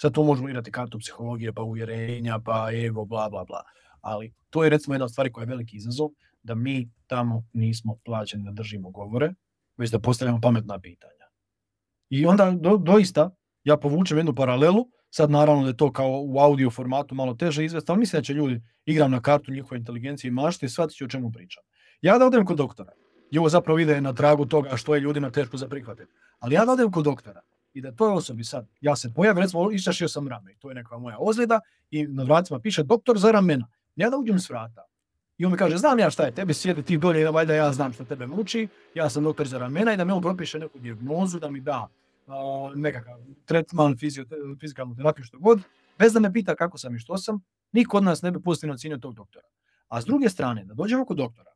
Sad 0.00 0.12
to 0.12 0.24
možemo 0.24 0.48
igrati 0.48 0.72
kartu 0.72 0.98
psihologije, 0.98 1.52
pa 1.52 1.62
uvjerenja, 1.62 2.38
pa 2.44 2.68
ego, 2.72 3.04
bla, 3.04 3.28
bla, 3.30 3.44
bla. 3.44 3.62
Ali 4.00 4.34
to 4.50 4.64
je 4.64 4.70
recimo 4.70 4.94
jedna 4.94 5.04
od 5.04 5.12
stvari 5.12 5.32
koja 5.32 5.42
je 5.42 5.46
veliki 5.46 5.76
izazov, 5.76 6.08
da 6.42 6.54
mi 6.54 6.90
tamo 7.06 7.44
nismo 7.52 7.96
plaćeni 8.04 8.44
da 8.44 8.50
držimo 8.50 8.90
govore, 8.90 9.34
već 9.76 9.90
da 9.90 9.98
postavljamo 9.98 10.40
pametna 10.40 10.78
pitanja. 10.78 11.26
I 12.10 12.26
onda 12.26 12.54
doista 12.80 13.30
ja 13.64 13.76
povučem 13.76 14.18
jednu 14.18 14.34
paralelu 14.34 14.86
Sad 15.16 15.30
naravno 15.30 15.62
da 15.62 15.68
je 15.68 15.76
to 15.76 15.92
kao 15.92 16.22
u 16.26 16.38
audio 16.38 16.70
formatu 16.70 17.14
malo 17.14 17.34
teže 17.34 17.64
izvesti, 17.64 17.92
ali 17.92 17.98
mislim 17.98 18.20
da 18.20 18.24
će 18.24 18.34
ljudi 18.34 18.62
igram 18.84 19.10
na 19.10 19.20
kartu 19.20 19.52
njihove 19.52 19.78
inteligencije 19.78 20.28
i 20.28 20.32
mašte 20.32 20.66
i 20.66 20.68
shvatit 20.68 20.96
će 20.96 21.04
o 21.04 21.08
čemu 21.08 21.32
pričam. 21.32 21.62
Ja 22.02 22.18
da 22.18 22.26
odem 22.26 22.46
kod 22.46 22.56
doktora, 22.56 22.92
i 23.30 23.38
ovo 23.38 23.48
zapravo 23.48 23.78
ide 23.78 24.00
na 24.00 24.12
tragu 24.12 24.46
toga 24.46 24.76
što 24.76 24.94
je 24.94 25.00
ljudima 25.00 25.30
teško 25.30 25.56
za 25.56 25.68
prihvatiti, 25.68 26.12
ali 26.38 26.54
ja 26.54 26.64
da 26.64 26.72
odem 26.72 26.92
kod 26.92 27.04
doktora 27.04 27.40
i 27.74 27.80
da 27.80 27.92
toj 27.92 28.12
osobi 28.12 28.44
sad, 28.44 28.66
ja 28.80 28.96
se 28.96 29.12
pojavim, 29.14 29.42
recimo 29.42 29.72
išašio 29.72 30.08
sam 30.08 30.28
rame, 30.28 30.54
to 30.58 30.68
je 30.68 30.74
neka 30.74 30.98
moja 30.98 31.16
ozljeda 31.18 31.60
i 31.90 32.06
na 32.06 32.22
vratima 32.22 32.60
piše 32.60 32.82
doktor 32.82 33.18
za 33.18 33.30
ramena. 33.30 33.68
Ja 33.96 34.10
da 34.10 34.16
uđem 34.16 34.38
s 34.38 34.50
vrata 34.50 34.84
i 35.38 35.44
on 35.44 35.52
mi 35.52 35.58
kaže, 35.58 35.76
znam 35.76 35.98
ja 35.98 36.10
šta 36.10 36.24
je, 36.24 36.34
tebi 36.34 36.54
sjedi 36.54 36.82
ti 36.82 36.98
dolje, 36.98 37.30
valjda 37.30 37.54
ja 37.54 37.72
znam 37.72 37.92
što 37.92 38.04
tebe 38.04 38.26
muči, 38.26 38.68
ja 38.94 39.10
sam 39.10 39.24
doktor 39.24 39.46
za 39.46 39.58
ramena 39.58 39.92
i 39.92 39.96
da 39.96 40.04
mi 40.04 40.12
on 40.12 40.22
propiše 40.22 40.58
neku 40.58 40.78
dijagnozu, 40.78 41.38
da 41.38 41.50
mi 41.50 41.60
da 41.60 41.88
nekakav 42.74 43.18
tretman, 43.44 43.96
fizikalnu 44.60 44.96
terapiju, 44.96 45.24
što 45.24 45.38
god, 45.38 45.60
bez 45.98 46.12
da 46.12 46.20
me 46.20 46.32
pita 46.32 46.54
kako 46.54 46.78
sam 46.78 46.96
i 46.96 46.98
što 46.98 47.18
sam, 47.18 47.40
niko 47.72 47.96
od 47.96 48.04
nas 48.04 48.22
ne 48.22 48.30
bi 48.30 48.42
pozitivno 48.42 48.74
ocijenio 48.74 48.98
tog 48.98 49.14
doktora. 49.14 49.46
A 49.88 50.00
s 50.00 50.04
druge 50.04 50.28
strane, 50.28 50.64
da 50.64 50.74
dođemo 50.74 51.04
kod 51.04 51.16
doktora 51.16 51.55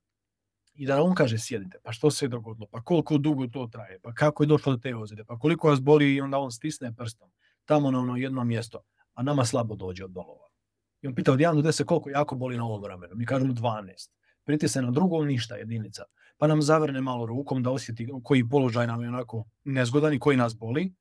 i 0.81 0.87
da 0.87 1.03
on 1.03 1.14
kaže 1.14 1.38
sjedite, 1.38 1.79
pa 1.83 1.93
što 1.93 2.11
se 2.11 2.25
je 2.25 2.29
dogodilo, 2.29 2.66
pa 2.71 2.81
koliko 2.81 3.19
dugo 3.19 3.47
to 3.47 3.66
traje, 3.73 3.99
pa 4.03 4.12
kako 4.12 4.43
je 4.43 4.47
došlo 4.47 4.73
do 4.73 4.79
te 4.79 4.95
ozljede, 4.97 5.25
pa 5.25 5.38
koliko 5.38 5.69
vas 5.69 5.81
boli 5.81 6.14
i 6.14 6.21
onda 6.21 6.38
on 6.38 6.53
stisne 6.53 6.95
prstom 6.97 7.31
tamo 7.64 7.90
na 7.90 7.99
ono 7.99 8.16
jedno 8.16 8.45
mjesto, 8.45 8.81
a 9.14 9.23
nama 9.23 9.45
slabo 9.45 9.77
dođe 9.77 10.05
od 10.05 10.11
bolova. 10.11 10.49
I 11.03 11.07
on 11.07 11.14
pita 11.14 11.33
od 11.33 11.38
1 11.38 11.55
do 11.55 11.69
10 11.69 11.85
koliko 11.85 12.11
jako 12.11 12.37
boli 12.37 12.57
na 12.57 12.64
ovom 12.64 12.85
ramenu. 12.85 13.14
Mi 13.16 13.27
kažemo 13.27 13.53
12. 13.53 14.11
Pritisne 14.45 14.83
na 14.83 14.90
drugo, 14.90 15.25
ništa, 15.25 15.57
jedinica 15.57 16.05
pa 16.40 16.47
nam 16.47 16.62
zavrne 16.62 17.01
malo 17.01 17.27
rukom 17.27 17.62
da 17.62 17.71
osjeti 17.71 18.09
koji 18.25 18.49
položaj 18.49 18.87
nam 18.87 19.03
je 19.03 19.09
onako 19.09 19.45
nezgodan 19.64 20.14
i 20.14 20.19
koji 20.19 20.37
nas 20.37 20.57
boli. 20.57 20.95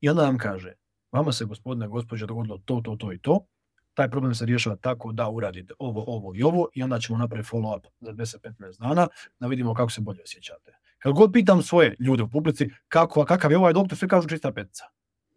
I 0.00 0.08
onda 0.08 0.22
nam 0.22 0.38
kaže, 0.38 0.72
vama 1.12 1.32
se 1.32 1.44
gospodine, 1.44 1.88
gospođe 1.88 2.26
dogodilo 2.26 2.58
to, 2.64 2.80
to, 2.84 2.96
to 2.96 3.12
i 3.12 3.18
to, 3.18 3.46
taj 3.94 4.10
problem 4.10 4.34
se 4.34 4.46
rješava 4.46 4.76
tako 4.76 5.12
da 5.12 5.28
uradite 5.28 5.74
ovo, 5.78 6.04
ovo 6.06 6.32
i 6.34 6.42
ovo 6.42 6.68
i 6.74 6.82
onda 6.82 6.98
ćemo 6.98 7.18
napraviti 7.18 7.48
follow 7.50 7.78
up 7.78 7.86
za 8.00 8.12
10-15 8.12 8.80
dana 8.80 9.08
da 9.40 9.46
vidimo 9.46 9.74
kako 9.74 9.90
se 9.90 10.00
bolje 10.00 10.22
osjećate. 10.22 10.72
Kad 10.98 11.12
god 11.12 11.32
pitam 11.32 11.62
svoje 11.62 11.96
ljude 12.00 12.22
u 12.22 12.30
publici 12.30 12.70
kako, 12.88 13.24
kakav 13.24 13.50
je 13.50 13.58
ovaj 13.58 13.72
doktor, 13.72 13.98
sve 13.98 14.08
kažu 14.08 14.28
čista 14.28 14.52
petica. 14.52 14.84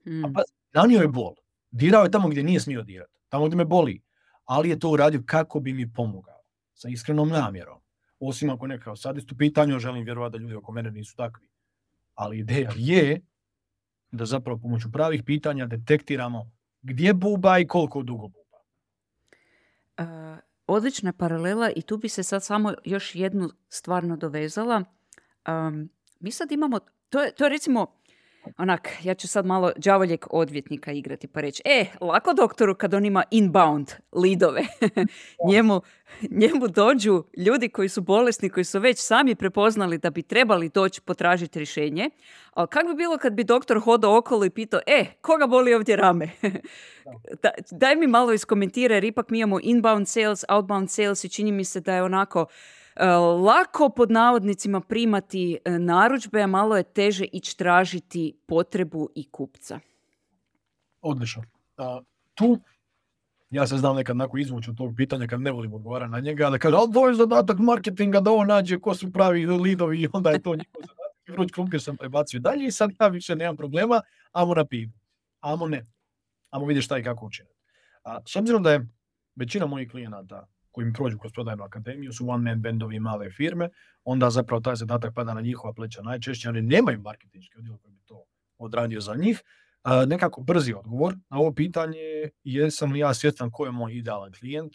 Hmm. 0.04 0.26
A 0.26 0.32
pa, 0.34 0.42
nanio 0.74 1.02
je 1.02 1.08
bol. 1.08 1.34
Dirao 1.72 2.04
je 2.04 2.12
tamo 2.12 2.28
gdje 2.28 2.44
nije 2.44 2.60
smio 2.60 2.84
dirati. 2.84 3.14
Tamo 3.30 3.46
gdje 3.46 3.56
me 3.58 3.66
boli. 3.66 4.02
Ali 4.46 4.70
je 4.70 4.80
to 4.80 4.90
uradio 4.90 5.24
kako 5.26 5.60
bi 5.60 5.74
mi 5.74 5.94
pomogao. 5.94 6.42
Sa 6.74 6.90
iskrenom 6.90 7.30
namjerom. 7.30 7.80
Osim 8.20 8.50
ako 8.50 8.68
neka 8.68 8.96
sadist 8.96 9.32
u 9.32 9.38
pitanju, 9.38 9.80
želim 9.80 10.04
vjerovati 10.04 10.32
da 10.32 10.38
ljudi 10.38 10.56
oko 10.56 10.72
mene 10.72 10.92
nisu 10.92 11.16
takvi. 11.16 11.48
Ali 12.16 12.40
ideja 12.40 12.72
je 12.76 13.22
da 14.12 14.26
zapravo 14.26 14.60
pomoću 14.60 14.92
pravih 14.92 15.24
pitanja 15.24 15.66
detektiramo 15.66 16.52
gdje 16.82 17.14
buba 17.14 17.60
i 17.60 17.68
koliko 17.68 18.04
dugo 18.04 18.28
buba. 18.28 18.47
Uh, 19.98 20.06
odlična 20.68 21.14
paralela 21.14 21.72
i 21.76 21.82
tu 21.82 21.98
bi 21.98 22.10
se 22.10 22.24
sad 22.24 22.44
samo 22.44 22.74
još 22.86 23.16
jednu 23.16 23.50
stvar 23.70 24.04
dovezala. 24.18 24.84
Um, 25.48 25.90
mi 26.20 26.32
sad 26.32 26.52
imamo, 26.52 26.80
to 27.10 27.22
je, 27.22 27.32
to 27.32 27.44
je 27.44 27.50
recimo 27.50 27.98
onak, 28.58 28.90
ja 29.04 29.14
ću 29.14 29.28
sad 29.28 29.46
malo 29.46 29.72
đavoljeg 29.76 30.26
odvjetnika 30.30 30.92
igrati 30.92 31.28
pa 31.28 31.42
reći, 31.42 31.62
e, 31.66 31.86
lako 32.02 32.34
doktoru 32.34 32.76
kad 32.76 32.94
on 32.94 33.06
ima 33.06 33.24
inbound 33.32 33.92
lidove. 34.14 34.62
njemu, 35.52 35.82
njemu 36.30 36.68
dođu 36.68 37.24
ljudi 37.38 37.70
koji 37.70 37.90
su 37.90 38.02
bolesni, 38.02 38.50
koji 38.50 38.64
su 38.64 38.80
već 38.80 39.00
sami 39.00 39.36
prepoznali 39.36 39.98
da 39.98 40.10
bi 40.10 40.22
trebali 40.22 40.70
doći 40.70 41.02
potražiti 41.02 41.60
rješenje. 41.60 42.10
Ali 42.54 42.68
kako 42.68 42.88
bi 42.88 42.96
bilo 42.96 43.18
kad 43.18 43.34
bi 43.34 43.44
doktor 43.44 43.80
hodao 43.80 44.18
okolo 44.18 44.46
i 44.46 44.50
pitao, 44.50 44.80
e, 44.88 45.06
koga 45.22 45.48
boli 45.48 45.74
ovdje 45.74 45.96
rame? 45.96 46.30
Daj 47.72 47.96
mi 47.96 48.08
malo 48.08 48.34
iskomentiraj, 48.34 48.98
jer 48.98 49.04
ipak 49.04 49.30
mi 49.30 49.40
imamo 49.40 49.60
inbound 49.64 50.08
sales, 50.08 50.46
outbound 50.50 50.90
sales 50.90 51.24
i 51.24 51.30
čini 51.30 51.52
mi 51.52 51.64
se 51.64 51.80
da 51.80 51.96
je 51.96 52.04
onako 52.04 52.46
lako 53.46 53.90
pod 53.90 54.12
navodnicima 54.12 54.82
primati 54.82 55.58
e, 55.66 55.80
narudžbe, 55.80 56.42
a 56.42 56.48
malo 56.48 56.78
je 56.78 56.84
teže 56.84 57.26
ići 57.26 57.58
tražiti 57.58 58.40
potrebu 58.48 59.10
i 59.16 59.30
kupca. 59.32 59.80
Odlično. 61.02 61.44
tu 62.34 62.60
ja 63.50 63.68
se 63.68 63.78
znam 63.78 63.96
nekad 63.96 64.18
nakon 64.18 64.40
izvući 64.40 64.70
od 64.70 64.78
tog 64.78 64.94
pitanja 64.98 65.28
kad 65.28 65.42
ne 65.42 65.52
volim 65.52 65.74
odgovarati 65.74 66.12
na 66.12 66.20
njega, 66.20 66.50
da 66.50 66.58
kaže, 66.58 66.76
ali 66.76 66.94
to 66.94 67.08
je 67.08 67.16
zadatak 67.16 67.60
marketinga 67.60 68.20
da 68.20 68.32
on 68.32 68.48
nađe 68.48 68.80
ko 68.80 68.96
su 68.96 69.12
pravi 69.12 69.46
lidovi 69.46 70.02
i 70.02 70.08
onda 70.14 70.32
je 70.32 70.42
to 70.42 70.56
njihov 70.56 70.82
zadatak. 70.82 71.28
I 71.28 71.32
vruć 71.32 71.52
krumpir 71.52 71.82
sam 71.82 71.98
prebacio 71.98 72.40
dalje 72.40 72.68
i 72.68 72.72
sad 72.72 72.92
ja 73.00 73.08
više 73.08 73.36
nemam 73.36 73.58
problema, 73.58 74.02
amo 74.32 74.54
na 74.54 74.66
pivu. 74.66 74.92
Amo 75.40 75.68
ne. 75.68 75.86
Amo 76.50 76.66
vidi 76.66 76.82
šta 76.82 76.98
i 76.98 77.04
kako 77.04 77.26
učiniti. 77.26 77.56
A 78.04 78.20
s 78.26 78.36
obzirom 78.36 78.64
da 78.64 78.72
je 78.72 78.88
većina 79.36 79.66
mojih 79.66 79.92
klijenata 79.92 80.48
koji 80.78 80.94
prođu 80.94 81.18
kroz 81.18 81.32
prodajnu 81.34 81.64
akademiju 81.64 82.14
su 82.14 82.30
one 82.30 82.52
man 82.52 82.62
bendovi 82.62 83.00
male 83.00 83.30
firme, 83.32 83.70
onda 84.04 84.30
zapravo 84.30 84.62
taj 84.62 84.76
zadatak 84.76 85.16
pada 85.16 85.34
na 85.34 85.42
njihova 85.42 85.74
pleća 85.74 86.02
najčešće, 86.02 86.50
oni 86.50 86.62
nemaju 86.62 87.02
marketinški 87.02 87.58
odjel 87.58 87.78
koji 87.78 87.94
bi 87.94 88.02
to 88.06 88.24
odradio 88.58 89.02
za 89.02 89.16
njih. 89.16 89.42
nekako 90.08 90.42
brzi 90.42 90.74
odgovor 90.74 91.16
na 91.30 91.40
ovo 91.40 91.54
pitanje, 91.54 92.30
jesam 92.44 92.92
li 92.92 93.00
ja 93.00 93.14
svjestan 93.14 93.52
ko 93.52 93.66
je 93.66 93.72
moj 93.72 93.94
idealan 93.94 94.32
klijent, 94.40 94.74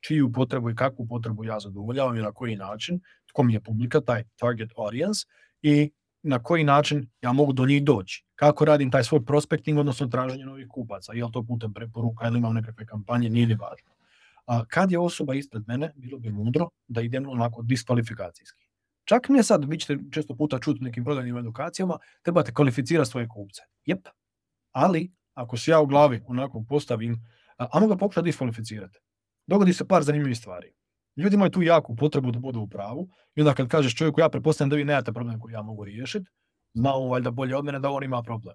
čiju 0.00 0.32
potrebu 0.32 0.70
i 0.70 0.74
kakvu 0.74 1.06
potrebu 1.06 1.44
ja 1.44 1.60
zadovoljavam 1.60 2.16
i 2.16 2.22
na 2.22 2.32
koji 2.32 2.56
način, 2.56 3.00
tko 3.28 3.42
mi 3.42 3.54
je 3.54 3.60
publika, 3.60 4.00
taj 4.00 4.24
target 4.36 4.70
audience 4.76 5.26
i 5.62 5.90
na 6.22 6.42
koji 6.42 6.64
način 6.64 7.08
ja 7.22 7.32
mogu 7.32 7.52
do 7.52 7.66
njih 7.66 7.84
doći. 7.84 8.24
Kako 8.34 8.64
radim 8.64 8.90
taj 8.90 9.04
svoj 9.04 9.24
prospecting, 9.24 9.78
odnosno 9.78 10.06
traženje 10.06 10.44
novih 10.44 10.68
kupaca, 10.68 11.12
je 11.12 11.24
li 11.24 11.32
to 11.32 11.42
putem 11.42 11.74
preporuka 11.74 12.26
ili 12.26 12.38
imam 12.38 12.54
nekakve 12.54 12.86
kampanje, 12.86 13.28
nije 13.28 13.46
li 13.46 13.54
važno. 13.54 13.99
A 14.46 14.64
kad 14.64 14.92
je 14.92 14.98
osoba 14.98 15.34
ispred 15.34 15.62
mene, 15.66 15.92
bilo 15.96 16.18
bi 16.18 16.32
mudro 16.32 16.68
da 16.88 17.00
idem 17.00 17.28
onako 17.28 17.62
diskvalifikacijski. 17.62 18.64
Čak 19.04 19.28
ne 19.28 19.42
sad, 19.42 19.64
vi 19.64 19.78
ćete 19.78 19.98
često 20.12 20.36
puta 20.36 20.58
čuti 20.58 20.84
nekim 20.84 21.04
prodajnim 21.04 21.36
edukacijama, 21.36 21.98
trebate 22.22 22.54
kvalificirati 22.54 23.10
svoje 23.10 23.28
kupce. 23.28 23.62
Jep, 23.84 24.08
ali 24.72 25.12
ako 25.34 25.56
se 25.56 25.70
ja 25.70 25.80
u 25.80 25.86
glavi 25.86 26.22
onako 26.26 26.64
postavim, 26.68 27.16
a 27.56 27.86
ga 27.86 27.96
pokušati 27.96 28.24
diskvalificirati. 28.24 28.98
Dogodi 29.46 29.72
se 29.72 29.88
par 29.88 30.02
zanimljivih 30.02 30.38
stvari. 30.38 30.72
Ljudi 31.16 31.34
imaju 31.34 31.50
tu 31.50 31.62
jaku 31.62 31.96
potrebu 31.96 32.30
da 32.30 32.38
budu 32.38 32.60
u 32.60 32.68
pravu 32.68 33.08
i 33.34 33.40
onda 33.40 33.54
kad 33.54 33.68
kažeš 33.68 33.94
čovjeku 33.94 34.20
ja 34.20 34.28
pretpostavljam 34.28 34.70
da 34.70 34.76
vi 34.76 34.84
nemate 34.84 35.12
problem 35.12 35.40
koji 35.40 35.52
ja 35.52 35.62
mogu 35.62 35.84
riješiti, 35.84 36.30
znamo 36.74 37.08
valjda 37.08 37.30
bolje 37.30 37.56
od 37.56 37.64
mene 37.64 37.78
da 37.78 37.90
on 37.90 38.04
ima 38.04 38.22
problem. 38.22 38.54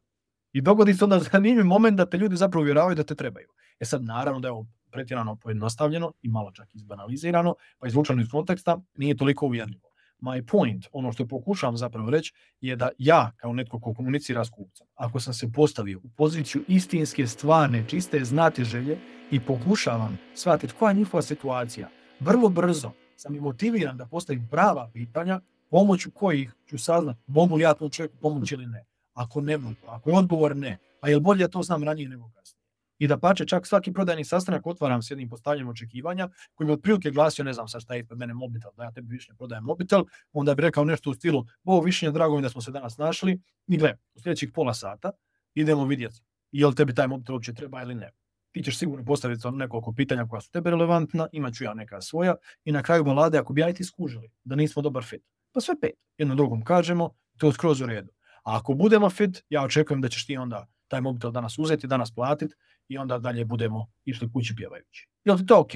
I 0.55 0.61
dogodi 0.61 0.93
se 0.93 1.03
onda 1.03 1.19
zanimljiv 1.19 1.65
moment 1.65 1.97
da 1.97 2.05
te 2.05 2.17
ljudi 2.17 2.35
zapravo 2.35 2.61
uvjeravaju 2.61 2.95
da 2.95 3.03
te 3.03 3.15
trebaju. 3.15 3.47
E 3.79 3.85
sad 3.85 4.03
naravno 4.03 4.39
da 4.39 4.47
je 4.47 4.51
ovo 4.51 4.65
pretjerano 4.91 5.35
pojednostavljeno 5.35 6.13
i 6.21 6.29
malo 6.29 6.51
čak 6.51 6.75
izbanalizirano, 6.75 7.55
pa 7.79 7.87
izvučeno 7.87 8.21
iz 8.21 8.29
konteksta, 8.29 8.79
nije 8.97 9.17
toliko 9.17 9.45
uvjerljivo. 9.45 9.89
My 10.21 10.45
point, 10.51 10.87
ono 10.91 11.11
što 11.11 11.27
pokušavam 11.27 11.77
zapravo 11.77 12.09
reći, 12.09 12.33
je 12.61 12.75
da 12.75 12.89
ja, 12.97 13.31
kao 13.35 13.53
netko 13.53 13.79
ko 13.79 13.93
komunicira 13.93 14.45
s 14.45 14.49
kupcem, 14.49 14.87
ako 14.95 15.19
sam 15.19 15.33
se 15.33 15.51
postavio 15.51 15.99
u 16.03 16.09
poziciju 16.17 16.63
istinske, 16.67 17.27
stvarne, 17.27 17.83
čiste 17.87 18.23
znate 18.23 18.63
želje 18.63 18.97
i 19.31 19.39
pokušavam 19.39 20.17
shvatiti 20.35 20.73
koja 20.79 20.89
je 20.89 20.95
njihova 20.95 21.21
situacija, 21.21 21.89
vrlo 22.19 22.49
brzo 22.49 22.91
sam 23.15 23.35
i 23.35 23.39
motiviran 23.39 23.97
da 23.97 24.05
postavim 24.05 24.47
prava 24.51 24.89
pitanja, 24.93 25.41
pomoću 25.69 26.11
kojih 26.11 26.53
ću 26.69 26.77
saznati 26.77 27.19
mogu 27.27 27.55
li 27.55 27.63
ja 27.63 27.73
tom 27.73 27.89
čovjeku 27.89 28.17
pomoći 28.21 28.55
ili 28.55 28.65
ne. 28.65 28.94
Ako 29.15 29.41
ne 29.41 29.59
ako 29.87 30.09
je 30.09 30.17
odgovor 30.17 30.55
ne, 30.55 30.77
a 31.01 31.09
je 31.09 31.19
bolje 31.19 31.47
to 31.47 31.63
znam 31.63 31.83
ranije 31.83 32.09
nego 32.09 32.29
kasnije. 32.35 32.65
I 32.99 33.07
da 33.07 33.17
pače, 33.17 33.45
čak 33.45 33.67
svaki 33.67 33.93
prodajni 33.93 34.23
sastanak 34.25 34.67
otvaram 34.67 35.01
s 35.01 35.11
jednim 35.11 35.29
postavljanjem 35.29 35.69
očekivanja 35.69 36.29
koji 36.53 36.67
bi 36.67 36.73
otprilike 36.73 37.11
glasio, 37.11 37.45
ne 37.45 37.53
znam 37.53 37.67
sad 37.67 37.81
šta 37.81 37.93
je 37.93 37.99
ispred 37.99 38.19
mene 38.19 38.33
mobitel, 38.33 38.71
da 38.77 38.83
ja 38.83 38.91
tebi 38.91 39.07
više 39.11 39.31
ne 39.31 39.37
prodajem 39.37 39.63
mobitel, 39.63 40.03
onda 40.33 40.55
bi 40.55 40.61
rekao 40.61 40.85
nešto 40.85 41.09
u 41.09 41.13
stilu, 41.13 41.45
ovo 41.63 41.81
više 41.81 42.11
drago 42.11 42.35
mi 42.35 42.41
da 42.41 42.49
smo 42.49 42.61
se 42.61 42.71
danas 42.71 42.97
našli 42.97 43.41
i 43.67 43.77
gle, 43.77 43.97
u 44.15 44.19
sljedećih 44.19 44.51
pola 44.53 44.73
sata 44.73 45.11
idemo 45.53 45.85
vidjeti 45.85 46.21
je 46.59 46.67
li 46.67 46.75
tebi 46.75 46.93
taj 46.95 47.07
mobitel 47.07 47.35
uopće 47.35 47.53
treba 47.53 47.81
ili 47.81 47.95
ne. 47.95 48.11
Ti 48.51 48.63
ćeš 48.63 48.77
sigurno 48.77 49.05
postaviti 49.05 49.47
nekoliko 49.51 49.93
pitanja 49.93 50.27
koja 50.27 50.41
su 50.41 50.51
tebe 50.51 50.69
relevantna, 50.69 51.27
imat 51.31 51.53
ću 51.53 51.63
ja 51.63 51.73
neka 51.73 52.01
svoja 52.01 52.35
i 52.63 52.71
na 52.71 52.83
kraju 52.83 53.03
balade 53.03 53.37
ako 53.37 53.53
bi 53.53 53.61
ja 53.61 53.69
i 53.69 53.73
ti 53.73 53.83
skužili 53.83 54.31
da 54.43 54.55
nismo 54.55 54.81
dobar 54.81 55.03
fit, 55.03 55.23
pa 55.51 55.61
sve 55.61 55.75
pet, 55.81 55.95
jedno 56.17 56.35
drugom 56.35 56.63
kažemo, 56.63 57.09
to 57.37 57.47
je 57.47 57.53
skroz 57.53 57.81
u 57.81 57.85
redu. 57.85 58.11
A 58.45 58.57
ako 58.57 58.73
budemo 58.73 59.09
fit, 59.09 59.43
ja 59.49 59.63
očekujem 59.63 60.01
da 60.01 60.09
ćeš 60.09 60.25
ti 60.25 60.37
onda 60.37 60.67
taj 60.87 61.01
mobitel 61.01 61.31
danas 61.31 61.57
uzeti, 61.59 61.87
danas 61.87 62.11
platiti 62.11 62.55
i 62.87 62.97
onda 62.97 63.19
dalje 63.19 63.45
budemo 63.45 63.87
išli 64.05 64.31
kući 64.31 64.55
pjevajući. 64.55 65.09
Je 65.23 65.33
li 65.33 65.45
to 65.45 65.59
ok? 65.59 65.73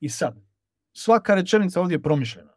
I 0.00 0.08
sad, 0.08 0.40
svaka 0.92 1.34
rečenica 1.34 1.80
ovdje 1.80 1.94
je 1.94 2.02
promišljena 2.02 2.54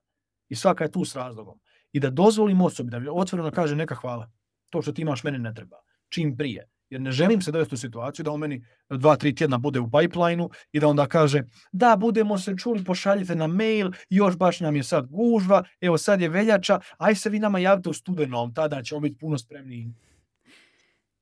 i 0.49 0.55
svaka 0.55 0.83
je 0.83 0.91
tu 0.91 1.05
s 1.05 1.15
razlogom. 1.15 1.59
I 1.91 1.99
da 1.99 2.09
dozvolim 2.09 2.61
osobi 2.61 2.91
da 2.91 2.99
mi 2.99 3.07
otvoreno 3.11 3.51
kaže 3.51 3.75
neka 3.75 3.95
hvala. 3.95 4.31
To 4.69 4.81
što 4.81 4.91
ti 4.91 5.01
imaš 5.01 5.23
meni 5.23 5.39
ne 5.39 5.53
treba. 5.53 5.77
Čim 6.09 6.37
prije. 6.37 6.69
Jer 6.89 7.01
ne 7.01 7.11
želim 7.11 7.41
se 7.41 7.51
dovesti 7.51 7.75
u 7.75 7.77
situaciju 7.77 8.23
da 8.23 8.31
on 8.31 8.39
meni 8.39 8.65
dva, 8.89 9.15
tri 9.15 9.35
tjedna 9.35 9.57
bude 9.57 9.79
u 9.79 9.89
pipelineu 9.91 10.49
i 10.71 10.79
da 10.79 10.87
onda 10.87 11.07
kaže 11.07 11.43
da 11.71 11.95
budemo 11.99 12.37
se 12.37 12.55
čuli, 12.57 12.83
pošaljite 12.83 13.35
na 13.35 13.47
mail, 13.47 13.91
još 14.09 14.37
baš 14.37 14.59
nam 14.59 14.75
je 14.75 14.83
sad 14.83 15.07
gužva, 15.07 15.63
evo 15.81 15.97
sad 15.97 16.21
je 16.21 16.29
veljača, 16.29 16.79
aj 16.97 17.15
se 17.15 17.29
vi 17.29 17.39
nama 17.39 17.59
javite 17.59 17.89
u 17.89 17.93
studenom, 17.93 18.53
tada 18.53 18.83
ćemo 18.83 19.01
biti 19.01 19.17
puno 19.17 19.37
spremniji. 19.37 19.89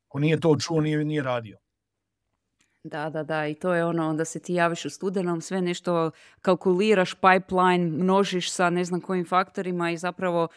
Ko 0.07 0.19
nije 0.19 0.39
to 0.39 0.55
čuo, 0.59 0.81
nije, 0.81 1.05
nije 1.05 1.23
radio. 1.23 1.57
Da, 2.83 3.09
da, 3.09 3.23
da, 3.23 3.47
i 3.47 3.53
to 3.53 3.73
je 3.73 3.85
ono, 3.85 4.09
onda 4.09 4.25
se 4.25 4.39
ti 4.39 4.53
javiš 4.53 4.85
u 4.85 4.89
studenom, 4.89 5.41
sve 5.41 5.61
nešto 5.61 6.11
kalkuliraš, 6.41 7.13
pipeline, 7.13 7.85
množiš 7.85 8.51
sa 8.51 8.69
ne 8.69 8.83
znam 8.83 9.01
kojim 9.01 9.25
faktorima 9.25 9.91
i 9.91 9.97
zapravo 9.97 10.47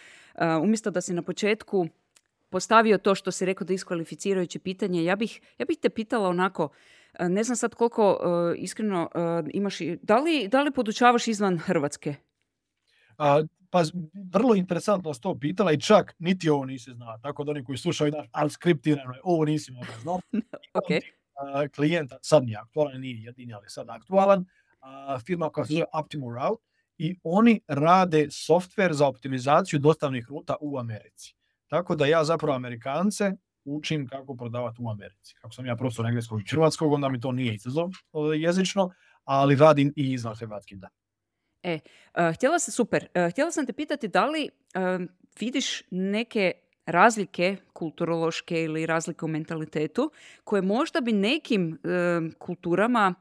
umjesto 0.62 0.90
da 0.90 1.00
si 1.00 1.14
na 1.14 1.22
početku 1.22 1.86
postavio 2.50 2.98
to 2.98 3.14
što 3.14 3.30
si 3.30 3.46
rekao 3.46 3.64
da 3.64 3.72
iskvalificirajuće 3.72 4.58
pitanje, 4.58 5.04
ja 5.04 5.16
bih, 5.16 5.40
ja 5.58 5.66
bih 5.66 5.78
te 5.82 5.90
pitala 5.90 6.28
onako, 6.28 6.68
ne 7.20 7.44
znam 7.44 7.56
sad 7.56 7.74
koliko 7.74 8.18
iskreno 8.56 9.10
imaš, 9.50 9.78
da 10.02 10.18
li, 10.18 10.48
da 10.48 10.62
li 10.62 10.72
podučavaš 10.72 11.28
izvan 11.28 11.58
Hrvatske? 11.58 12.14
A, 13.18 13.42
pa 13.70 13.82
vrlo 14.32 14.54
interesantno 14.54 15.14
s 15.14 15.20
to 15.20 15.38
pitala 15.38 15.72
i 15.72 15.80
čak 15.80 16.14
niti 16.18 16.48
ovo 16.48 16.64
nisi 16.64 16.90
znao, 16.90 17.18
tako 17.22 17.44
da 17.44 17.50
oni 17.50 17.64
koji 17.64 17.78
slušaju, 17.78 18.12
ali 18.32 18.50
skriptirano 18.50 19.14
je, 19.14 19.20
ovo 19.24 19.44
nisi 19.44 19.72
možda 19.72 19.92
znao. 20.02 20.20
okay 20.80 21.00
klijenta, 21.74 22.18
sad 22.22 22.44
nije 22.44 22.58
aktualan, 22.58 23.00
nije 23.00 23.22
jedini, 23.22 23.54
ali 23.54 23.64
sad 23.68 23.90
aktualan, 23.90 24.44
firma 25.26 25.50
koja 25.50 25.64
se 25.64 25.72
zove 25.72 25.84
Optimal 25.92 26.34
Route 26.34 26.62
i 26.98 27.16
oni 27.22 27.60
rade 27.68 28.26
software 28.26 28.92
za 28.92 29.06
optimizaciju 29.06 29.78
dostavnih 29.78 30.26
ruta 30.28 30.56
u 30.60 30.78
Americi. 30.78 31.34
Tako 31.68 31.96
da 31.96 32.06
ja 32.06 32.24
zapravo 32.24 32.56
Amerikance 32.56 33.32
učim 33.64 34.08
kako 34.08 34.36
prodavati 34.36 34.82
u 34.82 34.90
Americi. 34.90 35.34
Kako 35.40 35.54
sam 35.54 35.66
ja 35.66 35.76
profesor 35.76 36.06
engleskog 36.06 36.40
i 36.40 36.50
hrvatskog, 36.50 36.92
onda 36.92 37.08
mi 37.08 37.20
to 37.20 37.32
nije 37.32 37.54
izazov 37.54 37.90
jezično, 38.36 38.90
ali 39.24 39.56
radim 39.56 39.92
i 39.96 40.12
izvan 40.12 40.34
hrvatski 40.34 40.76
da. 40.76 40.88
E, 41.62 41.78
htjela 42.34 42.58
sam, 42.58 42.72
super, 42.72 43.06
htjela 43.30 43.50
sam 43.50 43.66
te 43.66 43.72
pitati 43.72 44.08
da 44.08 44.26
li 44.26 44.48
vidiš 45.40 45.82
neke 45.90 46.52
razlike 46.86 47.56
kulturološke 47.72 48.62
ili 48.62 48.86
razlike 48.86 49.24
u 49.24 49.28
mentalitetu 49.28 50.10
koje 50.44 50.62
možda 50.62 51.00
bi 51.00 51.12
nekim 51.12 51.78
kulturama 52.38 53.14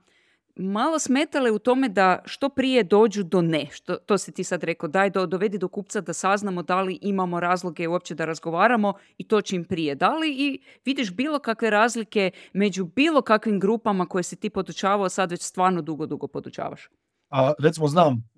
malo 0.59 0.99
smetale 0.99 1.51
u 1.51 1.59
tome 1.59 1.89
da 1.89 2.19
što 2.25 2.49
prije 2.49 2.83
dođu 2.83 3.23
do 3.23 3.41
ne. 3.41 3.67
Što, 3.71 3.95
to 3.95 4.17
si 4.17 4.31
ti 4.31 4.43
sad 4.43 4.63
rekao, 4.63 4.89
daj 4.89 5.09
do, 5.09 5.25
dovedi 5.25 5.57
do 5.57 5.67
kupca 5.67 6.01
da 6.01 6.13
saznamo 6.13 6.63
da 6.63 6.81
li 6.81 6.99
imamo 7.01 7.39
razloge 7.39 7.87
uopće 7.87 8.15
da 8.15 8.25
razgovaramo 8.25 8.93
i 9.17 9.27
to 9.27 9.41
čim 9.41 9.65
prije. 9.65 9.95
Da 9.95 10.17
li 10.17 10.35
i 10.37 10.61
vidiš 10.85 11.11
bilo 11.11 11.39
kakve 11.39 11.69
razlike 11.69 12.31
među 12.53 12.85
bilo 12.85 13.21
kakvim 13.21 13.59
grupama 13.59 14.05
koje 14.05 14.23
si 14.23 14.35
ti 14.35 14.49
podučavao, 14.49 15.09
sad 15.09 15.31
već 15.31 15.41
stvarno 15.41 15.81
dugo, 15.81 16.05
dugo 16.05 16.27
podučavaš? 16.27 16.89
A, 17.29 17.53
recimo 17.59 17.87
znam, 17.87 18.29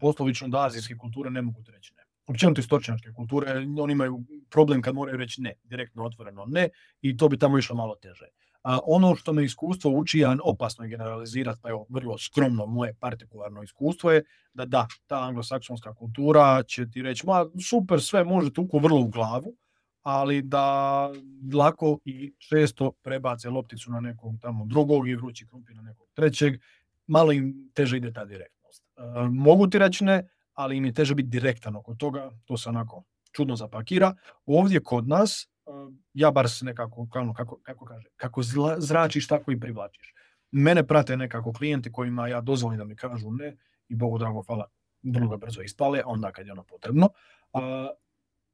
poslovično 0.00 0.48
da 0.48 0.66
azijske 0.66 0.96
kulture 0.96 1.30
ne 1.30 1.42
mogu 1.42 1.60
reći 1.72 1.94
ne 1.96 2.08
općenito 2.28 2.60
istočnjačke 2.60 3.12
kulture, 3.12 3.52
oni 3.80 3.92
imaju 3.92 4.24
problem 4.50 4.82
kad 4.82 4.94
moraju 4.94 5.16
reći 5.16 5.42
ne, 5.42 5.54
direktno 5.64 6.04
otvoreno 6.04 6.44
ne 6.46 6.68
i 7.00 7.16
to 7.16 7.28
bi 7.28 7.38
tamo 7.38 7.58
išlo 7.58 7.76
malo 7.76 7.94
teže. 7.94 8.26
A 8.68 8.78
ono 8.86 9.14
što 9.16 9.32
me 9.32 9.44
iskustvo 9.44 9.90
uči, 9.90 10.24
a 10.24 10.36
opasno 10.44 10.84
je 10.84 10.90
generalizirati, 10.90 11.58
pa 11.62 11.68
evo, 11.68 11.86
vrlo 11.88 12.18
skromno 12.18 12.66
moje 12.66 12.94
partikularno 13.00 13.62
iskustvo 13.62 14.10
je 14.12 14.24
da 14.54 14.64
da, 14.64 14.86
ta 15.06 15.22
anglosaksonska 15.22 15.94
kultura 15.94 16.62
će 16.62 16.90
ti 16.90 17.02
reći, 17.02 17.26
ma 17.26 17.46
super, 17.70 18.02
sve 18.02 18.24
može 18.24 18.52
tuku 18.52 18.78
vrlo 18.78 19.00
u 19.00 19.08
glavu, 19.08 19.54
ali 20.02 20.42
da 20.42 21.08
lako 21.54 21.98
i 22.04 22.34
često 22.38 22.92
prebace 23.02 23.50
lopticu 23.50 23.90
na 23.90 24.00
nekog 24.00 24.34
tamo 24.40 24.66
drugog 24.66 25.08
i 25.08 25.14
vrući 25.14 25.46
krumpir 25.46 25.76
na 25.76 25.82
nekog 25.82 26.08
trećeg, 26.14 26.60
malo 27.06 27.32
im 27.32 27.70
teže 27.74 27.96
ide 27.96 28.12
ta 28.12 28.24
direktnost. 28.24 28.84
E, 28.96 29.28
mogu 29.30 29.66
ti 29.66 29.78
reći 29.78 30.04
ne, 30.04 30.28
ali 30.52 30.76
im 30.76 30.84
je 30.84 30.92
teže 30.92 31.14
biti 31.14 31.28
direktan 31.28 31.76
oko 31.76 31.94
toga, 31.94 32.30
to 32.44 32.56
se 32.56 32.68
onako 32.68 33.04
čudno 33.32 33.56
zapakira. 33.56 34.14
Ovdje 34.46 34.80
kod 34.80 35.08
nas, 35.08 35.48
e, 35.68 35.92
ja 36.14 36.30
bar 36.30 36.50
se 36.50 36.64
nekako, 36.64 37.06
kako, 37.12 37.32
kako, 37.32 37.58
kako 37.62 37.84
kaže, 37.84 38.08
kako 38.16 38.42
zračiš, 38.78 39.26
tako 39.26 39.52
i 39.52 39.60
privlačiš. 39.60 40.14
Mene 40.50 40.86
prate 40.86 41.16
nekako 41.16 41.52
klijenti 41.52 41.92
kojima 41.92 42.28
ja 42.28 42.40
dozvolim 42.40 42.78
da 42.78 42.84
mi 42.84 42.96
kažu 42.96 43.30
ne 43.30 43.56
i 43.88 43.94
Bogu 43.94 44.18
drago 44.18 44.42
hvala, 44.42 44.70
vrlo 45.02 45.36
brzo 45.36 45.62
ispale, 45.62 46.02
onda 46.06 46.32
kad 46.32 46.46
je 46.46 46.52
ono 46.52 46.64
potrebno. 46.64 47.08
A, 47.52 47.88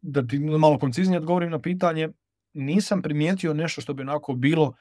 da 0.00 0.26
ti 0.26 0.38
malo 0.38 0.78
konciznije 0.78 1.18
odgovorim 1.18 1.50
na 1.50 1.58
pitanje, 1.58 2.08
nisam 2.52 3.02
primijetio 3.02 3.54
nešto 3.54 3.80
što 3.80 3.94
bi 3.94 4.02
onako 4.02 4.34
bilo 4.34 4.74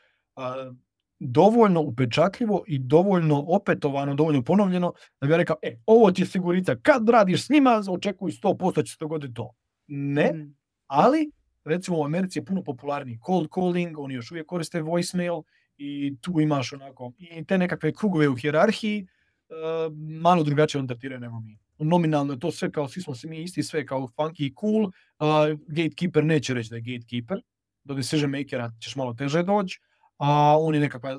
dovoljno 1.20 1.82
upečatljivo 1.82 2.64
i 2.68 2.80
dovoljno 2.80 3.46
opetovano, 3.48 4.16
dovoljno 4.16 4.44
ponovljeno, 4.44 4.94
da 5.22 5.28
bi 5.28 5.34
ja 5.34 5.38
rekao, 5.38 5.56
e, 5.62 5.78
ovo 5.86 6.12
ti 6.12 6.22
je 6.22 6.26
sigurica, 6.26 6.76
kad 6.82 7.10
radiš 7.10 7.46
s 7.46 7.50
njima, 7.50 7.84
očekuj 7.90 8.32
100% 8.32 8.86
će 8.86 8.92
se 8.92 8.98
dogoditi 9.00 9.34
to. 9.34 9.54
Ne, 9.88 10.34
mm. 10.34 10.56
ali 10.88 11.32
recimo 11.66 12.00
u 12.00 12.06
Americi 12.06 12.40
je 12.40 12.46
puno 12.46 12.64
popularniji 12.64 13.20
cold 13.26 13.48
calling, 13.54 14.00
oni 14.00 14.14
još 14.14 14.32
uvijek 14.32 14.48
koriste 14.48 14.82
voicemail 14.82 15.42
i 15.78 16.16
tu 16.22 16.42
imaš 16.42 16.74
onako 16.74 17.12
i 17.18 17.46
te 17.46 17.58
nekakve 17.58 17.94
krugove 17.94 18.30
u 18.30 18.36
hjerarhiji, 18.36 19.08
uh, 19.50 19.94
malo 20.22 20.44
drugačije 20.44 20.80
on 20.80 20.88
tretiraju 20.88 21.20
nego 21.20 21.40
mi. 21.40 21.58
Nominalno 21.78 22.34
je 22.34 22.40
to 22.40 22.52
sve 22.52 22.72
kao, 22.72 22.88
svi 22.88 23.02
smo 23.02 23.16
se 23.16 23.28
mi 23.28 23.44
isti, 23.44 23.64
sve 23.64 23.86
kao 23.86 24.08
funky 24.18 24.46
i 24.46 24.54
cool, 24.60 24.84
uh, 24.84 25.60
gatekeeper 25.68 26.26
neće 26.26 26.54
reći 26.54 26.70
da 26.70 26.76
je 26.76 26.82
gatekeeper, 26.82 27.42
do 27.84 27.94
decision 27.94 28.32
makera 28.32 28.72
ćeš 28.82 28.96
malo 28.96 29.14
teže 29.14 29.44
doći, 29.44 29.80
a 30.18 30.58
on 30.60 30.76
je 30.76 30.82
nekakva 30.82 31.18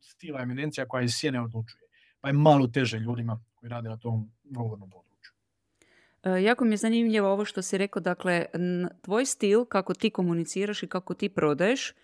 stila 0.00 0.40
eminencija 0.40 0.88
koja 0.88 1.02
iz 1.02 1.14
sjene 1.14 1.40
odlučuje. 1.40 1.82
Pa 2.20 2.28
je 2.28 2.32
malo 2.32 2.66
teže 2.66 2.98
ljudima 2.98 3.40
koji 3.54 3.70
rade 3.70 3.88
na 3.88 3.96
tom 3.96 4.30
govornom 4.44 4.90
području. 4.90 5.09
E, 6.22 6.42
jako 6.42 6.64
mi 6.64 6.72
je 6.72 6.76
zanimljivo 6.76 7.28
ovo 7.28 7.44
što 7.44 7.62
si 7.62 7.78
rekao, 7.78 8.00
dakle, 8.00 8.46
tvoj 9.02 9.26
stil, 9.26 9.64
kako 9.64 9.94
ti 9.94 10.10
komuniciraš 10.10 10.82
i 10.82 10.86
kako 10.86 11.14
ti 11.14 11.28
prodaješ, 11.28 11.94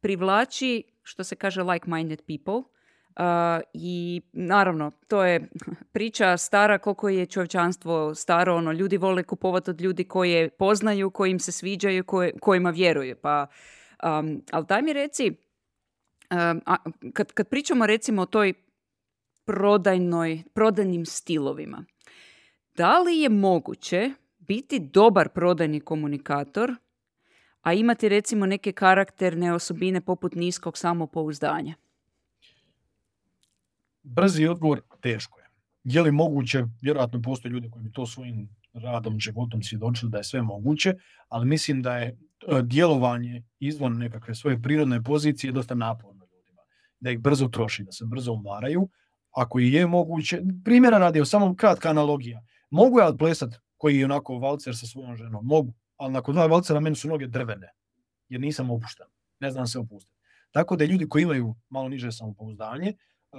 privlači, 0.00 0.82
što 1.02 1.24
se 1.24 1.36
kaže, 1.36 1.62
like-minded 1.62 2.20
people. 2.26 2.80
Uh, 3.10 3.62
I 3.72 4.22
naravno, 4.32 4.90
to 5.08 5.24
je 5.24 5.50
priča 5.92 6.36
stara 6.36 6.78
koliko 6.78 7.08
je 7.08 7.26
čovječanstvo 7.26 8.14
staro, 8.14 8.54
ono, 8.54 8.72
ljudi 8.72 8.96
vole 8.96 9.22
kupovati 9.22 9.70
od 9.70 9.80
ljudi 9.80 10.04
koje 10.04 10.50
poznaju, 10.50 11.10
koji 11.10 11.30
im 11.30 11.38
se 11.38 11.52
sviđaju, 11.52 12.04
koje, 12.04 12.32
kojima 12.40 12.70
vjeruju. 12.70 13.16
Pa, 13.22 13.46
um, 14.02 14.42
ali 14.50 14.66
daj 14.68 14.82
mi 14.82 14.92
reci, 14.92 15.32
a, 16.30 16.76
kad, 17.12 17.32
kad 17.32 17.48
pričamo 17.48 17.86
recimo 17.86 18.22
o 18.22 18.26
toj 18.26 18.52
prodajnoj, 19.44 20.42
prodajnim 20.54 21.06
stilovima, 21.06 21.84
da 22.80 22.98
li 22.98 23.18
je 23.18 23.28
moguće 23.28 24.10
biti 24.38 24.78
dobar 24.78 25.28
prodajni 25.28 25.80
komunikator, 25.80 26.74
a 27.62 27.72
imati 27.72 28.08
recimo 28.08 28.46
neke 28.46 28.72
karakterne 28.72 29.52
osobine 29.54 30.00
poput 30.00 30.34
niskog 30.34 30.78
samopouzdanja? 30.78 31.74
Brzi 34.02 34.46
odgovor, 34.46 34.80
teško 35.00 35.38
je. 35.38 35.46
Je 35.84 36.02
li 36.02 36.12
moguće? 36.12 36.64
Vjerojatno 36.82 37.22
postoje 37.22 37.50
ljudi 37.52 37.70
koji 37.70 37.82
bi 37.82 37.92
to 37.92 38.06
svojim 38.06 38.48
radom, 38.72 39.20
životom 39.20 39.62
svjedočili 39.62 40.10
da 40.10 40.18
je 40.18 40.24
sve 40.24 40.42
moguće, 40.42 40.94
ali 41.28 41.46
mislim 41.46 41.82
da 41.82 41.96
je 41.96 42.08
e, 42.08 42.16
djelovanje 42.62 43.42
izvan 43.58 43.92
nekakve 43.92 44.34
svoje 44.34 44.62
prirodne 44.62 45.02
pozicije 45.02 45.52
dosta 45.52 45.74
naporno 45.74 46.26
da 47.00 47.10
ih 47.10 47.18
brzo 47.18 47.48
troši, 47.48 47.84
da 47.84 47.92
se 47.92 48.04
brzo 48.06 48.32
umaraju. 48.32 48.88
Ako 49.30 49.60
i 49.60 49.72
je 49.72 49.86
moguće, 49.86 50.42
primjera 50.64 50.98
radi, 50.98 51.24
samo 51.24 51.54
kratka 51.54 51.90
analogija. 51.90 52.42
Mogu 52.70 52.98
ja 52.98 53.06
odplesat 53.06 53.54
koji 53.76 53.98
je 53.98 54.04
onako 54.04 54.38
valcer 54.38 54.76
sa 54.76 54.86
svojom 54.86 55.16
ženom? 55.16 55.46
Mogu, 55.46 55.72
ali 55.96 56.12
nakon 56.12 56.34
dva 56.34 56.46
valcera 56.46 56.80
meni 56.80 56.96
su 56.96 57.08
noge 57.08 57.26
drvene, 57.26 57.68
jer 58.28 58.40
nisam 58.40 58.70
opušten. 58.70 59.06
Ne 59.40 59.50
znam 59.50 59.66
se 59.66 59.78
opustiti. 59.78 60.20
Tako 60.50 60.76
da 60.76 60.84
ljudi 60.84 61.08
koji 61.08 61.22
imaju 61.22 61.54
malo 61.68 61.88
niže 61.88 62.12
samopouzdanje, 62.12 62.94
uh, 63.32 63.38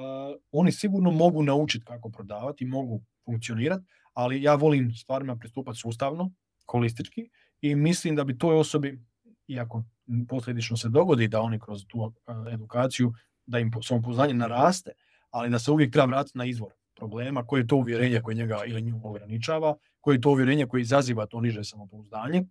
oni 0.52 0.72
sigurno 0.72 1.12
mogu 1.12 1.44
naučiti 1.44 1.86
kako 1.86 2.10
prodavati, 2.10 2.66
mogu 2.66 3.02
funkcionirati, 3.26 3.86
ali 4.14 4.44
ja 4.44 4.56
volim 4.56 4.92
stvarima 4.96 5.36
pristupati 5.36 5.80
sustavno, 5.80 6.32
holistički 6.72 7.30
i 7.62 7.76
mislim 7.76 8.16
da 8.16 8.24
bi 8.24 8.38
toj 8.38 8.56
osobi, 8.56 9.00
iako 9.48 9.84
posljedično 10.30 10.78
se 10.78 10.90
dogodi 10.90 11.28
da 11.28 11.42
oni 11.42 11.60
kroz 11.60 11.86
tu 11.88 12.00
uh, 12.00 12.14
edukaciju 12.54 13.14
da 13.46 13.60
im 13.60 13.72
samopouzdanje 13.84 14.34
naraste, 14.34 14.92
ali 15.30 15.50
da 15.50 15.60
se 15.60 15.72
uvijek 15.72 15.92
treba 15.92 16.06
vratiti 16.06 16.38
na 16.38 16.46
izvor 16.46 16.81
problema, 17.02 17.46
koje 17.46 17.62
je 17.62 17.68
to 17.68 17.76
uvjerenje 17.76 18.22
koje 18.22 18.36
njega 18.36 18.62
ili 18.68 18.82
nju 18.82 19.00
ograničava, 19.04 19.76
koje 20.02 20.16
je 20.16 20.22
to 20.22 20.30
uvjerenje 20.30 20.68
koje 20.68 20.82
izaziva 20.82 21.26
to 21.26 21.42
niže 21.42 21.64
samopouzdanje 21.64 22.44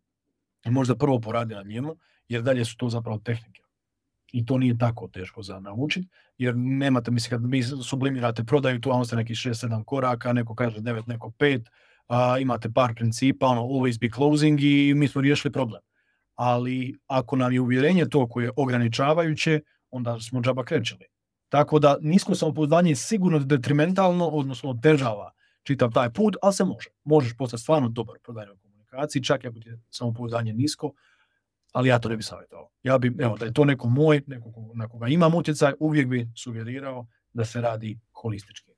i 0.66 0.70
možda 0.70 0.96
prvo 0.96 1.20
poradi 1.20 1.54
na 1.54 1.62
njemu, 1.62 1.96
jer 2.28 2.42
dalje 2.42 2.64
su 2.64 2.76
to 2.76 2.88
zapravo 2.88 3.18
tehnike. 3.18 3.62
I 4.32 4.46
to 4.46 4.58
nije 4.58 4.78
tako 4.78 5.08
teško 5.08 5.42
za 5.42 5.60
naučiti, 5.60 6.08
jer 6.38 6.56
nemate, 6.56 7.10
mislim, 7.10 7.30
kad 7.30 7.50
vi 7.50 7.62
sublimirate 7.62 8.44
prodaju, 8.44 8.80
tu 8.80 9.04
ste 9.04 9.16
neki 9.16 9.34
6-7 9.34 9.84
koraka, 9.84 10.32
neko 10.32 10.54
kaže 10.54 10.80
9, 10.80 11.08
neko 11.08 11.32
5, 11.38 11.64
a, 12.08 12.38
imate 12.38 12.70
par 12.74 12.94
principa, 12.94 13.46
ono, 13.46 13.62
always 13.62 14.00
be 14.00 14.10
closing 14.14 14.60
i 14.60 14.94
mi 14.94 15.08
smo 15.08 15.20
riješili 15.20 15.52
problem. 15.52 15.82
Ali 16.34 16.98
ako 17.06 17.36
nam 17.36 17.52
je 17.52 17.60
uvjerenje 17.60 18.08
to 18.08 18.26
koje 18.28 18.44
je 18.44 18.52
ograničavajuće, 18.56 19.60
onda 19.90 20.20
smo 20.20 20.40
džaba 20.40 20.64
krećeli. 20.64 21.09
Tako 21.50 21.78
da 21.78 21.96
nisko 22.00 22.34
samopouzdanje 22.34 22.90
je 22.90 22.96
sigurno 22.96 23.38
detrimentalno, 23.38 24.28
odnosno 24.28 24.70
otežava 24.70 25.32
čitav 25.62 25.92
taj 25.92 26.12
put, 26.12 26.36
ali 26.42 26.52
se 26.52 26.64
može. 26.64 26.88
Možeš 27.04 27.36
postati 27.36 27.62
stvarno 27.62 27.88
dobar 27.88 28.18
prodajnoj 28.22 28.56
komunikaciji, 28.56 29.24
čak 29.24 29.44
i 29.44 29.48
ako 29.48 29.60
ti 29.60 29.68
je 29.68 29.80
samopouzdanje 29.90 30.52
nisko, 30.52 30.92
ali 31.72 31.88
ja 31.88 31.98
to 31.98 32.08
ne 32.08 32.16
bi 32.16 32.22
savjetovao. 32.22 32.70
Ja 32.82 32.98
bi, 32.98 33.12
evo, 33.18 33.36
da 33.36 33.44
je 33.44 33.52
to 33.52 33.64
neko 33.64 33.88
moj, 33.88 34.22
neko 34.26 34.52
na 34.74 34.88
koga 34.88 35.08
imam 35.08 35.34
utjecaj, 35.34 35.72
uvijek 35.80 36.08
bi 36.08 36.28
sugerirao 36.36 37.06
da 37.32 37.44
se 37.44 37.60
radi 37.60 38.00
holistički. 38.12 38.72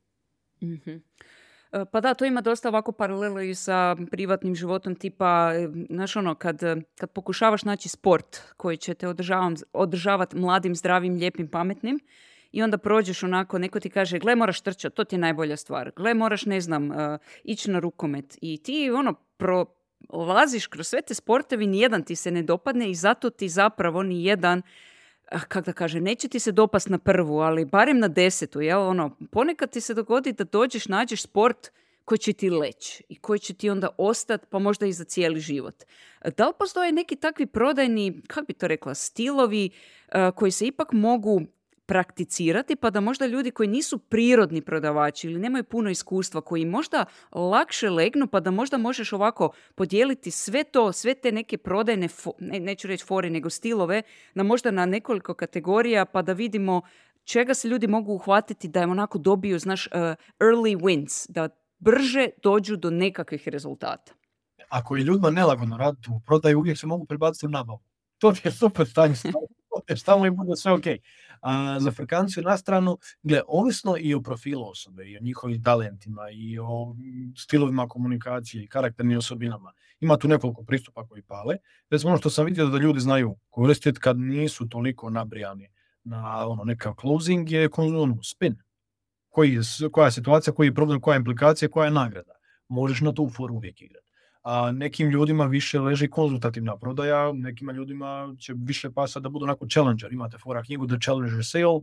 mm 0.60 1.00
E, 1.72 1.84
pa 1.92 2.00
da, 2.00 2.14
to 2.14 2.24
ima 2.24 2.40
dosta 2.40 2.68
ovako 2.68 2.92
paralelu 2.92 3.40
i 3.40 3.54
sa 3.54 3.96
privatnim 4.10 4.54
životom, 4.54 4.94
tipa, 4.94 5.52
e, 5.54 5.68
znaš 5.90 6.16
ono, 6.16 6.34
kad, 6.34 6.60
kad 6.98 7.10
pokušavaš 7.10 7.64
naći 7.64 7.88
sport 7.88 8.40
koji 8.56 8.76
će 8.76 8.94
te 8.94 9.06
održavati 9.72 10.36
mladim, 10.36 10.74
zdravim, 10.74 11.14
lijepim, 11.14 11.48
pametnim, 11.48 12.00
i 12.52 12.62
onda 12.62 12.78
prođeš 12.78 13.22
onako, 13.22 13.58
neko 13.58 13.80
ti 13.80 13.90
kaže, 13.90 14.18
gle 14.18 14.36
moraš 14.36 14.60
trčati, 14.60 14.96
to 14.96 15.04
ti 15.04 15.14
je 15.14 15.20
najbolja 15.20 15.56
stvar. 15.56 15.92
Gle 15.96 16.14
moraš, 16.14 16.46
ne 16.46 16.60
znam, 16.60 16.90
uh, 16.90 16.96
ići 17.44 17.70
na 17.70 17.78
rukomet. 17.78 18.38
I 18.40 18.62
ti 18.62 18.90
ono, 18.90 19.14
prolaziš 19.36 20.66
kroz 20.66 20.88
sve 20.88 21.02
te 21.02 21.14
sportevi, 21.14 21.66
nijedan 21.66 22.02
ti 22.02 22.16
se 22.16 22.30
ne 22.30 22.42
dopadne 22.42 22.90
i 22.90 22.94
zato 22.94 23.30
ti 23.30 23.48
zapravo 23.48 24.02
nijedan 24.02 24.62
Ah, 25.32 25.40
kako 25.48 25.66
da 25.66 25.72
kaže, 25.72 26.00
neće 26.00 26.28
ti 26.28 26.38
se 26.38 26.52
dopast 26.52 26.88
na 26.88 26.98
prvu, 26.98 27.38
ali 27.38 27.64
barem 27.64 27.98
na 27.98 28.08
desetu, 28.08 28.60
jel? 28.60 28.80
Ono, 28.80 29.16
ponekad 29.30 29.70
ti 29.70 29.80
se 29.80 29.94
dogodi 29.94 30.32
da 30.32 30.44
dođeš, 30.44 30.88
nađeš 30.88 31.22
sport 31.22 31.70
koji 32.04 32.18
će 32.18 32.32
ti 32.32 32.50
leći 32.50 33.04
i 33.08 33.16
koji 33.16 33.38
će 33.38 33.54
ti 33.54 33.70
onda 33.70 33.88
ostati, 33.98 34.46
pa 34.50 34.58
možda 34.58 34.86
i 34.86 34.92
za 34.92 35.04
cijeli 35.04 35.40
život. 35.40 35.74
Da 36.36 36.46
li 36.46 36.54
postoje 36.58 36.92
neki 36.92 37.16
takvi 37.16 37.46
prodajni, 37.46 38.22
kako 38.26 38.46
bi 38.46 38.52
to 38.52 38.68
rekla, 38.68 38.94
stilovi 38.94 39.70
eh, 40.08 40.30
koji 40.36 40.50
se 40.50 40.66
ipak 40.66 40.92
mogu 40.92 41.40
prakticirati 41.86 42.76
pa 42.76 42.90
da 42.90 43.00
možda 43.00 43.26
ljudi 43.26 43.50
koji 43.50 43.68
nisu 43.68 43.98
prirodni 43.98 44.60
prodavači 44.60 45.26
ili 45.26 45.40
nemaju 45.40 45.64
puno 45.64 45.90
iskustva, 45.90 46.40
koji 46.40 46.64
možda 46.64 47.04
lakše 47.32 47.90
legnu 47.90 48.26
pa 48.26 48.40
da 48.40 48.50
možda 48.50 48.78
možeš 48.78 49.12
ovako 49.12 49.52
podijeliti 49.74 50.30
sve 50.30 50.64
to, 50.64 50.92
sve 50.92 51.14
te 51.14 51.32
neke 51.32 51.58
prodajne, 51.58 52.08
ne, 52.38 52.60
neću 52.60 52.88
reći 52.88 53.04
fore, 53.04 53.30
nego 53.30 53.50
stilove, 53.50 54.02
na 54.34 54.42
možda 54.42 54.70
na 54.70 54.86
nekoliko 54.86 55.34
kategorija 55.34 56.04
pa 56.04 56.22
da 56.22 56.32
vidimo 56.32 56.82
čega 57.24 57.54
se 57.54 57.68
ljudi 57.68 57.86
mogu 57.86 58.12
uhvatiti 58.14 58.68
da 58.68 58.82
im 58.82 58.90
onako 58.90 59.18
dobiju, 59.18 59.58
znaš, 59.58 59.86
uh, 59.86 59.92
early 60.38 60.76
wins, 60.80 61.26
da 61.28 61.48
brže 61.78 62.28
dođu 62.42 62.76
do 62.76 62.90
nekakvih 62.90 63.48
rezultata. 63.48 64.12
Ako 64.68 64.96
je 64.96 65.04
ljudima 65.04 65.30
nelagodno 65.30 65.76
raditi 65.76 66.10
u 66.10 66.20
prodaju, 66.26 66.58
uvijek 66.58 66.78
se 66.78 66.86
mogu 66.86 67.06
prebaciti 67.06 67.46
u 67.46 67.48
nabavu. 67.48 67.80
To 68.18 68.32
je 68.44 68.50
super 68.50 68.86
stanje, 68.86 69.14
stavno 69.96 70.26
i 70.26 70.30
bude 70.30 70.56
sve 70.56 70.72
ok. 70.72 70.84
A 71.40 71.80
za 71.80 71.90
frkanciju 71.90 72.42
na 72.42 72.56
stranu, 72.56 72.98
gle, 73.22 73.42
ovisno 73.48 73.96
i 73.98 74.14
o 74.14 74.20
profilu 74.20 74.68
osobe, 74.68 75.10
i 75.10 75.16
o 75.16 75.20
njihovim 75.20 75.62
talentima, 75.62 76.30
i 76.32 76.58
o 76.58 76.96
stilovima 77.36 77.88
komunikacije, 77.88 78.64
i 78.64 78.68
karakternim 78.68 79.18
osobinama. 79.18 79.72
Ima 80.00 80.16
tu 80.16 80.28
nekoliko 80.28 80.64
pristupa 80.64 81.06
koji 81.06 81.22
pale. 81.22 81.56
Recimo 81.90 82.10
ono 82.10 82.18
što 82.18 82.30
sam 82.30 82.46
vidio 82.46 82.66
da 82.66 82.78
ljudi 82.78 83.00
znaju 83.00 83.36
koristiti 83.50 84.00
kad 84.00 84.18
nisu 84.18 84.68
toliko 84.68 85.10
nabrijani 85.10 85.68
na 86.04 86.46
ono, 86.48 86.64
neka 86.64 86.94
closing 87.00 87.50
je 87.50 87.68
ono, 87.76 88.22
spin. 88.22 88.56
Koji 89.28 89.54
je, 89.54 89.60
koja 89.92 90.04
je 90.04 90.12
situacija, 90.12 90.54
koji 90.54 90.66
je 90.66 90.74
problem, 90.74 91.00
koja 91.00 91.14
je 91.14 91.18
implikacija, 91.18 91.68
koja 91.68 91.84
je 91.84 91.90
nagrada. 91.90 92.32
Možeš 92.68 93.00
na 93.00 93.12
tu 93.14 93.30
foru 93.36 93.54
uvijek 93.54 93.82
igrati. 93.82 94.11
A 94.42 94.72
nekim 94.72 95.10
ljudima 95.10 95.44
više 95.44 95.80
leži 95.80 96.08
konzultativna 96.08 96.76
prodaja, 96.76 97.32
nekima 97.32 97.72
ljudima 97.72 98.34
će 98.38 98.54
više 98.56 98.90
pasati 98.90 99.22
da 99.22 99.28
budu 99.28 99.44
onako 99.44 99.66
challenger. 99.66 100.12
Imate 100.12 100.38
fora 100.38 100.62
knjigu 100.62 100.86
The 100.86 100.96
Challenger 101.02 101.44
Sale, 101.44 101.80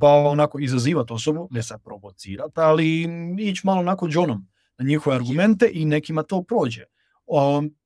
pa 0.00 0.08
onako 0.08 0.58
izazivati 0.60 1.12
osobu, 1.12 1.48
ne 1.50 1.62
sad 1.62 1.82
provocirati, 1.84 2.52
ali 2.54 3.08
ići 3.38 3.60
malo 3.64 3.80
onako 3.80 4.08
džonom 4.08 4.46
na 4.78 4.84
njihove 4.84 5.16
argumente 5.16 5.70
i 5.72 5.84
nekima 5.84 6.22
to 6.22 6.42
prođe. 6.42 6.84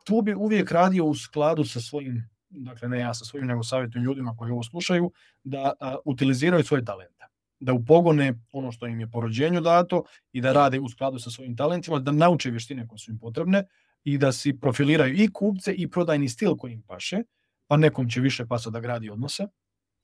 tu 0.04 0.22
bi 0.22 0.34
uvijek 0.34 0.72
radio 0.72 1.04
u 1.04 1.14
skladu 1.14 1.64
sa 1.64 1.80
svojim, 1.80 2.28
dakle 2.48 2.88
ne 2.88 2.98
ja 2.98 3.14
sa 3.14 3.24
svojim, 3.24 3.46
nego 3.46 3.62
savjetujem 3.62 4.04
ljudima 4.04 4.36
koji 4.36 4.50
ovo 4.50 4.62
slušaju, 4.62 5.12
da 5.44 5.72
utiliziraju 6.04 6.64
svoje 6.64 6.84
talente 6.84 7.24
da 7.60 7.72
upogone 7.72 8.34
ono 8.52 8.72
što 8.72 8.86
im 8.86 9.00
je 9.00 9.10
po 9.10 9.20
rođenju 9.20 9.60
dato 9.60 10.04
i 10.32 10.40
da 10.40 10.52
rade 10.52 10.80
u 10.80 10.88
skladu 10.88 11.18
sa 11.18 11.30
svojim 11.30 11.56
talentima, 11.56 11.98
da 11.98 12.12
nauče 12.12 12.50
vještine 12.50 12.88
koje 12.88 12.98
su 12.98 13.10
im 13.10 13.18
potrebne 13.18 13.64
i 14.04 14.18
da 14.18 14.32
si 14.32 14.58
profiliraju 14.60 15.14
i 15.14 15.28
kupce 15.32 15.72
i 15.72 15.90
prodajni 15.90 16.28
stil 16.28 16.56
koji 16.56 16.72
im 16.72 16.82
paše, 16.82 17.22
pa 17.66 17.76
nekom 17.76 18.08
će 18.08 18.20
više 18.20 18.46
pasati 18.46 18.72
da 18.72 18.80
gradi 18.80 19.10
odnose, 19.10 19.46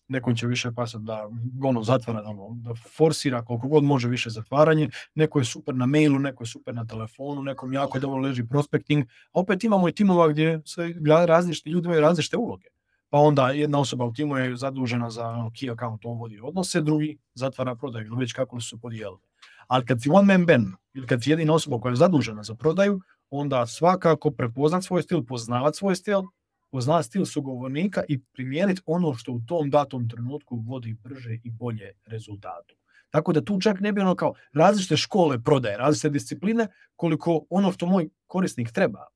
nekom 0.09 0.36
će 0.36 0.46
više 0.46 0.72
pasati 0.72 1.05
da 1.05 1.28
ono 1.64 1.82
zatvara, 1.82 2.22
ono, 2.24 2.48
da 2.55 2.74
forsira 2.74 3.44
koliko 3.44 3.68
god 3.68 3.84
može 3.84 4.09
više 4.09 4.30
zatvaranje, 4.30 4.88
neko 5.14 5.38
je 5.38 5.44
super 5.44 5.74
na 5.74 5.86
mailu, 5.86 6.18
neko 6.18 6.42
je 6.42 6.48
super 6.48 6.74
na 6.74 6.86
telefonu, 6.86 7.42
nekom 7.42 7.72
jako 7.72 7.98
dobro 7.98 8.20
leži 8.20 8.46
prospecting, 8.48 9.05
a 9.05 9.40
opet 9.40 9.64
imamo 9.64 9.88
i 9.88 9.92
timova 9.92 10.28
gdje 10.28 10.62
se 10.64 10.94
različiti 11.26 11.70
ljudi 11.70 11.86
imaju 11.86 12.01
različite 12.01 12.36
uloge. 12.36 12.66
Pa 13.11 13.18
onda 13.18 13.51
jedna 13.51 13.80
osoba 13.80 14.05
u 14.05 14.12
timu 14.12 14.36
je 14.36 14.57
zadužena 14.57 15.11
za 15.11 15.28
ono, 15.28 15.51
key 15.51 15.72
account, 15.72 16.05
on 16.05 16.18
vodi 16.18 16.40
odnose, 16.42 16.80
drugi 16.80 17.18
zatvara 17.34 17.74
prodaju, 17.74 18.14
već 18.14 18.32
kako 18.32 18.61
su 18.61 18.80
podijelili. 18.80 19.20
Ali 19.66 19.86
kad 19.86 20.03
si 20.03 20.11
one 20.11 20.38
man 20.38 20.46
band, 20.46 20.66
ili 20.94 21.07
kad 21.07 21.22
si 21.22 21.30
jedina 21.30 21.55
osoba 21.55 21.80
koja 21.80 21.90
je 21.90 21.96
zadužena 21.96 22.42
za 22.42 22.55
prodaju, 22.55 23.01
onda 23.31 23.66
svakako 23.66 24.31
prepoznat 24.31 24.85
svoj 24.85 25.03
stil, 25.03 25.24
poznavat 25.24 25.76
svoj 25.76 25.97
stil, 25.97 26.22
poznat 26.70 27.05
stil 27.05 27.24
sugovornika 27.24 28.03
i 28.09 28.20
primijeniti 28.33 28.83
ono 28.87 29.14
što 29.14 29.33
u 29.33 29.41
tom 29.47 29.70
datom 29.70 30.09
trenutku 30.09 30.57
vodi 30.57 30.97
brže 31.03 31.39
i 31.45 31.51
bolje 31.51 31.93
rezultatu. 32.07 32.76
Tako 33.11 33.33
da 33.33 33.45
tu 33.45 33.61
čak 33.61 33.81
ne 33.81 33.93
bi 33.93 34.01
ono 34.01 34.14
kao 34.14 34.35
različite 34.53 34.97
škole 34.97 35.43
prodaje, 35.43 35.76
različite 35.76 36.11
discipline, 36.11 36.66
koliko 36.97 37.47
ono 37.51 37.72
što 37.72 37.87
moj 37.87 38.09
korisnik 38.26 38.72
treba. 38.72 39.07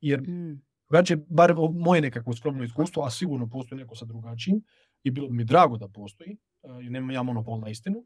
Jer 0.00 0.20
mm. 0.20 0.62
drugačije, 0.88 1.26
bar 1.28 1.54
moje 1.72 2.00
nekako 2.00 2.32
skromno 2.32 2.64
iskustvo, 2.64 3.04
a 3.04 3.10
sigurno 3.10 3.48
postoji 3.48 3.80
neko 3.80 3.96
sa 3.96 4.04
drugačijim, 4.04 4.62
i 5.02 5.10
bilo 5.10 5.28
bi 5.28 5.34
mi 5.34 5.44
drago 5.44 5.76
da 5.76 5.88
postoji, 5.88 6.36
jer 6.82 6.92
nemam 6.92 7.10
ja 7.10 7.22
monopol 7.22 7.60
na 7.60 7.68
istinu, 7.68 8.04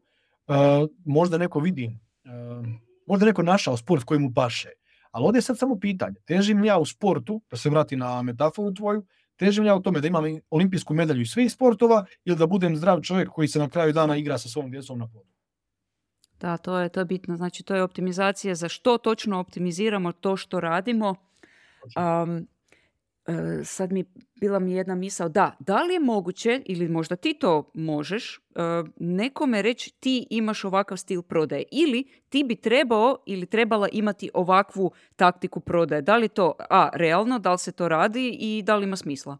možda 1.05 1.37
neko 1.37 1.59
vidi, 1.59 1.99
možda 3.07 3.25
neko 3.25 3.43
našao 3.43 3.77
sport 3.77 4.03
koji 4.03 4.19
mu 4.19 4.33
paše, 4.33 4.69
ali 5.11 5.25
ovdje 5.25 5.37
je 5.37 5.41
sad 5.41 5.57
samo 5.57 5.79
pitanje, 5.79 6.15
težim 6.25 6.63
ja 6.65 6.77
u 6.79 6.85
sportu, 6.85 7.41
da 7.51 7.57
se 7.57 7.69
vrati 7.69 7.95
na 7.95 8.21
metaforu 8.21 8.73
tvoju, 8.73 9.05
težim 9.35 9.65
ja 9.65 9.75
u 9.75 9.81
tome 9.81 10.01
da 10.01 10.07
imam 10.07 10.23
olimpijsku 10.49 10.93
medalju 10.93 11.21
iz 11.21 11.29
svih 11.29 11.51
sportova 11.51 12.05
ili 12.25 12.37
da 12.37 12.47
budem 12.47 12.75
zdrav 12.75 13.01
čovjek 13.01 13.29
koji 13.29 13.47
se 13.47 13.59
na 13.59 13.69
kraju 13.69 13.93
dana 13.93 14.17
igra 14.17 14.37
sa 14.37 14.49
svojom 14.49 14.71
djecom 14.71 14.99
na 14.99 15.07
podu. 15.07 15.29
Da, 16.39 16.57
to 16.57 16.79
je, 16.79 16.89
to 16.89 16.99
je 16.99 17.05
bitno. 17.05 17.37
Znači, 17.37 17.63
to 17.63 17.75
je 17.75 17.83
optimizacija 17.83 18.55
za 18.55 18.69
što 18.69 18.97
točno 18.97 19.39
optimiziramo 19.39 20.11
to 20.11 20.37
što 20.37 20.59
radimo. 20.59 21.15
Um, 21.97 22.47
E, 23.27 23.63
sad 23.63 23.91
mi 23.91 24.03
bila 24.39 24.59
mi 24.59 24.71
jedna 24.71 24.95
misao, 24.95 25.29
da, 25.29 25.55
da 25.59 25.83
li 25.83 25.93
je 25.93 25.99
moguće, 25.99 26.61
ili 26.65 26.87
možda 26.87 27.15
ti 27.15 27.33
to 27.33 27.71
možeš, 27.73 28.37
e, 28.37 28.39
nekome 28.99 29.61
reći 29.61 29.93
ti 29.99 30.27
imaš 30.29 30.63
ovakav 30.63 30.97
stil 30.97 31.21
prodaje 31.21 31.63
ili 31.71 32.03
ti 32.29 32.43
bi 32.43 32.55
trebao 32.55 33.17
ili 33.25 33.45
trebala 33.45 33.87
imati 33.91 34.29
ovakvu 34.33 34.91
taktiku 35.15 35.59
prodaje. 35.59 36.01
Da 36.01 36.17
li 36.17 36.29
to, 36.29 36.53
a, 36.69 36.89
realno, 36.93 37.39
da 37.39 37.51
li 37.51 37.57
se 37.57 37.71
to 37.71 37.87
radi 37.87 38.37
i 38.39 38.63
da 38.65 38.75
li 38.75 38.83
ima 38.83 38.95
smisla? 38.95 39.37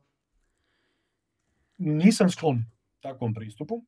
Nisam 1.78 2.30
sklon 2.30 2.66
takvom 3.00 3.34
pristupu, 3.34 3.84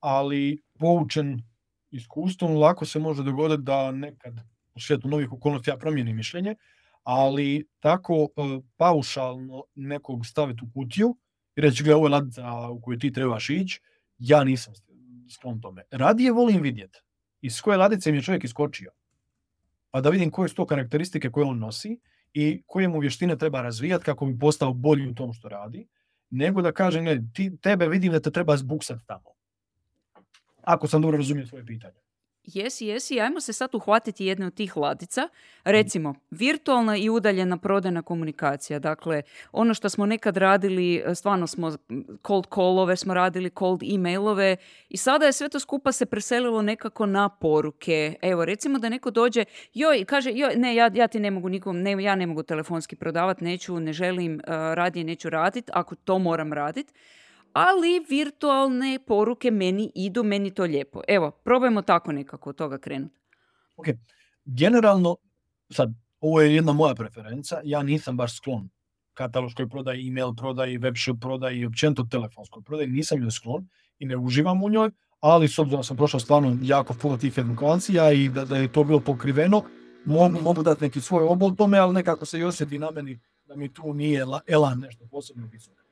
ali 0.00 0.62
poučen 0.78 1.42
iskustvom 1.90 2.56
lako 2.56 2.84
se 2.84 2.98
može 2.98 3.22
dogoditi 3.22 3.62
da 3.62 3.90
nekad 3.90 4.34
u 4.74 4.80
svijetu 4.80 5.08
novih 5.08 5.32
okolnosti 5.32 5.70
ja 5.70 5.76
promijenim 5.76 6.16
mišljenje, 6.16 6.54
ali 7.06 7.68
tako 7.80 8.14
e, 8.14 8.60
paušalno 8.76 9.64
nekog 9.74 10.26
staviti 10.26 10.64
u 10.64 10.70
kutiju 10.74 11.16
i 11.56 11.60
reći 11.60 11.84
ga 11.84 11.96
ovo 11.96 12.06
je 12.06 12.10
ladica 12.10 12.68
u 12.70 12.80
kojoj 12.80 12.98
ti 12.98 13.12
trebaš 13.12 13.50
ići, 13.50 13.80
ja 14.18 14.44
nisam 14.44 14.74
sklon 15.34 15.60
tome. 15.60 15.82
Radije 15.90 16.32
volim 16.32 16.62
vidjeti 16.62 16.98
iz 17.40 17.60
koje 17.60 17.78
ladice 17.78 18.10
mi 18.10 18.18
je 18.18 18.22
čovjek 18.22 18.44
iskočio. 18.44 18.90
Pa 19.90 20.00
da 20.00 20.10
vidim 20.10 20.30
koje 20.30 20.48
su 20.48 20.54
to 20.54 20.66
karakteristike 20.66 21.30
koje 21.30 21.46
on 21.46 21.58
nosi 21.58 22.00
i 22.32 22.62
koje 22.66 22.88
mu 22.88 22.98
vještine 22.98 23.38
treba 23.38 23.62
razvijati 23.62 24.04
kako 24.04 24.26
bi 24.26 24.38
postao 24.38 24.72
bolji 24.72 25.08
u 25.08 25.14
tom 25.14 25.32
što 25.32 25.48
radi, 25.48 25.88
nego 26.30 26.62
da 26.62 26.72
kažem, 26.72 27.04
ne, 27.04 27.22
ti, 27.34 27.56
tebe 27.56 27.88
vidim 27.88 28.12
da 28.12 28.20
te 28.20 28.30
treba 28.30 28.56
zbuksati 28.56 29.06
tamo. 29.06 29.30
Ako 30.62 30.88
sam 30.88 31.02
dobro 31.02 31.16
razumio 31.16 31.46
svoje 31.46 31.66
pitanje. 31.66 32.05
Jesi, 32.46 32.86
jesi. 32.86 33.20
Ajmo 33.20 33.40
se 33.40 33.52
sad 33.52 33.74
uhvatiti 33.74 34.26
jedne 34.26 34.46
od 34.46 34.54
tih 34.54 34.76
ladica. 34.76 35.28
Recimo, 35.64 36.14
virtualna 36.30 36.96
i 36.96 37.10
udaljena 37.10 37.56
prodajna 37.56 38.02
komunikacija. 38.02 38.78
Dakle, 38.78 39.22
ono 39.52 39.74
što 39.74 39.88
smo 39.88 40.06
nekad 40.06 40.36
radili, 40.36 41.04
stvarno 41.14 41.46
smo 41.46 41.76
cold 42.26 42.46
callove, 42.54 42.96
smo 42.96 43.14
radili 43.14 43.50
cold 43.58 43.82
emailove 43.94 44.56
i 44.88 44.96
sada 44.96 45.26
je 45.26 45.32
sve 45.32 45.48
to 45.48 45.60
skupa 45.60 45.92
se 45.92 46.06
preselilo 46.06 46.62
nekako 46.62 47.06
na 47.06 47.28
poruke. 47.28 48.14
Evo, 48.22 48.44
recimo 48.44 48.78
da 48.78 48.88
neko 48.88 49.10
dođe, 49.10 49.44
joj, 49.74 50.04
kaže, 50.04 50.32
joj, 50.34 50.56
ne, 50.56 50.74
ja, 50.74 50.90
ja 50.94 51.08
ti 51.08 51.20
ne 51.20 51.30
mogu 51.30 51.48
nikom, 51.48 51.82
ne, 51.82 52.02
ja 52.02 52.14
ne 52.14 52.26
mogu 52.26 52.42
telefonski 52.42 52.96
prodavati, 52.96 53.44
neću, 53.44 53.80
ne 53.80 53.92
želim, 53.92 54.34
uh, 54.34 54.40
radije 54.48 55.04
neću 55.04 55.30
raditi, 55.30 55.70
ako 55.74 55.94
to 55.94 56.18
moram 56.18 56.52
raditi 56.52 56.92
ali 57.56 58.04
virtualne 58.08 58.98
poruke 59.06 59.50
meni 59.50 59.92
idu, 59.94 60.22
meni 60.24 60.50
to 60.50 60.64
lijepo. 60.64 61.00
Evo, 61.08 61.30
probajmo 61.30 61.82
tako 61.82 62.12
nekako 62.12 62.50
od 62.50 62.56
toga 62.56 62.78
krenuti. 62.78 63.20
Ok, 63.76 63.86
generalno, 64.44 65.16
sad, 65.70 65.92
ovo 66.20 66.40
je 66.40 66.54
jedna 66.54 66.72
moja 66.72 66.94
preferenca, 66.94 67.60
ja 67.64 67.82
nisam 67.82 68.16
baš 68.16 68.36
sklon 68.36 68.68
kataloškoj 69.14 69.68
prodaji, 69.68 70.08
email 70.08 70.34
prodaji, 70.34 70.78
webshop 70.78 71.20
prodaji 71.20 71.60
i 71.60 71.66
općenito 71.66 72.04
telefonskoj 72.10 72.62
prodaji, 72.62 72.88
nisam 72.88 73.22
joj 73.22 73.30
sklon 73.30 73.68
i 73.98 74.06
ne 74.06 74.16
uživam 74.16 74.62
u 74.62 74.68
njoj, 74.68 74.90
ali 75.20 75.48
s 75.48 75.58
obzirom 75.58 75.80
da 75.80 75.84
sam 75.84 75.96
prošao 75.96 76.20
stvarno 76.20 76.58
jako 76.62 76.94
puno 76.94 77.16
tih 77.16 77.38
edukacija 77.38 78.12
i 78.12 78.28
da, 78.28 78.44
da 78.44 78.56
je 78.56 78.72
to 78.72 78.84
bilo 78.84 79.00
pokriveno, 79.00 79.62
mogu, 80.04 80.40
mogu 80.42 80.62
dati 80.62 80.84
neki 80.84 81.00
svoj 81.00 81.24
obol 81.24 81.54
tome, 81.56 81.78
ali 81.78 81.94
nekako 81.94 82.26
se 82.26 82.38
i 82.38 82.44
osjeti 82.44 82.78
na 82.78 82.90
meni 82.90 83.18
da 83.46 83.56
mi 83.56 83.74
tu 83.74 83.94
nije 83.94 84.24
elan 84.46 84.78
nešto 84.78 85.06
posebno 85.10 85.48
visoko. 85.52 85.82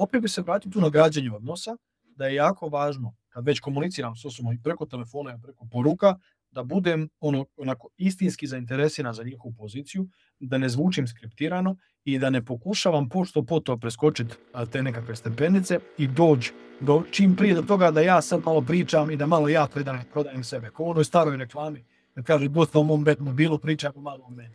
Opet 0.00 0.22
bi 0.22 0.28
se 0.28 0.42
vratio 0.42 0.70
tu 0.70 0.80
na 0.80 0.88
građenju 0.88 1.36
odnosa, 1.36 1.76
da 2.02 2.26
je 2.26 2.34
jako 2.34 2.68
važno, 2.68 3.14
kad 3.28 3.46
već 3.46 3.60
komuniciram 3.60 4.16
s 4.16 4.24
osobom 4.24 4.52
i 4.52 4.62
preko 4.62 4.86
telefona 4.86 5.34
i 5.34 5.42
preko 5.42 5.66
poruka, 5.72 6.14
da 6.50 6.62
budem 6.62 7.08
ono, 7.20 7.46
onako 7.56 7.88
istinski 7.96 8.46
zainteresiran 8.46 9.14
za 9.14 9.22
njihovu 9.22 9.54
poziciju, 9.58 10.08
da 10.40 10.58
ne 10.58 10.68
zvučim 10.68 11.06
skriptirano 11.06 11.76
i 12.04 12.18
da 12.18 12.30
ne 12.30 12.44
pokušavam 12.44 13.08
pošto 13.08 13.42
po 13.42 13.60
to 13.60 13.76
preskočiti 13.76 14.34
te 14.72 14.82
nekakve 14.82 15.16
stepenice 15.16 15.78
i 15.98 16.06
doći 16.06 16.52
do 16.80 17.02
čim 17.10 17.36
prije 17.36 17.54
do 17.54 17.62
toga 17.62 17.90
da 17.90 18.00
ja 18.00 18.22
sad 18.22 18.40
malo 18.44 18.62
pričam 18.62 19.10
i 19.10 19.16
da 19.16 19.26
malo 19.26 19.48
ja 19.48 19.66
predajem, 19.74 20.04
prodajem 20.12 20.44
sebe. 20.44 20.70
Ko 20.70 20.84
u 20.84 20.90
onoj 20.90 21.04
staroj 21.04 21.36
reklami, 21.36 21.84
da 22.14 22.22
kaže 22.22 22.48
gost 22.48 22.76
o 22.76 22.82
mom 22.82 23.04
bet 23.04 23.18
mobilu, 23.18 23.58
priča 23.58 23.92
malo 23.96 24.24
o 24.24 24.30
meni. 24.30 24.54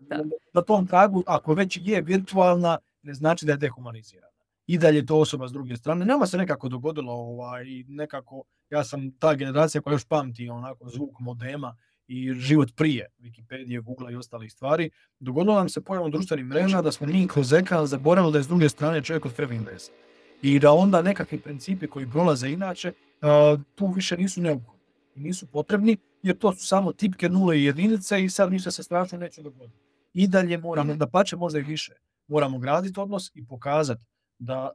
Da. 0.00 0.24
Na 0.54 0.62
tom 0.62 0.86
tragu, 0.86 1.22
ako 1.26 1.54
već 1.54 1.78
je 1.82 2.02
virtualna, 2.02 2.78
ne 3.02 3.14
znači 3.14 3.46
da 3.46 3.52
je 3.52 3.58
dehumanizirana. 3.58 4.25
I 4.66 4.78
dalje 4.78 5.06
to 5.06 5.16
osoba 5.16 5.48
s 5.48 5.52
druge 5.52 5.76
strane. 5.76 6.04
Nema 6.04 6.26
se 6.26 6.38
nekako 6.38 6.68
dogodilo, 6.68 7.12
ovaj, 7.12 7.64
nekako, 7.88 8.42
ja 8.70 8.84
sam 8.84 9.10
ta 9.18 9.34
generacija 9.34 9.80
koja 9.80 9.94
još 9.94 10.04
pamti 10.04 10.48
onako 10.48 10.88
zvuk 10.88 11.20
modema 11.20 11.76
i 12.06 12.32
život 12.34 12.68
prije 12.76 13.06
Wikipedije, 13.18 13.82
Google 13.82 14.12
i 14.12 14.16
ostalih 14.16 14.52
stvari. 14.52 14.90
Dogodilo 15.20 15.54
nam 15.54 15.68
se 15.68 15.80
pojavom 15.80 16.10
društvenih 16.10 16.44
mreža 16.44 16.82
da 16.82 16.92
smo 16.92 17.06
mi 17.06 17.28
kroz 17.28 17.52
ekran 17.52 17.86
zaboravili 17.86 18.32
da 18.32 18.38
je 18.38 18.44
s 18.44 18.48
druge 18.48 18.68
strane 18.68 19.02
čovjek 19.02 19.24
od 19.24 19.32
Frevindes. 19.32 19.90
I 20.42 20.58
da 20.58 20.72
onda 20.72 21.02
nekakvi 21.02 21.38
principi 21.38 21.86
koji 21.86 22.10
prolaze 22.10 22.50
inače, 22.50 22.92
tu 23.74 23.86
više 23.86 24.16
nisu 24.16 24.40
neophodni. 24.42 24.82
Nisu 25.14 25.46
potrebni, 25.46 25.96
jer 26.22 26.38
to 26.38 26.52
su 26.52 26.66
samo 26.66 26.92
tipke 26.92 27.28
nule 27.28 27.58
i 27.58 27.64
jedinice 27.64 28.24
i 28.24 28.28
sad 28.30 28.52
ništa 28.52 28.70
se 28.70 28.82
strašno 28.82 29.18
neće 29.18 29.42
dogoditi. 29.42 29.78
I 30.14 30.28
dalje 30.28 30.58
moramo, 30.58 30.94
da 30.94 31.06
pače 31.06 31.36
možda 31.36 31.58
i 31.58 31.62
više 31.62 31.92
moramo 32.28 32.58
graditi 32.58 33.00
odnos 33.00 33.30
i 33.34 33.46
pokazati 33.46 34.02
da 34.38 34.70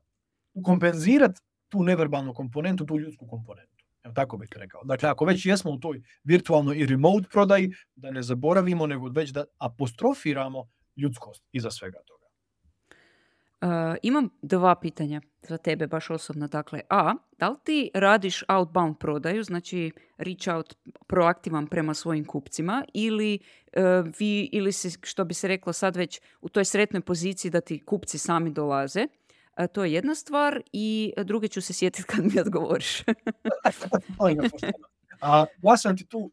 kompenzirati 0.63 1.41
tu 1.69 1.83
neverbalnu 1.83 2.33
komponentu, 2.33 2.85
tu 2.85 2.99
ljudsku 2.99 3.27
komponentu. 3.27 3.71
Evo 4.03 4.13
tako 4.13 4.37
bih 4.37 4.49
rekao. 4.55 4.83
Dakle, 4.83 5.09
ako 5.09 5.25
već 5.25 5.45
jesmo 5.45 5.71
u 5.71 5.79
toj 5.79 6.01
virtualnoj 6.23 6.77
i 6.77 6.85
remote 6.85 7.27
prodaji, 7.31 7.71
da 7.95 8.11
ne 8.11 8.21
zaboravimo, 8.21 8.87
nego 8.87 9.09
već 9.09 9.29
da 9.29 9.45
apostrofiramo 9.57 10.69
ljudskost 10.97 11.43
iza 11.51 11.71
svega 11.71 11.99
toga. 12.05 12.21
imam 14.01 14.29
dva 14.41 14.75
pitanja 14.75 15.21
za 15.41 15.57
tebe 15.57 15.87
baš 15.87 16.09
osobno. 16.09 16.47
Dakle, 16.47 16.81
A, 16.89 17.13
da 17.37 17.49
li 17.49 17.55
ti 17.63 17.91
radiš 17.93 18.43
outbound 18.47 18.97
prodaju, 18.99 19.43
znači 19.43 19.91
reach 20.17 20.47
out 20.55 20.75
proaktivan 21.07 21.67
prema 21.67 21.93
svojim 21.93 22.25
kupcima 22.25 22.85
ili 22.93 23.39
uh, 23.77 23.83
vi, 24.19 24.49
ili 24.51 24.71
si, 24.71 24.89
što 25.03 25.25
bi 25.25 25.33
se 25.33 25.47
reklo 25.47 25.73
sad 25.73 25.95
već 25.95 26.21
u 26.41 26.49
toj 26.49 26.65
sretnoj 26.65 27.01
poziciji 27.01 27.51
da 27.51 27.61
ti 27.61 27.85
kupci 27.85 28.17
sami 28.17 28.51
dolaze? 28.51 29.07
To 29.73 29.83
je 29.83 29.93
jedna 29.93 30.15
stvar 30.15 30.61
i 30.73 31.13
druge 31.17 31.47
ću 31.47 31.61
se 31.61 31.73
sjetiti 31.73 32.07
kad 32.07 32.25
mi 32.25 32.39
odgovoriš. 32.39 33.03
A, 35.21 35.45
ja 35.63 35.77
sam 35.77 35.97
ti 35.97 36.05
tu, 36.05 36.31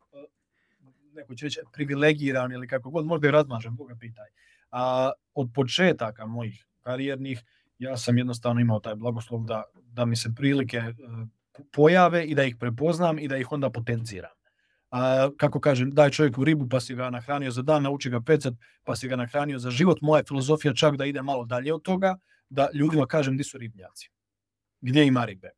neko 1.12 1.34
će 1.34 1.46
reći, 1.46 1.60
privilegiran 1.72 2.52
ili 2.52 2.68
kako 2.68 2.90
god, 2.90 3.06
možda 3.06 3.28
i 3.28 3.30
razmažem, 3.30 3.76
Boga 3.76 3.94
pitaj. 4.00 4.26
A, 4.70 5.10
od 5.34 5.50
početaka 5.54 6.26
mojih 6.26 6.66
karijernih, 6.80 7.42
ja 7.78 7.96
sam 7.96 8.18
jednostavno 8.18 8.60
imao 8.60 8.80
taj 8.80 8.94
blagoslov 8.94 9.44
da, 9.44 9.64
da 9.92 10.04
mi 10.04 10.16
se 10.16 10.34
prilike 10.36 10.82
pojave 11.72 12.24
i 12.24 12.34
da 12.34 12.44
ih 12.44 12.56
prepoznam 12.56 13.18
i 13.18 13.28
da 13.28 13.36
ih 13.36 13.52
onda 13.52 13.70
potenciram. 13.70 14.30
A, 14.90 15.30
kako 15.36 15.60
kažem, 15.60 15.90
daj 15.90 16.10
čovjeku 16.10 16.44
ribu 16.44 16.68
pa 16.68 16.80
si 16.80 16.94
ga 16.94 17.10
nahranio 17.10 17.50
za 17.50 17.62
dan, 17.62 17.82
nauči 17.82 18.10
ga 18.10 18.20
pecat 18.20 18.54
pa 18.84 18.96
si 18.96 19.08
ga 19.08 19.16
nahranio 19.16 19.58
za 19.58 19.70
život. 19.70 20.00
Moja 20.00 20.22
filozofija 20.28 20.74
čak 20.74 20.96
da 20.96 21.04
ide 21.04 21.22
malo 21.22 21.44
dalje 21.44 21.74
od 21.74 21.82
toga, 21.82 22.16
da 22.50 22.68
ljudima 22.74 23.06
kažem 23.06 23.36
di 23.36 23.44
su 23.44 23.58
ribnjaci, 23.58 24.10
gdje 24.80 25.06
ima 25.06 25.24
ribe. 25.24 25.50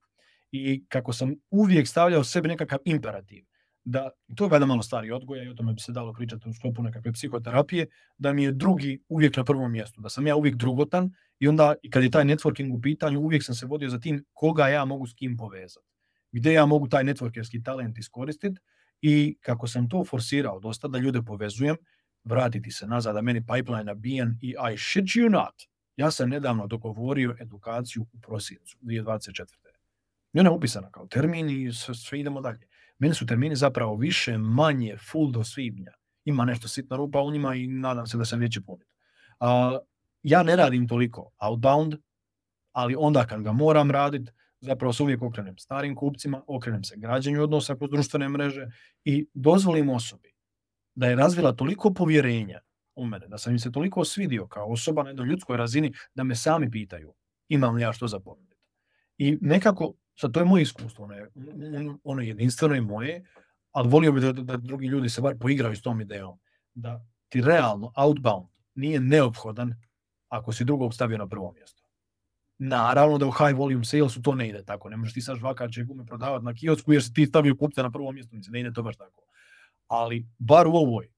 I 0.53 0.85
kako 0.89 1.13
sam 1.13 1.35
uvijek 1.51 1.89
stavljao 1.89 2.25
sebi 2.25 2.49
nekakav 2.49 2.79
imperativ, 2.85 3.45
da, 3.85 4.11
to 4.37 4.45
je 4.45 4.51
valjda 4.51 4.67
malo 4.67 4.83
stari 4.83 5.11
odgoja 5.11 5.43
i 5.43 5.49
o 5.49 5.55
tome 5.55 5.73
bi 5.73 5.81
se 5.81 5.93
dalo 5.93 6.13
pričati 6.13 6.49
u 6.49 6.53
sklopu 6.53 6.83
nekakve 6.83 7.13
psihoterapije, 7.13 7.87
da 8.19 8.33
mi 8.33 8.45
je 8.45 8.53
drugi 8.53 9.01
uvijek 9.09 9.37
na 9.37 9.45
prvom 9.45 9.73
mjestu, 9.73 10.01
da 10.01 10.09
sam 10.09 10.27
ja 10.27 10.37
uvijek 10.37 10.57
drugotan 10.57 11.13
i 11.39 11.49
onda 11.49 11.75
i 11.83 11.91
kad 11.91 12.03
je 12.03 12.11
taj 12.11 12.25
networking 12.25 12.75
u 12.75 12.81
pitanju, 12.81 13.21
uvijek 13.21 13.45
sam 13.45 13.55
se 13.55 13.67
vodio 13.67 13.89
za 13.89 13.99
tim 13.99 14.25
koga 14.33 14.69
ja 14.69 14.85
mogu 14.85 15.07
s 15.07 15.15
kim 15.15 15.37
povezati, 15.37 15.87
gdje 16.33 16.53
ja 16.53 16.67
mogu 16.67 16.89
taj 16.89 17.05
networkerski 17.05 17.65
talent 17.65 17.99
iskoristiti 17.99 18.61
i 19.03 19.37
kako 19.41 19.67
sam 19.67 19.89
to 19.89 20.05
forsirao 20.05 20.61
dosta 20.61 20.89
da 20.89 20.99
ljude 20.99 21.23
povezujem, 21.23 21.77
vratiti 22.25 22.71
se 22.71 22.87
nazad, 22.87 23.15
da 23.15 23.23
meni 23.23 23.47
pipeline 23.47 23.85
nabijen 23.85 24.39
i 24.43 24.49
I 24.73 24.77
shit 24.77 25.05
you 25.05 25.29
not, 25.31 25.55
ja 25.97 26.11
sam 26.11 26.29
nedavno 26.29 26.67
dogovorio 26.67 27.37
edukaciju 27.41 28.03
u 28.03 28.21
prosincu 28.21 28.79
2024. 28.83 29.45
I 30.33 30.41
ona 30.41 30.51
je 30.51 30.55
upisana 30.55 30.91
kao 30.91 31.07
termin 31.07 31.51
i 31.51 31.73
sve 31.73 32.21
idemo 32.21 32.41
dalje. 32.41 32.69
Meni 32.99 33.15
su 33.15 33.27
termini 33.27 33.57
zapravo 33.57 33.97
više, 33.97 34.39
manje, 34.39 34.97
full 35.11 35.31
do 35.31 35.45
svibnja. 35.45 35.93
Ima 36.25 36.45
nešto 36.45 36.69
sitna 36.69 36.97
rupa 36.97 37.21
u 37.21 37.31
njima 37.31 37.55
i 37.55 37.67
nadam 37.67 38.07
se 38.07 38.19
da 38.19 38.25
sam 38.25 38.41
neće 38.41 38.61
puniti. 38.61 38.91
ja 40.23 40.43
ne 40.43 40.57
radim 40.57 40.89
toliko 40.89 41.31
outbound, 41.39 41.95
ali 42.73 42.95
onda 42.99 43.27
kad 43.27 43.43
ga 43.43 43.53
moram 43.53 43.91
raditi, 43.91 44.33
zapravo 44.61 44.93
se 44.93 45.03
uvijek 45.03 45.23
okrenem 45.23 45.59
starim 45.59 45.95
kupcima, 45.95 46.43
okrenem 46.47 46.85
se 46.85 46.97
građanju 46.97 47.43
odnosa 47.43 47.77
kroz 47.77 47.91
društvene 47.91 48.29
mreže 48.29 48.67
i 49.05 49.27
dozvolim 49.35 49.89
osobi 49.89 50.35
da 50.95 51.07
je 51.07 51.17
razvila 51.17 51.53
toliko 51.53 51.95
povjerenja 51.95 52.61
u 53.03 53.07
mene, 53.07 53.29
da 53.29 53.39
sam 53.39 53.53
im 53.53 53.59
se 53.59 53.73
toliko 53.73 54.05
svidio 54.05 54.47
kao 54.47 54.67
osoba 54.67 55.03
na 55.03 55.11
jednoj 55.11 55.27
ljudskoj 55.27 55.57
razini 55.57 55.93
da 56.15 56.25
me 56.25 56.37
sami 56.37 56.71
pitaju 56.71 57.15
imam 57.51 57.75
li 57.75 57.83
ja 57.83 57.93
što 57.93 58.09
za. 58.09 58.21
I 59.19 59.39
nekako, 59.41 59.95
sad 60.21 60.33
to 60.33 60.41
je 60.41 60.47
moje 60.47 60.63
iskustvo, 60.63 61.05
ono 61.05 61.15
je, 61.15 61.31
ono 62.05 62.23
je 62.23 62.29
jedinstveno 62.29 62.75
i 62.75 62.81
moje, 62.81 63.25
ali 63.73 63.89
volio 63.89 64.13
bih 64.13 64.23
da, 64.23 64.33
da 64.33 64.57
drugi 64.57 64.87
ljudi 64.87 65.09
se 65.09 65.21
bar 65.21 65.37
poigraju 65.41 65.77
s 65.77 65.83
tom 65.83 66.01
idejom, 66.01 66.39
da 66.75 67.07
ti 67.29 67.41
realno 67.41 67.93
outbound 67.97 68.49
nije 68.75 69.01
neophodan 69.01 69.75
ako 70.29 70.53
si 70.53 70.65
drugog 70.65 70.95
stavio 70.95 71.19
na 71.19 71.29
prvo 71.29 71.53
mjesto. 71.53 71.83
Naravno 72.59 73.19
da 73.19 73.27
u 73.27 73.31
high 73.31 73.59
volume 73.59 73.85
salesu 73.85 74.23
to 74.23 74.35
ne 74.35 74.49
ide 74.49 74.65
tako. 74.65 74.89
Ne 74.89 74.97
možeš 74.97 75.15
ti 75.15 75.21
sad 75.21 75.37
žvakače 75.37 75.85
gume 75.85 76.07
prodavati 76.07 76.45
na 76.45 76.55
kiosku 76.55 76.93
jer 76.93 77.03
si 77.03 77.13
ti 77.13 77.27
stavio 77.27 77.57
kupca 77.57 77.83
na 77.83 77.91
prvo 77.91 78.13
mjesto. 78.13 78.37
Ne 78.49 78.61
ide 78.61 78.73
to 78.73 78.83
baš 78.83 78.97
tako. 78.97 79.23
Ali 79.87 80.27
bar 80.39 80.67
u 80.67 80.73
ovoj 80.73 81.09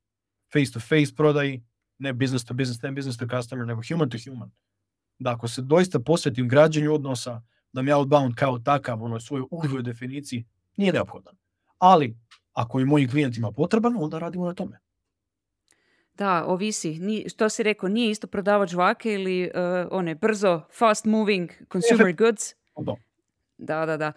face 0.53 0.73
to 0.73 0.81
face 0.81 1.15
prodaji, 1.17 1.65
ne 2.03 2.13
business 2.13 2.45
to 2.45 2.55
business, 2.55 2.83
ne 2.83 2.93
business 2.93 3.19
to 3.19 3.27
customer, 3.37 3.67
nego 3.67 3.81
human 3.89 4.11
to 4.11 4.19
human. 4.27 4.51
Da 5.19 5.31
ako 5.31 5.49
se 5.49 5.63
doista 5.63 6.01
posvetim 6.01 6.49
građenju 6.49 6.95
odnosa, 6.95 7.43
da 7.73 7.83
mi 7.83 7.93
outbound 7.93 8.35
kao 8.35 8.59
takav, 8.59 9.03
ono 9.03 9.21
svojoj 9.21 9.47
užoj 9.51 9.83
definiciji, 9.83 10.45
nije 10.77 10.93
neophodan. 10.93 11.37
Ali, 11.79 12.17
ako 12.53 12.79
je 12.79 12.85
mojim 12.85 13.11
klijentima 13.11 13.53
potreban, 13.53 13.97
onda 13.99 14.19
radimo 14.19 14.47
na 14.47 14.55
tome. 14.55 14.81
Da, 16.15 16.45
ovisi. 16.47 16.99
Ni, 16.99 17.29
što 17.29 17.49
si 17.49 17.63
rekao, 17.63 17.89
nije 17.89 18.11
isto 18.11 18.27
prodavač 18.27 18.71
žvake 18.71 19.15
ili 19.15 19.45
uh, 19.45 19.89
one 19.91 20.15
brzo, 20.15 20.61
fast 20.79 21.05
moving 21.05 21.51
consumer 21.73 22.15
goods. 22.17 22.43
Da, 23.59 23.87
da, 23.87 23.97
da. 23.97 24.13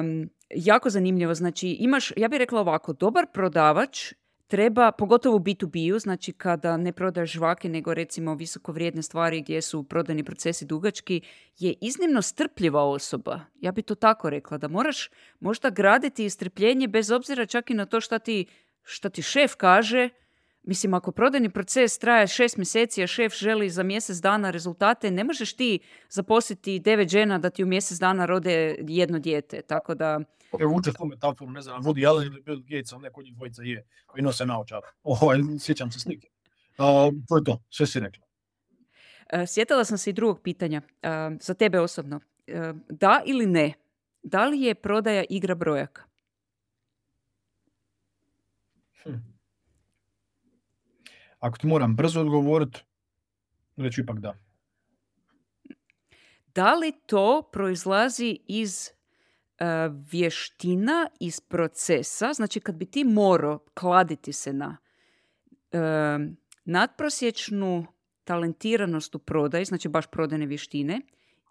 Um, 0.00 0.30
jako 0.50 0.90
zanimljivo. 0.90 1.34
Znači, 1.34 1.68
imaš, 1.68 2.12
ja 2.16 2.28
bih 2.28 2.38
rekla 2.38 2.60
ovako, 2.60 2.92
dobar 2.92 3.26
prodavač 3.32 4.12
treba, 4.46 4.92
pogotovo 4.92 5.36
u 5.36 5.40
B2B-u, 5.40 5.98
znači 5.98 6.32
kada 6.32 6.76
ne 6.76 6.92
prodaješ 6.92 7.32
žvake 7.32 7.68
nego 7.68 7.94
recimo 7.94 8.34
visoko 8.34 8.72
vrijedne 8.72 9.02
stvari 9.02 9.40
gdje 9.40 9.62
su 9.62 9.82
prodajni 9.82 10.24
procesi 10.24 10.64
dugački, 10.64 11.20
je 11.58 11.74
iznimno 11.80 12.22
strpljiva 12.22 12.84
osoba. 12.84 13.40
Ja 13.60 13.72
bi 13.72 13.82
to 13.82 13.94
tako 13.94 14.30
rekla, 14.30 14.58
da 14.58 14.68
moraš 14.68 15.10
možda 15.40 15.70
graditi 15.70 16.30
strpljenje 16.30 16.88
bez 16.88 17.10
obzira 17.10 17.46
čak 17.46 17.70
i 17.70 17.74
na 17.74 17.86
to 17.86 18.00
šta 18.00 18.18
ti, 18.18 18.46
šta 18.82 19.08
ti 19.08 19.22
šef 19.22 19.54
kaže, 19.54 20.08
Mislim, 20.68 20.94
ako 20.94 21.12
prodajni 21.12 21.50
proces 21.50 21.98
traje 21.98 22.26
šest 22.26 22.56
mjeseci, 22.56 23.02
a 23.02 23.06
šef 23.06 23.34
želi 23.34 23.70
za 23.70 23.82
mjesec 23.82 24.16
dana 24.16 24.50
rezultate, 24.50 25.10
ne 25.10 25.24
možeš 25.24 25.52
ti 25.52 25.78
zaposliti 26.08 26.78
devet 26.78 27.08
žena 27.08 27.38
da 27.38 27.50
ti 27.50 27.64
u 27.64 27.66
mjesec 27.66 27.98
dana 27.98 28.26
rode 28.26 28.76
jedno 28.88 29.18
dijete. 29.18 29.62
Tako 29.62 29.94
da... 29.94 30.20
Evo 30.60 30.74
uče 30.76 30.92
tu 30.92 31.04
metaforu, 31.04 31.50
ne 31.50 31.62
znam, 31.62 31.82
Woody 31.82 32.08
Allen 32.08 32.26
ili 32.26 32.42
Bill 32.42 32.60
Gates, 32.60 32.92
ali 32.92 33.02
neko 33.02 33.22
njih 33.22 33.34
dvojica 33.34 33.62
je, 33.62 33.86
koji 34.06 34.22
nose 34.22 34.46
naočar. 34.46 34.80
Ovo, 35.02 35.32
sjećam 35.60 35.90
se 35.90 36.00
slike. 36.00 36.28
Uh, 36.78 37.14
to 37.28 37.36
je 37.36 37.44
to, 37.44 37.62
sve 37.70 37.86
si 37.86 38.00
rekla. 38.00 38.26
Uh, 39.32 39.40
sjetila 39.46 39.84
sam 39.84 39.98
se 39.98 40.10
i 40.10 40.12
drugog 40.12 40.42
pitanja, 40.42 40.82
uh, 40.84 41.36
za 41.40 41.54
tebe 41.54 41.80
osobno. 41.80 42.16
Uh, 42.16 42.76
da 42.88 43.22
ili 43.26 43.46
ne, 43.46 43.72
da 44.22 44.46
li 44.46 44.60
je 44.60 44.74
prodaja 44.74 45.24
igra 45.30 45.54
brojaka? 45.54 46.02
Hm. 49.02 49.14
Ako 51.38 51.58
ti 51.58 51.66
moram 51.66 51.96
brzo 51.96 52.20
odgovoriti, 52.20 52.80
reću 53.76 54.00
ipak 54.00 54.18
da. 54.18 54.34
Da 56.54 56.74
li 56.74 56.92
to 57.06 57.48
proizlazi 57.52 58.38
iz 58.46 58.90
vještina, 60.10 61.08
iz 61.20 61.40
procesa? 61.40 62.32
Znači 62.32 62.60
kad 62.60 62.74
bi 62.74 62.86
ti 62.86 63.04
morao 63.04 63.58
kladiti 63.74 64.32
se 64.32 64.52
na 64.52 64.76
uh, 65.72 65.80
nadprosječnu 66.64 67.86
talentiranost 68.24 69.14
u 69.14 69.18
prodaji, 69.18 69.64
znači 69.64 69.88
baš 69.88 70.06
prodajne 70.06 70.46
vještine, 70.46 71.00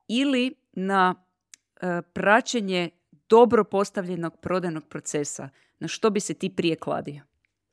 ili 0.08 0.53
na 0.74 1.16
uh, 1.16 1.89
praćenje 2.14 2.89
dobro 3.30 3.64
postavljenog 3.64 4.38
prodajnog 4.41 4.88
procesa, 4.89 5.49
na 5.80 5.88
što 5.88 6.10
bi 6.10 6.20
se 6.20 6.34
ti 6.34 6.56
prije 6.56 6.76
kladio? 6.76 7.22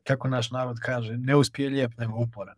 kako 0.05 0.29
naš 0.29 0.51
narod 0.51 0.79
kaže, 0.83 1.17
ne 1.17 1.37
uspije 1.37 1.69
lijep, 1.71 1.93
nego 1.99 2.19
uporan. 2.19 2.57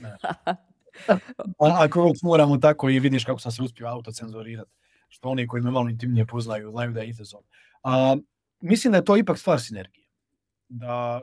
Ako 1.84 2.12
moramo 2.22 2.58
tako 2.58 2.90
i 2.90 2.98
vidiš 2.98 3.24
kako 3.24 3.38
sam 3.38 3.52
se 3.52 3.62
uspio 3.62 3.86
autocenzurirati, 3.86 4.70
što 5.08 5.28
oni 5.28 5.46
koji 5.46 5.62
me 5.62 5.70
malo 5.70 5.88
intimnije 5.88 6.26
poznaju 6.26 6.70
znaju 6.70 6.92
da 6.92 7.00
je 7.00 7.08
izazov. 7.08 7.40
A, 7.82 8.16
mislim 8.60 8.92
da 8.92 8.98
je 8.98 9.04
to 9.04 9.16
ipak 9.16 9.38
stvar 9.38 9.60
sinergije. 9.60 10.06
Da, 10.68 11.20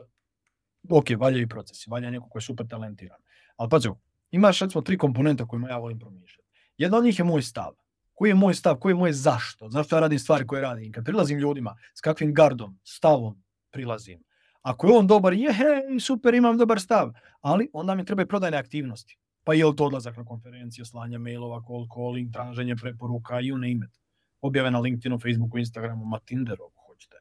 ok, 0.90 1.04
valja 1.18 1.38
i 1.38 1.46
procesi, 1.46 1.90
valja 1.90 2.10
neko 2.10 2.28
koji 2.28 2.40
je 2.40 2.44
super 2.44 2.68
talentiran. 2.68 3.18
Ali 3.56 3.70
pazi, 3.70 3.88
imaš 4.30 4.60
recimo 4.60 4.82
tri 4.82 4.98
komponenta 4.98 5.46
kojima 5.46 5.68
ja 5.68 5.78
volim 5.78 5.98
promišljati. 5.98 6.48
Jedna 6.78 6.98
od 6.98 7.04
njih 7.04 7.18
je 7.18 7.24
moj 7.24 7.42
stav. 7.42 7.72
Koji 8.14 8.30
je 8.30 8.34
moj 8.34 8.54
stav, 8.54 8.76
koji 8.76 8.90
je 8.90 8.96
moj 8.96 9.12
zašto? 9.12 9.68
Zašto 9.68 9.96
ja 9.96 10.00
radim 10.00 10.18
stvari 10.18 10.46
koje 10.46 10.62
radim? 10.62 10.92
Kad 10.92 11.04
prilazim 11.04 11.38
ljudima, 11.38 11.76
s 11.94 12.00
kakvim 12.00 12.34
gardom, 12.34 12.78
stavom 12.84 13.42
prilazim, 13.70 14.22
ako 14.62 14.86
je 14.86 14.98
on 14.98 15.06
dobar, 15.06 15.32
je, 15.32 15.54
super, 16.00 16.34
imam 16.34 16.58
dobar 16.58 16.80
stav, 16.80 17.12
ali 17.40 17.68
onda 17.72 17.94
mi 17.94 18.04
treba 18.04 18.22
i 18.22 18.26
prodajne 18.26 18.56
aktivnosti. 18.56 19.18
Pa 19.46 19.54
je 19.54 19.66
li 19.66 19.76
to 19.76 19.84
odlazak 19.86 20.16
na 20.16 20.24
konferencije, 20.24 20.84
slanje 20.84 21.18
mailova, 21.18 21.60
call 21.62 21.86
calling, 21.94 22.32
traženje 22.32 22.76
preporuka, 22.76 23.34
you 23.34 23.54
name 23.54 23.86
it. 23.86 24.00
Objave 24.40 24.70
na 24.70 24.80
LinkedInu, 24.80 25.18
Facebooku, 25.18 25.58
Instagramu, 25.58 26.04
ma 26.04 26.18
Tinderu, 26.18 26.64
ako 26.64 26.86
hoćete. 26.86 27.16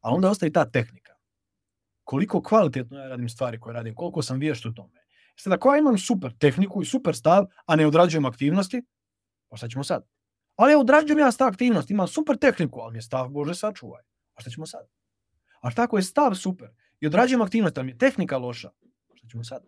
A 0.00 0.10
onda 0.10 0.30
ostaje 0.30 0.52
ta 0.52 0.64
tehnika. 0.70 1.12
Koliko 2.04 2.42
kvalitetno 2.42 2.98
ja 2.98 3.08
radim 3.08 3.28
stvari 3.28 3.60
koje 3.60 3.74
radim, 3.74 3.94
koliko 3.94 4.22
sam 4.22 4.38
vješt 4.38 4.66
u 4.66 4.74
tome. 4.74 5.04
Sada, 5.36 5.56
ako 5.56 5.74
ja 5.74 5.78
imam 5.78 5.98
super 5.98 6.32
tehniku 6.38 6.82
i 6.82 6.86
super 6.86 7.16
stav, 7.16 7.46
a 7.66 7.76
ne 7.76 7.86
odrađujem 7.86 8.24
aktivnosti, 8.24 8.82
pa 9.48 9.56
šta 9.56 9.68
ćemo 9.68 9.84
sad? 9.84 10.06
Ali 10.56 10.72
ja 10.72 10.78
odrađujem 10.78 11.18
ja 11.18 11.32
stav 11.32 11.48
aktivnosti, 11.48 11.92
imam 11.92 12.08
super 12.08 12.36
tehniku, 12.36 12.80
ali 12.80 12.92
mi 12.92 12.98
je 12.98 13.02
stav, 13.02 13.28
Bože, 13.28 13.54
sačuvaj. 13.54 14.02
A 14.34 14.40
šta 14.40 14.50
ćemo 14.50 14.66
sad? 14.66 14.86
A 15.60 15.70
tako 15.70 15.96
je 15.96 16.02
stav 16.02 16.34
super, 16.34 16.68
i 17.00 17.06
odrađujem 17.06 17.42
aktivnost, 17.42 17.78
ali 17.78 17.84
mi 17.84 17.92
je 17.92 17.98
tehnika 17.98 18.38
loša. 18.38 18.70
Šta 19.14 19.28
ćemo 19.28 19.44
sad? 19.44 19.64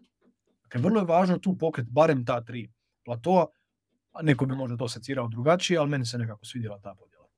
Dakle, 0.68 0.80
vrlo 0.80 1.00
je 1.00 1.06
važno 1.06 1.38
tu 1.38 1.56
pokret 1.58 1.86
barem 1.90 2.24
ta 2.24 2.40
tri 2.40 2.68
platoa, 3.04 3.46
neko 4.22 4.46
bi 4.46 4.54
možda 4.54 4.76
to 4.76 4.88
secirao 4.88 5.28
drugačije, 5.28 5.78
ali 5.78 5.90
meni 5.90 6.06
se 6.06 6.18
nekako 6.18 6.44
svidjela 6.44 6.78
ta 6.78 6.94
podjela. 6.94 7.28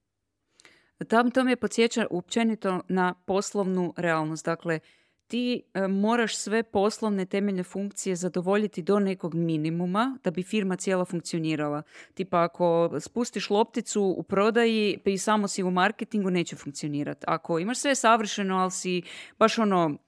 Tam 1.08 1.30
to 1.30 1.44
me 1.44 1.56
podsjeća 1.56 2.06
općenito 2.10 2.80
na 2.88 3.14
poslovnu 3.26 3.94
realnost. 3.96 4.44
Dakle, 4.44 4.80
ti 5.26 5.62
e, 5.74 5.88
moraš 5.88 6.36
sve 6.36 6.62
poslovne 6.62 7.26
temeljne 7.26 7.62
funkcije 7.62 8.16
zadovoljiti 8.16 8.82
do 8.82 8.98
nekog 8.98 9.34
minimuma 9.34 10.18
da 10.24 10.30
bi 10.30 10.42
firma 10.42 10.76
cijela 10.76 11.04
funkcionirala. 11.04 11.82
Tipa 12.14 12.42
ako 12.42 12.90
spustiš 13.00 13.50
lopticu 13.50 14.02
u 14.02 14.22
prodaji 14.22 14.98
i 15.04 15.18
samo 15.18 15.48
si 15.48 15.62
u 15.62 15.70
marketingu 15.70 16.30
neće 16.30 16.56
funkcionirati. 16.56 17.24
Ako 17.28 17.58
imaš 17.58 17.78
sve 17.78 17.94
savršeno, 17.94 18.56
ali 18.56 18.70
si 18.70 19.02
baš 19.38 19.58
ono 19.58 19.98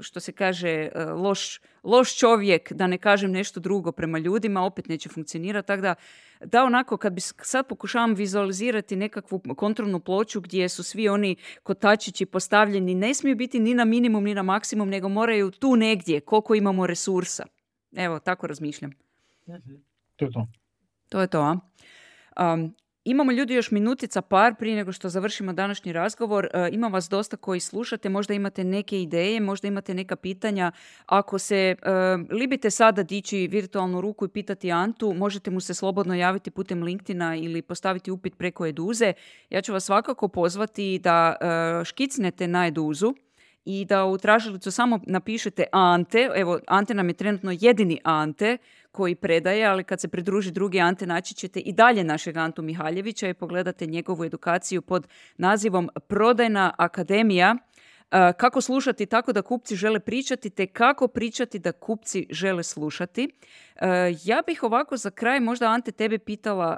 što 0.00 0.20
se 0.20 0.32
kaže, 0.32 0.68
e, 0.68 1.04
loš, 1.04 1.60
loš 1.82 2.18
čovjek, 2.18 2.72
da 2.72 2.86
ne 2.86 2.98
kažem 2.98 3.32
nešto 3.32 3.60
drugo 3.60 3.92
prema 3.92 4.18
ljudima, 4.18 4.62
opet 4.62 4.88
neće 4.88 5.08
funkcionirati. 5.08 5.66
Tako 5.66 5.82
da, 5.82 5.94
da 6.44 6.64
onako, 6.64 6.96
kad 6.96 7.12
bi 7.12 7.20
sad 7.20 7.68
pokušavam 7.68 8.14
vizualizirati 8.14 8.96
nekakvu 8.96 9.42
kontrolnu 9.56 10.00
ploču 10.00 10.40
gdje 10.40 10.68
su 10.68 10.82
svi 10.82 11.08
oni 11.08 11.36
kotačići 11.62 12.26
postavljeni, 12.26 12.94
ne 12.94 13.14
smiju 13.14 13.36
biti 13.36 13.60
ni 13.60 13.74
na 13.74 13.84
minimum, 13.84 14.24
ni 14.24 14.34
na 14.34 14.42
maksimum, 14.42 14.88
nego 14.88 15.08
moraju 15.08 15.50
tu 15.50 15.76
negdje, 15.76 16.20
koliko 16.20 16.54
imamo 16.54 16.86
resursa. 16.86 17.44
Evo, 17.96 18.18
tako 18.18 18.46
razmišljam. 18.46 18.92
To 20.16 20.24
je 20.24 20.32
to. 20.32 20.46
To 21.08 21.20
je 21.20 21.26
to, 21.26 21.40
a? 21.40 21.56
Um, 22.54 22.74
Imamo 23.04 23.32
ljudi 23.32 23.54
još 23.54 23.70
minutica 23.70 24.22
par 24.22 24.54
prije 24.54 24.76
nego 24.76 24.92
što 24.92 25.08
završimo 25.08 25.52
današnji 25.52 25.92
razgovor. 25.92 26.48
E, 26.54 26.68
ima 26.72 26.88
vas 26.88 27.08
dosta 27.08 27.36
koji 27.36 27.60
slušate, 27.60 28.08
možda 28.08 28.34
imate 28.34 28.64
neke 28.64 29.02
ideje, 29.02 29.40
možda 29.40 29.68
imate 29.68 29.94
neka 29.94 30.16
pitanja. 30.16 30.72
Ako 31.06 31.38
se 31.38 31.56
e, 31.56 31.76
libite 32.30 32.70
sada 32.70 33.02
dići 33.02 33.48
virtualnu 33.50 34.00
ruku 34.00 34.24
i 34.24 34.28
pitati 34.28 34.72
Antu, 34.72 35.14
možete 35.14 35.50
mu 35.50 35.60
se 35.60 35.74
slobodno 35.74 36.14
javiti 36.14 36.50
putem 36.50 36.82
LinkedIna 36.82 37.36
ili 37.36 37.62
postaviti 37.62 38.10
upit 38.10 38.38
preko 38.38 38.66
Eduze. 38.66 39.12
Ja 39.50 39.62
ću 39.62 39.72
vas 39.72 39.84
svakako 39.84 40.28
pozvati 40.28 40.98
da 40.98 41.36
e, 41.40 41.84
škicnete 41.84 42.48
na 42.48 42.66
Eduzu 42.66 43.14
i 43.64 43.84
da 43.84 44.04
u 44.04 44.18
tražilicu 44.18 44.70
samo 44.70 45.00
napišete 45.06 45.64
Ante. 45.72 46.30
Evo, 46.34 46.60
Ante 46.66 46.94
nam 46.94 47.08
je 47.08 47.14
trenutno 47.14 47.52
jedini 47.60 48.00
Ante 48.04 48.58
koji 48.92 49.14
predaje, 49.14 49.64
ali 49.64 49.84
kad 49.84 50.00
se 50.00 50.08
pridruži 50.08 50.50
drugi 50.50 50.80
Ante 50.80 51.06
naći 51.06 51.34
ćete 51.34 51.60
i 51.60 51.72
dalje 51.72 52.04
našeg 52.04 52.36
Antu 52.36 52.62
Mihaljevića 52.62 53.28
i 53.28 53.34
pogledate 53.34 53.86
njegovu 53.86 54.24
edukaciju 54.24 54.82
pod 54.82 55.08
nazivom 55.36 55.90
Prodajna 56.06 56.74
akademija 56.78 57.56
e, 58.10 58.32
kako 58.38 58.60
slušati 58.60 59.06
tako 59.06 59.32
da 59.32 59.42
kupci 59.42 59.76
žele 59.76 60.00
pričati, 60.00 60.50
te 60.50 60.66
kako 60.66 61.08
pričati 61.08 61.58
da 61.58 61.72
kupci 61.72 62.26
žele 62.30 62.62
slušati. 62.62 63.28
E, 63.76 63.88
ja 64.24 64.42
bih 64.46 64.62
ovako 64.62 64.96
za 64.96 65.10
kraj 65.10 65.40
možda 65.40 65.66
Ante 65.66 65.92
tebe 65.92 66.18
pitala 66.18 66.76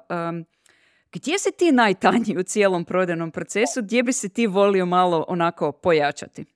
gdje 1.15 1.39
si 1.39 1.53
ti 1.53 1.73
najtanji 1.73 2.37
u 2.39 2.43
cijelom 2.43 2.85
prodajnom 2.85 3.31
procesu, 3.31 3.83
gdje 3.83 4.03
bi 4.03 4.13
se 4.13 4.29
ti 4.29 4.47
volio 4.47 4.87
malo 4.87 5.25
onako 5.29 5.73
pojačati? 5.73 6.54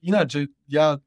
Inače, 0.00 0.46
ja 0.66 0.98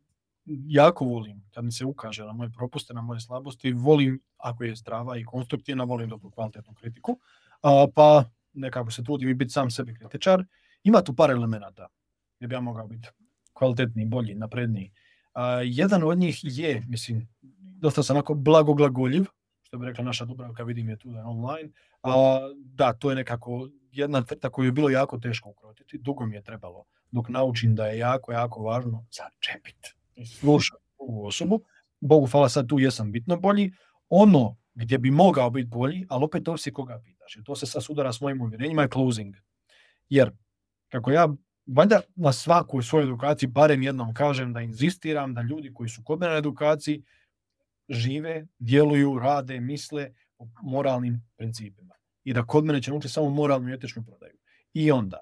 jako 0.68 1.06
volim 1.06 1.44
kad 1.54 1.66
mi 1.66 1.72
se 1.72 1.86
ukaže 1.86 2.24
na 2.24 2.34
moje 2.34 2.50
propuste, 2.50 2.94
na 2.94 3.02
moje 3.02 3.20
slabosti, 3.20 3.72
volim, 3.72 4.22
ako 4.38 4.64
je 4.64 4.76
zdrava 4.76 5.18
i 5.18 5.24
konstruktivna, 5.24 5.84
volim 5.84 6.10
dobru 6.10 6.32
kvalitetnu 6.32 6.74
kritiku, 6.74 7.20
pa 7.96 8.26
nekako 8.54 8.92
se 8.92 9.04
trudim 9.04 9.30
i 9.30 9.34
biti 9.34 9.52
sam 9.52 9.72
sebi 9.72 9.96
kritičar. 9.96 10.46
Ima 10.84 11.02
tu 11.02 11.16
par 11.16 11.32
elemenata 11.32 11.88
gdje 12.38 12.48
bi 12.48 12.56
ja 12.56 12.62
mogao 12.62 12.88
biti 12.88 13.08
kvalitetniji, 13.54 14.06
bolji, 14.06 14.36
napredniji. 14.36 14.92
jedan 15.64 16.04
od 16.04 16.18
njih 16.18 16.40
je, 16.44 16.84
mislim, 16.88 17.28
dosta 17.80 18.04
sam 18.04 18.16
onako 18.16 18.34
blagoglagoljiv, 18.34 19.26
što 19.62 19.78
bi 19.78 19.86
rekla 19.86 20.04
naša 20.04 20.26
Dubravka, 20.26 20.64
vidim 20.64 20.90
je 20.90 20.98
tu 20.98 21.12
da 21.12 21.20
je 21.20 21.26
online. 21.26 21.70
da, 22.56 22.94
to 22.94 23.10
je 23.10 23.16
nekako 23.16 23.70
jedna 23.92 24.24
crta 24.24 24.50
koju 24.50 24.66
je 24.66 24.72
bilo 24.72 24.90
jako 24.90 25.18
teško 25.18 25.50
ukrotiti, 25.50 25.98
dugo 25.98 26.26
mi 26.26 26.36
je 26.36 26.44
trebalo 26.44 26.86
dok 27.14 27.30
naučim 27.30 27.76
da 27.76 27.88
je 27.88 27.98
jako, 27.98 28.32
jako 28.32 28.64
važno 28.64 29.06
začepiti 29.12 29.94
i 30.16 30.26
slušati 30.26 30.84
drugu 30.98 31.26
osobu. 31.26 31.62
Bogu 32.00 32.26
hvala 32.26 32.50
sad 32.50 32.68
tu 32.68 32.80
jesam 32.80 33.12
bitno 33.12 33.38
bolji. 33.38 33.72
Ono 34.10 34.58
gdje 34.76 34.98
bi 34.98 35.12
mogao 35.12 35.50
biti 35.50 35.68
bolji, 35.68 36.06
ali 36.10 36.24
opet 36.24 36.48
ovisi 36.48 36.74
koga 36.74 37.02
pitaš. 37.06 37.38
to 37.46 37.56
se 37.56 37.66
sad 37.66 37.84
sudara 37.84 38.14
s 38.14 38.22
mojim 38.22 38.42
uvjerenjima 38.42 38.82
je 38.82 38.90
closing. 38.94 39.36
Jer, 40.10 40.32
kako 40.90 41.12
ja 41.12 41.28
valjda 41.66 42.02
na 42.16 42.34
svakoj 42.34 42.84
svojoj 42.84 43.04
edukaciji 43.04 43.50
barem 43.50 43.84
jednom 43.84 44.14
kažem 44.14 44.54
da 44.54 44.62
inzistiram 44.62 45.34
da 45.34 45.42
ljudi 45.42 45.74
koji 45.74 45.90
su 45.90 46.04
kod 46.04 46.20
mene 46.20 46.32
na 46.32 46.38
edukaciji 46.38 47.04
žive, 47.90 48.46
djeluju, 48.60 49.20
rade, 49.20 49.60
misle 49.60 50.14
o 50.38 50.48
moralnim 50.64 51.24
principima. 51.38 51.94
I 52.24 52.34
da 52.34 52.46
kod 52.46 52.66
mene 52.66 52.82
će 52.82 52.92
naučiti 52.92 53.14
samo 53.14 53.30
moralnu 53.30 53.70
i 53.70 53.74
etičnu 53.74 54.04
prodaju. 54.06 54.38
I 54.74 54.92
onda, 54.92 55.22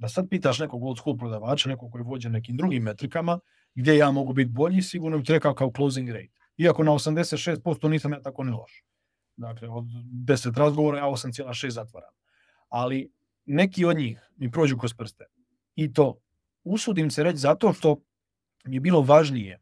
da 0.00 0.08
sad 0.08 0.28
pitaš 0.30 0.58
nekog 0.58 0.84
old 0.84 0.98
school 0.98 1.16
prodavača, 1.16 1.68
nekog 1.68 1.92
koji 1.92 2.04
vođe 2.04 2.28
nekim 2.28 2.56
drugim 2.56 2.82
metrikama, 2.82 3.38
gdje 3.74 3.96
ja 3.96 4.10
mogu 4.10 4.32
biti 4.32 4.50
bolji, 4.50 4.82
sigurno 4.82 5.18
bi 5.18 5.24
ti 5.24 5.32
rekao 5.32 5.54
kao 5.54 5.72
closing 5.76 6.08
rate. 6.08 6.32
Iako 6.56 6.84
na 6.84 6.92
86% 6.92 7.88
nisam 7.88 8.12
ja 8.12 8.22
tako 8.22 8.44
ni 8.44 8.50
loš. 8.50 8.84
Dakle, 9.36 9.68
od 9.68 9.84
10 9.84 10.58
razgovora 10.58 10.98
ja 10.98 11.04
8,6 11.04 11.70
zatvaram. 11.70 12.10
Ali 12.68 13.12
neki 13.46 13.84
od 13.84 13.96
njih 13.96 14.30
mi 14.36 14.50
prođu 14.50 14.78
kroz 14.78 14.94
prste. 14.94 15.24
I 15.74 15.92
to 15.92 16.20
usudim 16.64 17.10
se 17.10 17.22
reći 17.22 17.38
zato 17.38 17.72
što 17.72 18.00
mi 18.64 18.76
je 18.76 18.80
bilo 18.80 19.02
važnije 19.02 19.60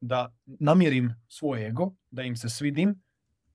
da 0.00 0.34
namjerim 0.46 1.14
svoj 1.28 1.66
ego, 1.66 1.94
da 2.10 2.22
im 2.22 2.36
se 2.36 2.48
svidim, 2.48 3.02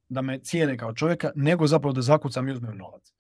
da 0.10 0.22
me 0.22 0.40
cijene 0.40 0.78
kao 0.78 0.94
čovjeka, 0.94 1.32
nego 1.36 1.68
zapravo 1.68 1.94
da 1.94 2.02
zakucam 2.02 2.48
i 2.48 2.52
uzmem 2.52 2.78
novac. 2.78 3.14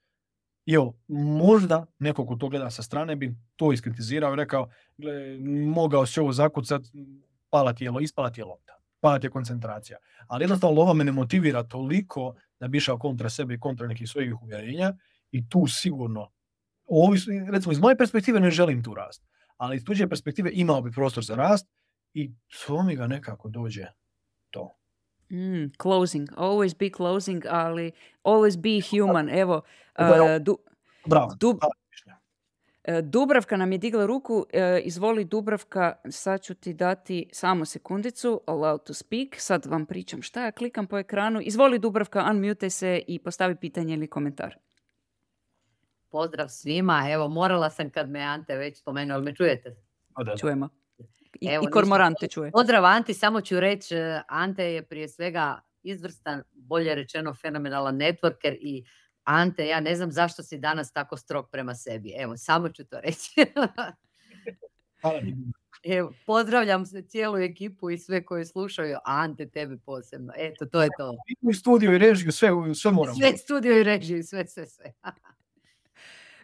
I 0.69 0.73
evo, 0.73 0.93
možda 1.07 1.85
neko 1.99 2.25
ko 2.25 2.35
to 2.35 2.49
gleda 2.49 2.69
sa 2.69 2.83
strane 2.83 3.15
bi 3.15 3.35
to 3.55 3.71
iskritizirao 3.73 4.33
i 4.33 4.35
rekao, 4.35 4.69
gle, 4.97 5.37
mogao 5.65 6.05
si 6.05 6.19
ovo 6.19 6.33
zakucat, 6.33 6.81
pala 7.49 7.73
ti 7.73 7.85
je, 7.85 7.91
ispala 8.01 8.29
ti 8.29 8.41
je 8.41 8.45
lopta, 8.45 8.73
pala 8.99 9.19
ti 9.19 9.25
je 9.25 9.31
koncentracija. 9.31 9.97
Ali 10.27 10.43
jednostavno 10.43 10.75
lova 10.75 10.93
me 10.93 11.03
ne 11.03 11.11
motivira 11.11 11.63
toliko 11.63 12.35
da 12.59 12.67
bi 12.67 12.77
išao 12.77 12.97
kontra 12.97 13.29
sebe 13.29 13.53
i 13.53 13.59
kontra 13.59 13.87
nekih 13.87 14.09
svojih 14.09 14.41
uvjerenja 14.41 14.93
i 15.31 15.49
tu 15.49 15.67
sigurno, 15.67 16.29
recimo 17.51 17.71
iz 17.71 17.79
moje 17.79 17.97
perspektive 17.97 18.39
ne 18.39 18.51
želim 18.51 18.83
tu 18.83 18.93
rast, 18.93 19.23
ali 19.57 19.75
iz 19.75 19.85
tuđe 19.85 20.07
perspektive 20.07 20.51
imao 20.53 20.81
bi 20.81 20.91
prostor 20.91 21.23
za 21.23 21.35
rast 21.35 21.67
i 22.13 22.31
to 22.65 22.83
mi 22.83 22.95
ga 22.95 23.07
nekako 23.07 23.49
dođe. 23.49 23.85
Mm, 25.31 25.71
closing, 25.77 26.29
always 26.35 26.77
be 26.79 26.89
closing, 26.89 27.45
ali 27.49 27.91
always 28.23 28.57
be 28.57 28.79
human. 28.81 29.29
Evo, 29.29 29.61
uh, 29.99 30.41
du, 30.41 30.57
Bravo. 31.05 31.35
E, 32.83 33.01
Dubravka 33.01 33.57
nam 33.57 33.71
je 33.71 33.77
digla 33.77 34.05
ruku, 34.05 34.45
e, 34.53 34.79
izvoli 34.83 35.25
Dubravka, 35.25 35.93
sad 36.09 36.41
ću 36.41 36.53
ti 36.53 36.73
dati 36.73 37.29
samo 37.31 37.65
sekundicu, 37.65 38.41
allow 38.47 38.77
to 38.85 38.93
speak, 38.93 39.35
sad 39.37 39.65
vam 39.65 39.85
pričam 39.85 40.21
šta 40.21 40.43
ja 40.43 40.51
klikam 40.51 40.87
po 40.87 40.97
ekranu. 40.97 41.39
Izvoli 41.43 41.79
Dubravka, 41.79 42.27
unmute 42.31 42.69
se 42.69 43.01
i 43.07 43.19
postavi 43.19 43.55
pitanje 43.55 43.93
ili 43.93 44.07
komentar. 44.07 44.57
Pozdrav 46.11 46.47
svima, 46.47 47.05
evo 47.11 47.27
morala 47.27 47.69
sam 47.69 47.89
kad 47.89 48.09
me 48.09 48.19
Ante 48.19 48.55
već 48.55 48.79
spomenuo, 48.79 49.15
ali 49.15 49.25
me 49.25 49.35
čujete? 49.35 49.75
Čujemo. 50.39 50.69
I, 51.41 51.47
Evo, 51.47 51.65
i 51.67 51.71
kormorante 51.71 52.27
čuje. 52.27 52.51
Pozdrav 52.51 52.85
Anti, 52.85 53.13
samo 53.13 53.41
ću 53.41 53.59
reći, 53.59 53.95
e, 53.95 54.21
Ante 54.27 54.63
je 54.63 54.83
prije 54.83 55.07
svega 55.07 55.61
izvrstan, 55.83 56.43
bolje 56.53 56.95
rečeno 56.95 57.33
fenomenalan 57.33 57.95
networker 57.95 58.57
i 58.61 58.85
Ante, 59.23 59.67
ja 59.67 59.79
ne 59.79 59.95
znam 59.95 60.11
zašto 60.11 60.43
si 60.43 60.57
danas 60.57 60.91
tako 60.91 61.17
strog 61.17 61.49
prema 61.51 61.75
sebi. 61.75 62.13
Evo, 62.17 62.37
samo 62.37 62.69
ću 62.69 62.85
to 62.85 62.99
reći. 62.99 63.31
Evo, 65.83 66.13
pozdravljam 66.25 66.85
se 66.85 67.01
cijelu 67.01 67.37
ekipu 67.37 67.89
i 67.89 67.97
sve 67.97 68.25
koji 68.25 68.45
slušaju, 68.45 68.97
Ante 69.05 69.49
tebe 69.49 69.77
posebno. 69.77 70.33
Eto, 70.37 70.65
to 70.65 70.81
je 70.81 70.89
to. 70.97 71.15
U 71.41 71.53
studiju 71.53 71.93
i 71.93 71.97
režiju, 71.97 72.31
sve, 72.31 72.49
sve 72.75 72.91
moramo. 72.91 73.17
Sve 73.17 73.37
studiju 73.37 73.79
i 73.79 73.83
režiju, 73.83 74.23
sve, 74.23 74.47
sve, 74.47 74.67
sve. 74.67 74.93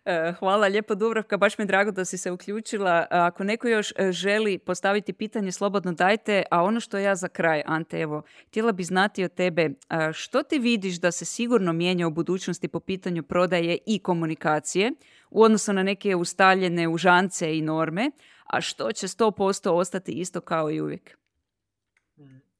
E, 0.05 0.33
hvala 0.39 0.67
lijepo 0.67 0.95
Dubravka, 0.95 1.37
baš 1.37 1.57
mi 1.57 1.61
je 1.61 1.65
drago 1.67 1.91
da 1.91 2.05
si 2.05 2.17
se 2.17 2.31
uključila. 2.31 3.07
Ako 3.09 3.43
neko 3.43 3.67
još 3.67 3.93
e, 3.95 4.11
želi 4.11 4.57
postaviti 4.57 5.13
pitanje, 5.13 5.51
slobodno 5.51 5.91
dajte. 5.91 6.43
A 6.51 6.63
ono 6.63 6.79
što 6.79 6.97
ja 6.97 7.15
za 7.15 7.27
kraj, 7.27 7.63
Ante, 7.65 7.99
evo, 7.99 8.23
htjela 8.47 8.71
bi 8.71 8.83
znati 8.83 9.23
od 9.23 9.33
tebe, 9.33 9.69
što 10.13 10.43
ti 10.43 10.59
vidiš 10.59 10.99
da 10.99 11.11
se 11.11 11.25
sigurno 11.25 11.73
mijenja 11.73 12.07
u 12.07 12.11
budućnosti 12.11 12.67
po 12.67 12.79
pitanju 12.79 13.23
prodaje 13.23 13.77
i 13.85 13.99
komunikacije 13.99 14.91
u 15.29 15.43
odnosu 15.43 15.73
na 15.73 15.83
neke 15.83 16.15
ustaljene 16.15 16.87
užance 16.87 17.57
i 17.57 17.61
norme, 17.61 18.11
a 18.45 18.61
što 18.61 18.91
će 18.91 19.07
100% 19.07 19.69
ostati 19.69 20.11
isto 20.11 20.41
kao 20.41 20.71
i 20.71 20.81
uvijek? 20.81 21.17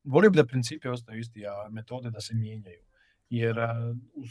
Volio 0.04 0.30
bi 0.30 0.36
da 0.36 0.46
principi 0.46 0.88
ostaju 0.88 1.20
isti, 1.20 1.46
a 1.46 1.70
metode 1.70 2.10
da 2.10 2.22
se 2.22 2.34
mijenjaju 2.34 2.85
jer 3.30 3.58
u 4.14 4.24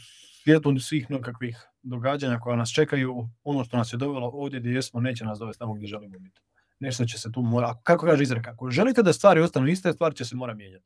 svijetu 0.43 0.79
svih 0.79 1.09
nekakvih 1.09 1.57
događanja 1.83 2.39
koja 2.39 2.55
nas 2.55 2.73
čekaju, 2.73 3.29
ono 3.43 3.63
što 3.63 3.77
nas 3.77 3.93
je 3.93 3.97
dovelo 3.97 4.27
ovdje 4.33 4.59
gdje 4.59 4.71
jesmo, 4.71 5.01
neće 5.01 5.25
nas 5.25 5.39
dovesti 5.39 5.59
tamo 5.59 5.73
gdje 5.73 5.87
želimo 5.87 6.19
biti. 6.19 6.41
Nešto 6.79 7.05
će 7.05 7.17
se 7.17 7.31
tu 7.31 7.41
mora, 7.41 7.75
kako 7.83 8.05
kaže 8.05 8.23
izreka, 8.23 8.51
ako 8.51 8.69
želite 8.69 9.03
da 9.03 9.13
stvari 9.13 9.41
ostanu 9.41 9.67
iste, 9.67 9.93
stvari 9.93 10.15
će 10.15 10.25
se 10.25 10.35
mora 10.35 10.53
mijenjati. 10.53 10.85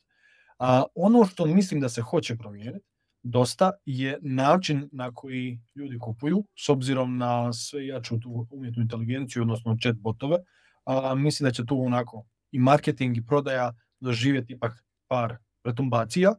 A 0.59 0.83
ono 0.95 1.25
što 1.25 1.45
mislim 1.45 1.81
da 1.81 1.89
se 1.89 2.01
hoće 2.01 2.37
promijeniti, 2.37 2.85
dosta 3.23 3.71
je 3.85 4.17
način 4.21 4.89
na 4.91 5.11
koji 5.13 5.61
ljudi 5.75 5.99
kupuju, 5.99 6.43
s 6.55 6.69
obzirom 6.69 7.17
na 7.17 7.53
sve 7.53 7.87
jaču 7.87 8.19
tu 8.19 8.47
umjetnu 8.51 8.81
inteligenciju, 8.81 9.41
odnosno 9.41 9.77
chat 9.81 9.95
botove. 9.95 10.37
A, 10.85 11.15
mislim 11.15 11.47
da 11.47 11.51
će 11.51 11.65
tu 11.65 11.81
onako 11.81 12.25
i 12.51 12.59
marketing 12.59 13.17
i 13.17 13.25
prodaja 13.25 13.73
doživjeti 13.99 14.53
ipak 14.53 14.83
par 15.07 15.37
retumbacija, 15.63 16.33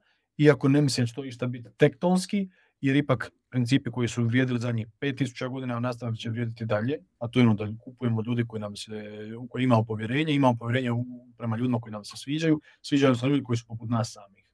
iako 0.44 0.68
ne 0.68 0.82
mislim 0.82 1.04
da 1.04 1.08
će 1.08 1.14
to 1.14 1.24
išta 1.24 1.46
biti 1.46 1.68
tektonski, 1.76 2.48
jer 2.80 2.96
ipak 2.96 3.30
principi 3.50 3.90
koji 3.90 4.08
su 4.08 4.24
vrijedili 4.24 4.60
zadnjih 4.60 4.86
5000 5.00 5.48
godina 5.48 5.80
nastavak 5.80 6.16
će 6.16 6.30
vrijediti 6.30 6.64
dalje, 6.64 6.98
a 7.18 7.28
to 7.28 7.38
je 7.38 7.46
ono 7.46 7.54
da 7.54 7.72
kupujemo 7.84 8.22
ljudi 8.26 8.44
koji 8.48 8.60
nam 8.60 8.76
se, 8.76 8.92
u 9.38 9.48
koje 9.48 9.64
imamo 9.64 9.84
povjerenje, 9.84 10.34
imamo 10.34 10.56
povjerenje 10.58 10.90
prema 11.36 11.56
ljudima 11.56 11.80
koji 11.80 11.92
nam 11.92 12.04
se 12.04 12.16
sviđaju, 12.16 12.60
sviđaju 12.82 13.14
se 13.14 13.26
ljudi 13.26 13.42
koji 13.42 13.56
su 13.56 13.66
poput 13.66 13.90
nas 13.90 14.12
samih. 14.12 14.44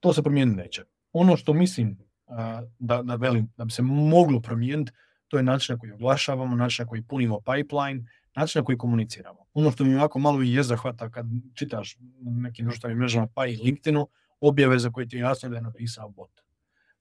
To 0.00 0.12
se 0.12 0.22
promijeniti 0.22 0.56
neće. 0.56 0.82
Ono 1.12 1.36
što 1.36 1.52
mislim 1.52 1.98
da, 2.78 3.02
da 3.02 3.14
velim 3.14 3.52
da 3.56 3.64
bi 3.64 3.70
se 3.70 3.82
moglo 3.82 4.40
promijeniti, 4.40 4.92
to 5.28 5.36
je 5.36 5.42
način 5.42 5.74
na 5.74 5.78
koji 5.78 5.92
oglašavamo, 5.92 6.56
način 6.56 6.82
na 6.82 6.88
koji 6.88 7.02
punimo 7.02 7.40
pipeline, 7.40 8.04
način 8.36 8.60
na 8.60 8.64
koji 8.64 8.78
komuniciramo. 8.78 9.46
Ono 9.54 9.70
što 9.70 9.84
mi 9.84 9.94
ovako 9.94 10.18
malo 10.18 10.42
i 10.42 10.52
je 10.52 10.62
zahvata 10.62 11.10
kad 11.10 11.26
čitaš 11.54 11.96
nekim 12.20 12.66
društvenim 12.66 12.98
mrežama 12.98 13.28
pa 13.34 13.46
i 13.46 13.56
LinkedInu, 13.56 14.08
objave 14.42 14.78
za 14.78 14.90
koje 14.90 15.08
ti 15.08 15.16
jasno 15.16 15.48
da 15.48 15.56
je 15.56 15.62
napisao 15.62 16.08
bot. 16.08 16.30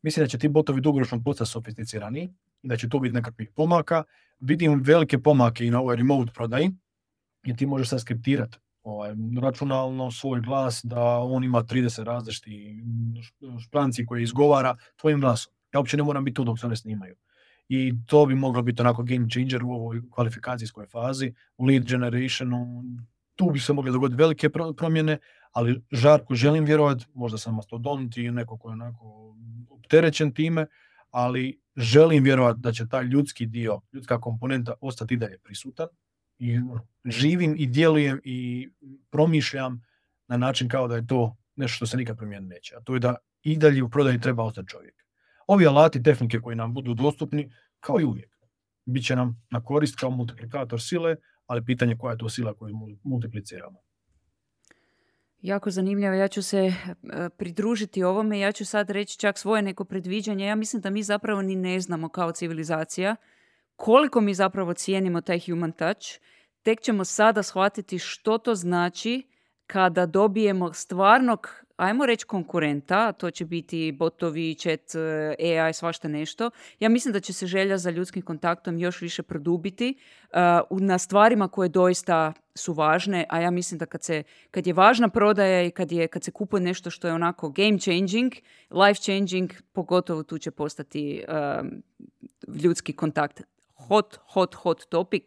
Mislim 0.01 0.23
da 0.23 0.27
će 0.27 0.37
ti 0.37 0.47
botovi 0.47 0.81
dugoročno 0.81 1.21
postati 1.23 1.51
sofisticirani, 1.51 2.33
da 2.63 2.77
će 2.77 2.89
tu 2.89 2.99
biti 2.99 3.15
nekakvih 3.15 3.49
pomaka. 3.55 4.03
Vidim 4.39 4.81
velike 4.83 5.19
pomake 5.19 5.65
i 5.65 5.71
na 5.71 5.79
ovoj 5.79 5.95
remote 5.95 6.31
prodaji, 6.35 6.71
jer 7.43 7.57
ti 7.57 7.65
možeš 7.65 7.89
sad 7.89 8.01
skriptirati 8.01 8.57
ovaj, 8.83 9.13
računalno 9.41 10.11
svoj 10.11 10.41
glas 10.41 10.81
da 10.83 11.01
on 11.19 11.43
ima 11.43 11.63
30 11.63 12.03
različitih 12.03 12.83
špranci 13.67 14.05
koje 14.05 14.23
izgovara 14.23 14.75
tvojim 14.95 15.19
glasom. 15.19 15.53
Ja 15.73 15.79
uopće 15.79 15.97
ne 15.97 16.03
moram 16.03 16.23
biti 16.23 16.35
tu 16.35 16.43
dok 16.43 16.59
se 16.59 16.65
one 16.65 16.75
snimaju. 16.75 17.15
I 17.69 17.93
to 18.05 18.25
bi 18.25 18.35
moglo 18.35 18.61
biti 18.61 18.81
onako 18.81 19.03
game 19.03 19.29
changer 19.29 19.63
u 19.63 19.71
ovoj 19.71 20.01
kvalifikacijskoj 20.11 20.87
fazi, 20.87 21.33
u 21.57 21.65
lead 21.65 21.83
generationu, 21.85 22.83
tu 23.35 23.49
bi 23.49 23.59
se 23.59 23.73
mogle 23.73 23.91
dogoditi 23.91 24.19
velike 24.19 24.49
promjene, 24.77 25.17
ali 25.51 25.81
žarku 25.91 26.35
želim 26.35 26.65
vjerovati, 26.65 27.05
možda 27.13 27.37
sam 27.37 27.55
mastodont 27.55 28.17
i 28.17 28.31
neko 28.31 28.57
ko 28.57 28.69
je 28.69 28.73
onako 28.73 29.35
opterećen 29.69 30.33
time, 30.33 30.65
ali 31.11 31.61
želim 31.75 32.23
vjerovati 32.23 32.59
da 32.59 32.71
će 32.71 32.87
taj 32.87 33.03
ljudski 33.03 33.45
dio, 33.45 33.81
ljudska 33.93 34.21
komponenta 34.21 34.73
ostati 34.81 35.17
dalje 35.17 35.37
prisutan 35.39 35.87
i 36.39 36.59
živim 37.05 37.55
i 37.57 37.67
djelujem 37.67 38.21
i 38.23 38.69
promišljam 39.09 39.81
na 40.27 40.37
način 40.37 40.69
kao 40.69 40.87
da 40.87 40.95
je 40.95 41.07
to 41.07 41.37
nešto 41.55 41.75
što 41.75 41.85
se 41.85 41.97
nikad 41.97 42.17
promijeniti 42.17 42.53
neće. 42.53 42.75
A 42.75 42.81
to 42.81 42.93
je 42.93 42.99
da 42.99 43.15
i 43.43 43.57
dalje 43.57 43.83
u 43.83 43.89
prodaji 43.89 44.21
treba 44.21 44.43
ostati 44.43 44.67
čovjek. 44.67 44.95
Ovi 45.47 45.67
alati, 45.67 46.03
tehnike 46.03 46.39
koji 46.39 46.55
nam 46.55 46.73
budu 46.73 46.93
dostupni, 46.93 47.51
kao 47.79 47.99
i 47.99 48.03
uvijek, 48.03 48.31
bit 48.85 49.05
će 49.05 49.15
nam 49.15 49.43
na 49.49 49.63
korist 49.63 49.99
kao 49.99 50.09
multiplikator 50.09 50.81
sile, 50.81 51.15
ali 51.45 51.65
pitanje 51.65 51.97
koja 51.97 52.11
je 52.11 52.17
to 52.17 52.29
sila 52.29 52.53
koju 52.53 52.75
multipliciramo. 53.03 53.79
Jako 55.41 55.71
zanimljivo, 55.71 56.13
ja 56.13 56.27
ću 56.27 56.41
se 56.41 56.57
e, 56.59 56.73
pridružiti 57.29 58.03
ovome, 58.03 58.39
ja 58.39 58.51
ću 58.51 58.65
sad 58.65 58.89
reći 58.89 59.19
čak 59.19 59.37
svoje 59.37 59.61
neko 59.61 59.85
predviđanje. 59.85 60.45
Ja 60.45 60.55
mislim 60.55 60.81
da 60.81 60.89
mi 60.89 61.03
zapravo 61.03 61.41
ni 61.41 61.55
ne 61.55 61.79
znamo 61.79 62.09
kao 62.09 62.31
civilizacija 62.31 63.15
koliko 63.75 64.21
mi 64.21 64.33
zapravo 64.33 64.73
cijenimo 64.73 65.21
taj 65.21 65.39
human 65.39 65.71
touch. 65.71 66.07
Tek 66.63 66.81
ćemo 66.81 67.05
sada 67.05 67.43
shvatiti 67.43 67.99
što 67.99 68.37
to 68.37 68.55
znači 68.55 69.27
kada 69.67 70.05
dobijemo 70.05 70.73
stvarnog, 70.73 71.47
ajmo 71.81 72.05
reći 72.05 72.25
konkurenta, 72.25 73.11
to 73.11 73.31
će 73.31 73.45
biti 73.45 73.91
botovi, 73.91 74.55
chat, 74.55 74.95
eh, 74.95 75.59
AI, 75.59 75.73
svašta 75.73 76.07
nešto. 76.07 76.51
Ja 76.79 76.89
mislim 76.89 77.13
da 77.13 77.19
će 77.19 77.33
se 77.33 77.47
želja 77.47 77.77
za 77.77 77.89
ljudskim 77.89 78.21
kontaktom 78.21 78.77
još 78.77 79.01
više 79.01 79.23
produbiti 79.23 79.95
uh, 80.69 80.81
na 80.81 80.97
stvarima 80.97 81.47
koje 81.47 81.69
doista 81.69 82.33
su 82.55 82.73
važne, 82.73 83.25
a 83.29 83.41
ja 83.41 83.51
mislim 83.51 83.77
da 83.77 83.85
kad, 83.85 84.03
se, 84.03 84.23
kad 84.51 84.67
je 84.67 84.73
važna 84.73 85.09
prodaja 85.09 85.63
i 85.63 85.71
kad, 85.71 85.91
je, 85.91 86.07
kad 86.07 86.23
se 86.23 86.31
kupuje 86.31 86.61
nešto 86.61 86.89
što 86.89 87.07
je 87.07 87.13
onako 87.13 87.49
game 87.49 87.79
changing, 87.79 88.33
life 88.71 89.01
changing, 89.01 89.51
pogotovo 89.71 90.23
tu 90.23 90.37
će 90.37 90.51
postati 90.51 91.23
uh, 91.27 91.67
ljudski 92.63 92.93
kontakt 92.93 93.41
hot, 93.75 94.17
hot, 94.25 94.55
hot 94.55 94.85
topic. 94.89 95.23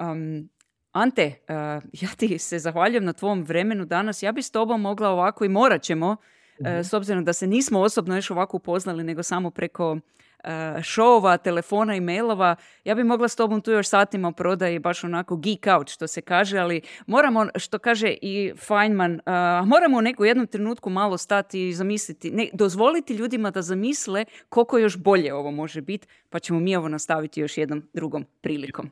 Um, 0.00 0.48
Ante, 0.96 1.26
uh, 1.48 1.56
ja 1.92 2.08
ti 2.16 2.38
se 2.38 2.58
zahvaljujem 2.58 3.04
na 3.04 3.12
tvom 3.12 3.42
vremenu 3.42 3.84
danas. 3.84 4.22
Ja 4.22 4.32
bi 4.32 4.42
s 4.42 4.50
tobom 4.50 4.80
mogla 4.80 5.08
ovako 5.08 5.44
i 5.44 5.48
morat 5.48 5.82
ćemo, 5.82 6.16
uh, 6.60 6.66
mhm. 6.66 6.80
s 6.80 6.92
obzirom 6.92 7.24
da 7.24 7.32
se 7.32 7.46
nismo 7.46 7.80
osobno 7.80 8.16
još 8.16 8.30
ovako 8.30 8.56
upoznali, 8.56 9.04
nego 9.04 9.22
samo 9.22 9.50
preko 9.50 9.92
uh, 9.92 10.82
šova, 10.82 11.36
telefona 11.36 11.96
i 11.96 12.00
mailova. 12.00 12.56
Ja 12.84 12.94
bi 12.94 13.04
mogla 13.04 13.28
s 13.28 13.36
tobom 13.36 13.60
tu 13.60 13.70
još 13.70 13.88
satima 13.88 14.32
prodaji 14.32 14.78
baš 14.78 15.04
onako 15.04 15.36
geek 15.36 15.66
out 15.66 15.88
što 15.88 16.06
se 16.06 16.20
kaže, 16.20 16.58
ali 16.58 16.80
moramo, 17.06 17.46
što 17.56 17.78
kaže 17.78 18.08
i 18.22 18.52
Feynman, 18.54 19.14
uh, 19.14 19.68
moramo 19.68 19.98
u 19.98 20.02
neku 20.02 20.24
jednom 20.24 20.46
trenutku 20.46 20.90
malo 20.90 21.18
stati 21.18 21.68
i 21.68 21.72
zamisliti, 21.72 22.30
ne, 22.30 22.48
dozvoliti 22.52 23.14
ljudima 23.14 23.50
da 23.50 23.62
zamisle 23.62 24.24
koliko 24.48 24.78
još 24.78 24.96
bolje 24.96 25.34
ovo 25.34 25.50
može 25.50 25.80
biti, 25.80 26.06
pa 26.30 26.38
ćemo 26.38 26.60
mi 26.60 26.76
ovo 26.76 26.88
nastaviti 26.88 27.40
još 27.40 27.58
jednom 27.58 27.82
drugom 27.92 28.24
prilikom. 28.40 28.90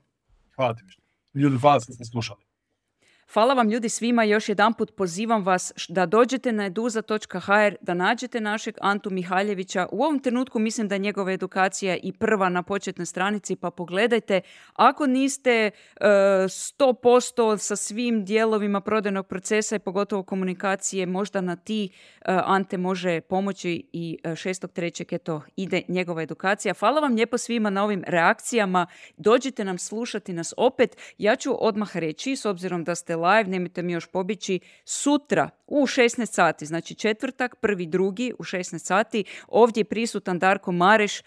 Hvala 0.56 0.74
ti 0.74 1.03
ljudi, 1.34 1.58
hvala 1.58 1.80
što 1.80 1.92
ste 1.92 2.04
slušali. 2.04 2.53
Hvala 3.34 3.54
vam 3.54 3.70
ljudi 3.70 3.88
svima, 3.88 4.24
još 4.24 4.48
jedanput 4.48 4.96
pozivam 4.96 5.44
vas 5.44 5.72
da 5.88 6.06
dođete 6.06 6.52
na 6.52 6.66
eduza.hr, 6.66 7.74
da 7.80 7.94
nađete 7.94 8.40
našeg 8.40 8.74
Antu 8.80 9.10
Mihaljevića. 9.10 9.86
U 9.92 10.02
ovom 10.02 10.18
trenutku 10.18 10.58
mislim 10.58 10.88
da 10.88 10.94
je 10.94 10.98
njegova 10.98 11.32
edukacija 11.32 11.96
i 12.02 12.12
prva 12.12 12.48
na 12.48 12.62
početnoj 12.62 13.06
stranici, 13.06 13.56
pa 13.56 13.70
pogledajte. 13.70 14.40
Ako 14.72 15.06
niste 15.06 15.70
uh, 15.70 16.06
e, 16.06 16.08
100% 16.08 17.58
sa 17.58 17.76
svim 17.76 18.24
dijelovima 18.24 18.80
prodajnog 18.80 19.26
procesa 19.26 19.76
i 19.76 19.78
pogotovo 19.78 20.22
komunikacije, 20.22 21.06
možda 21.06 21.40
na 21.40 21.56
ti 21.56 21.88
uh, 21.92 22.26
Ante 22.44 22.78
može 22.78 23.20
pomoći 23.20 23.88
i 23.92 24.18
uh, 24.24 24.30
e, 24.30 24.34
6.3. 24.34 25.14
eto 25.14 25.42
ide 25.56 25.82
njegova 25.88 26.22
edukacija. 26.22 26.74
Hvala 26.74 27.00
vam 27.00 27.14
lijepo 27.14 27.38
svima 27.38 27.70
na 27.70 27.84
ovim 27.84 28.04
reakcijama. 28.06 28.86
Dođite 29.16 29.64
nam 29.64 29.78
slušati 29.78 30.32
nas 30.32 30.54
opet. 30.56 30.96
Ja 31.18 31.36
ću 31.36 31.66
odmah 31.66 31.96
reći, 31.96 32.36
s 32.36 32.44
obzirom 32.44 32.84
da 32.84 32.94
ste 32.94 33.23
live, 33.24 33.50
nemojte 33.50 33.82
mi 33.82 33.92
još 33.92 34.06
pobići, 34.06 34.60
sutra 34.84 35.50
u 35.66 35.86
16 35.86 36.26
sati, 36.26 36.66
znači 36.66 36.94
četvrtak, 36.94 37.56
prvi, 37.56 37.86
drugi 37.86 38.32
u 38.38 38.44
16 38.44 38.78
sati. 38.78 39.24
Ovdje 39.48 39.80
je 39.80 39.84
prisutan 39.84 40.38
Darko 40.38 40.72
Mareš, 40.72 41.20
e, 41.20 41.24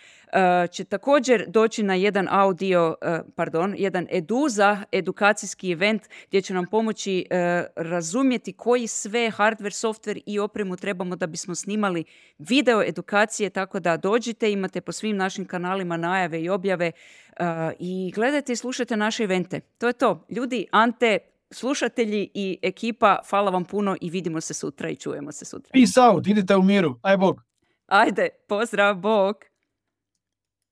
će 0.72 0.84
također 0.84 1.46
doći 1.48 1.84
na 1.84 1.96
jedan 1.96 2.28
audio, 2.30 2.96
e, 3.02 3.20
pardon, 3.36 3.76
jedan 3.78 4.08
eduza, 4.12 4.84
edukacijski 4.92 5.72
event 5.72 6.02
gdje 6.28 6.42
će 6.42 6.54
nam 6.54 6.66
pomoći 6.66 7.26
e, 7.30 7.66
razumjeti 7.76 8.54
koji 8.54 8.88
sve 8.88 9.32
hardware, 9.38 9.88
software 9.88 10.22
i 10.26 10.40
opremu 10.40 10.76
trebamo 10.76 11.16
da 11.16 11.28
bismo 11.28 11.56
snimali 11.56 12.04
video 12.38 12.84
edukacije, 12.84 13.50
tako 13.50 13.80
da 13.80 13.98
dođite, 13.98 14.52
imate 14.52 14.82
po 14.82 14.92
svim 14.92 15.18
našim 15.18 15.46
kanalima 15.46 15.98
najave 15.98 16.42
i 16.42 16.50
objave 16.50 16.92
i 17.80 18.12
gledajte 18.16 18.54
i 18.54 18.56
slušajte 18.56 18.98
naše 18.98 19.24
evente. 19.24 19.60
To 19.78 19.88
je 19.88 19.94
to. 19.94 20.26
Ljudi, 20.30 20.68
Ante, 20.72 21.20
slušatelji 21.52 22.32
i 22.34 22.60
ekipa, 22.62 23.20
hvala 23.30 23.52
vam 23.52 23.66
puno 23.66 23.96
i 24.02 24.10
vidimo 24.10 24.42
se 24.42 24.54
sutra 24.54 24.90
i 24.90 24.96
čujemo 24.96 25.32
se 25.32 25.46
sutra. 25.46 25.72
Peace 25.74 26.02
out, 26.02 26.28
idite 26.28 26.56
u 26.56 26.64
miru. 26.64 27.00
Aj 27.02 27.18
bog. 27.18 27.42
Ajde, 27.86 28.30
pozdrav, 28.48 28.96
bog. 28.96 29.36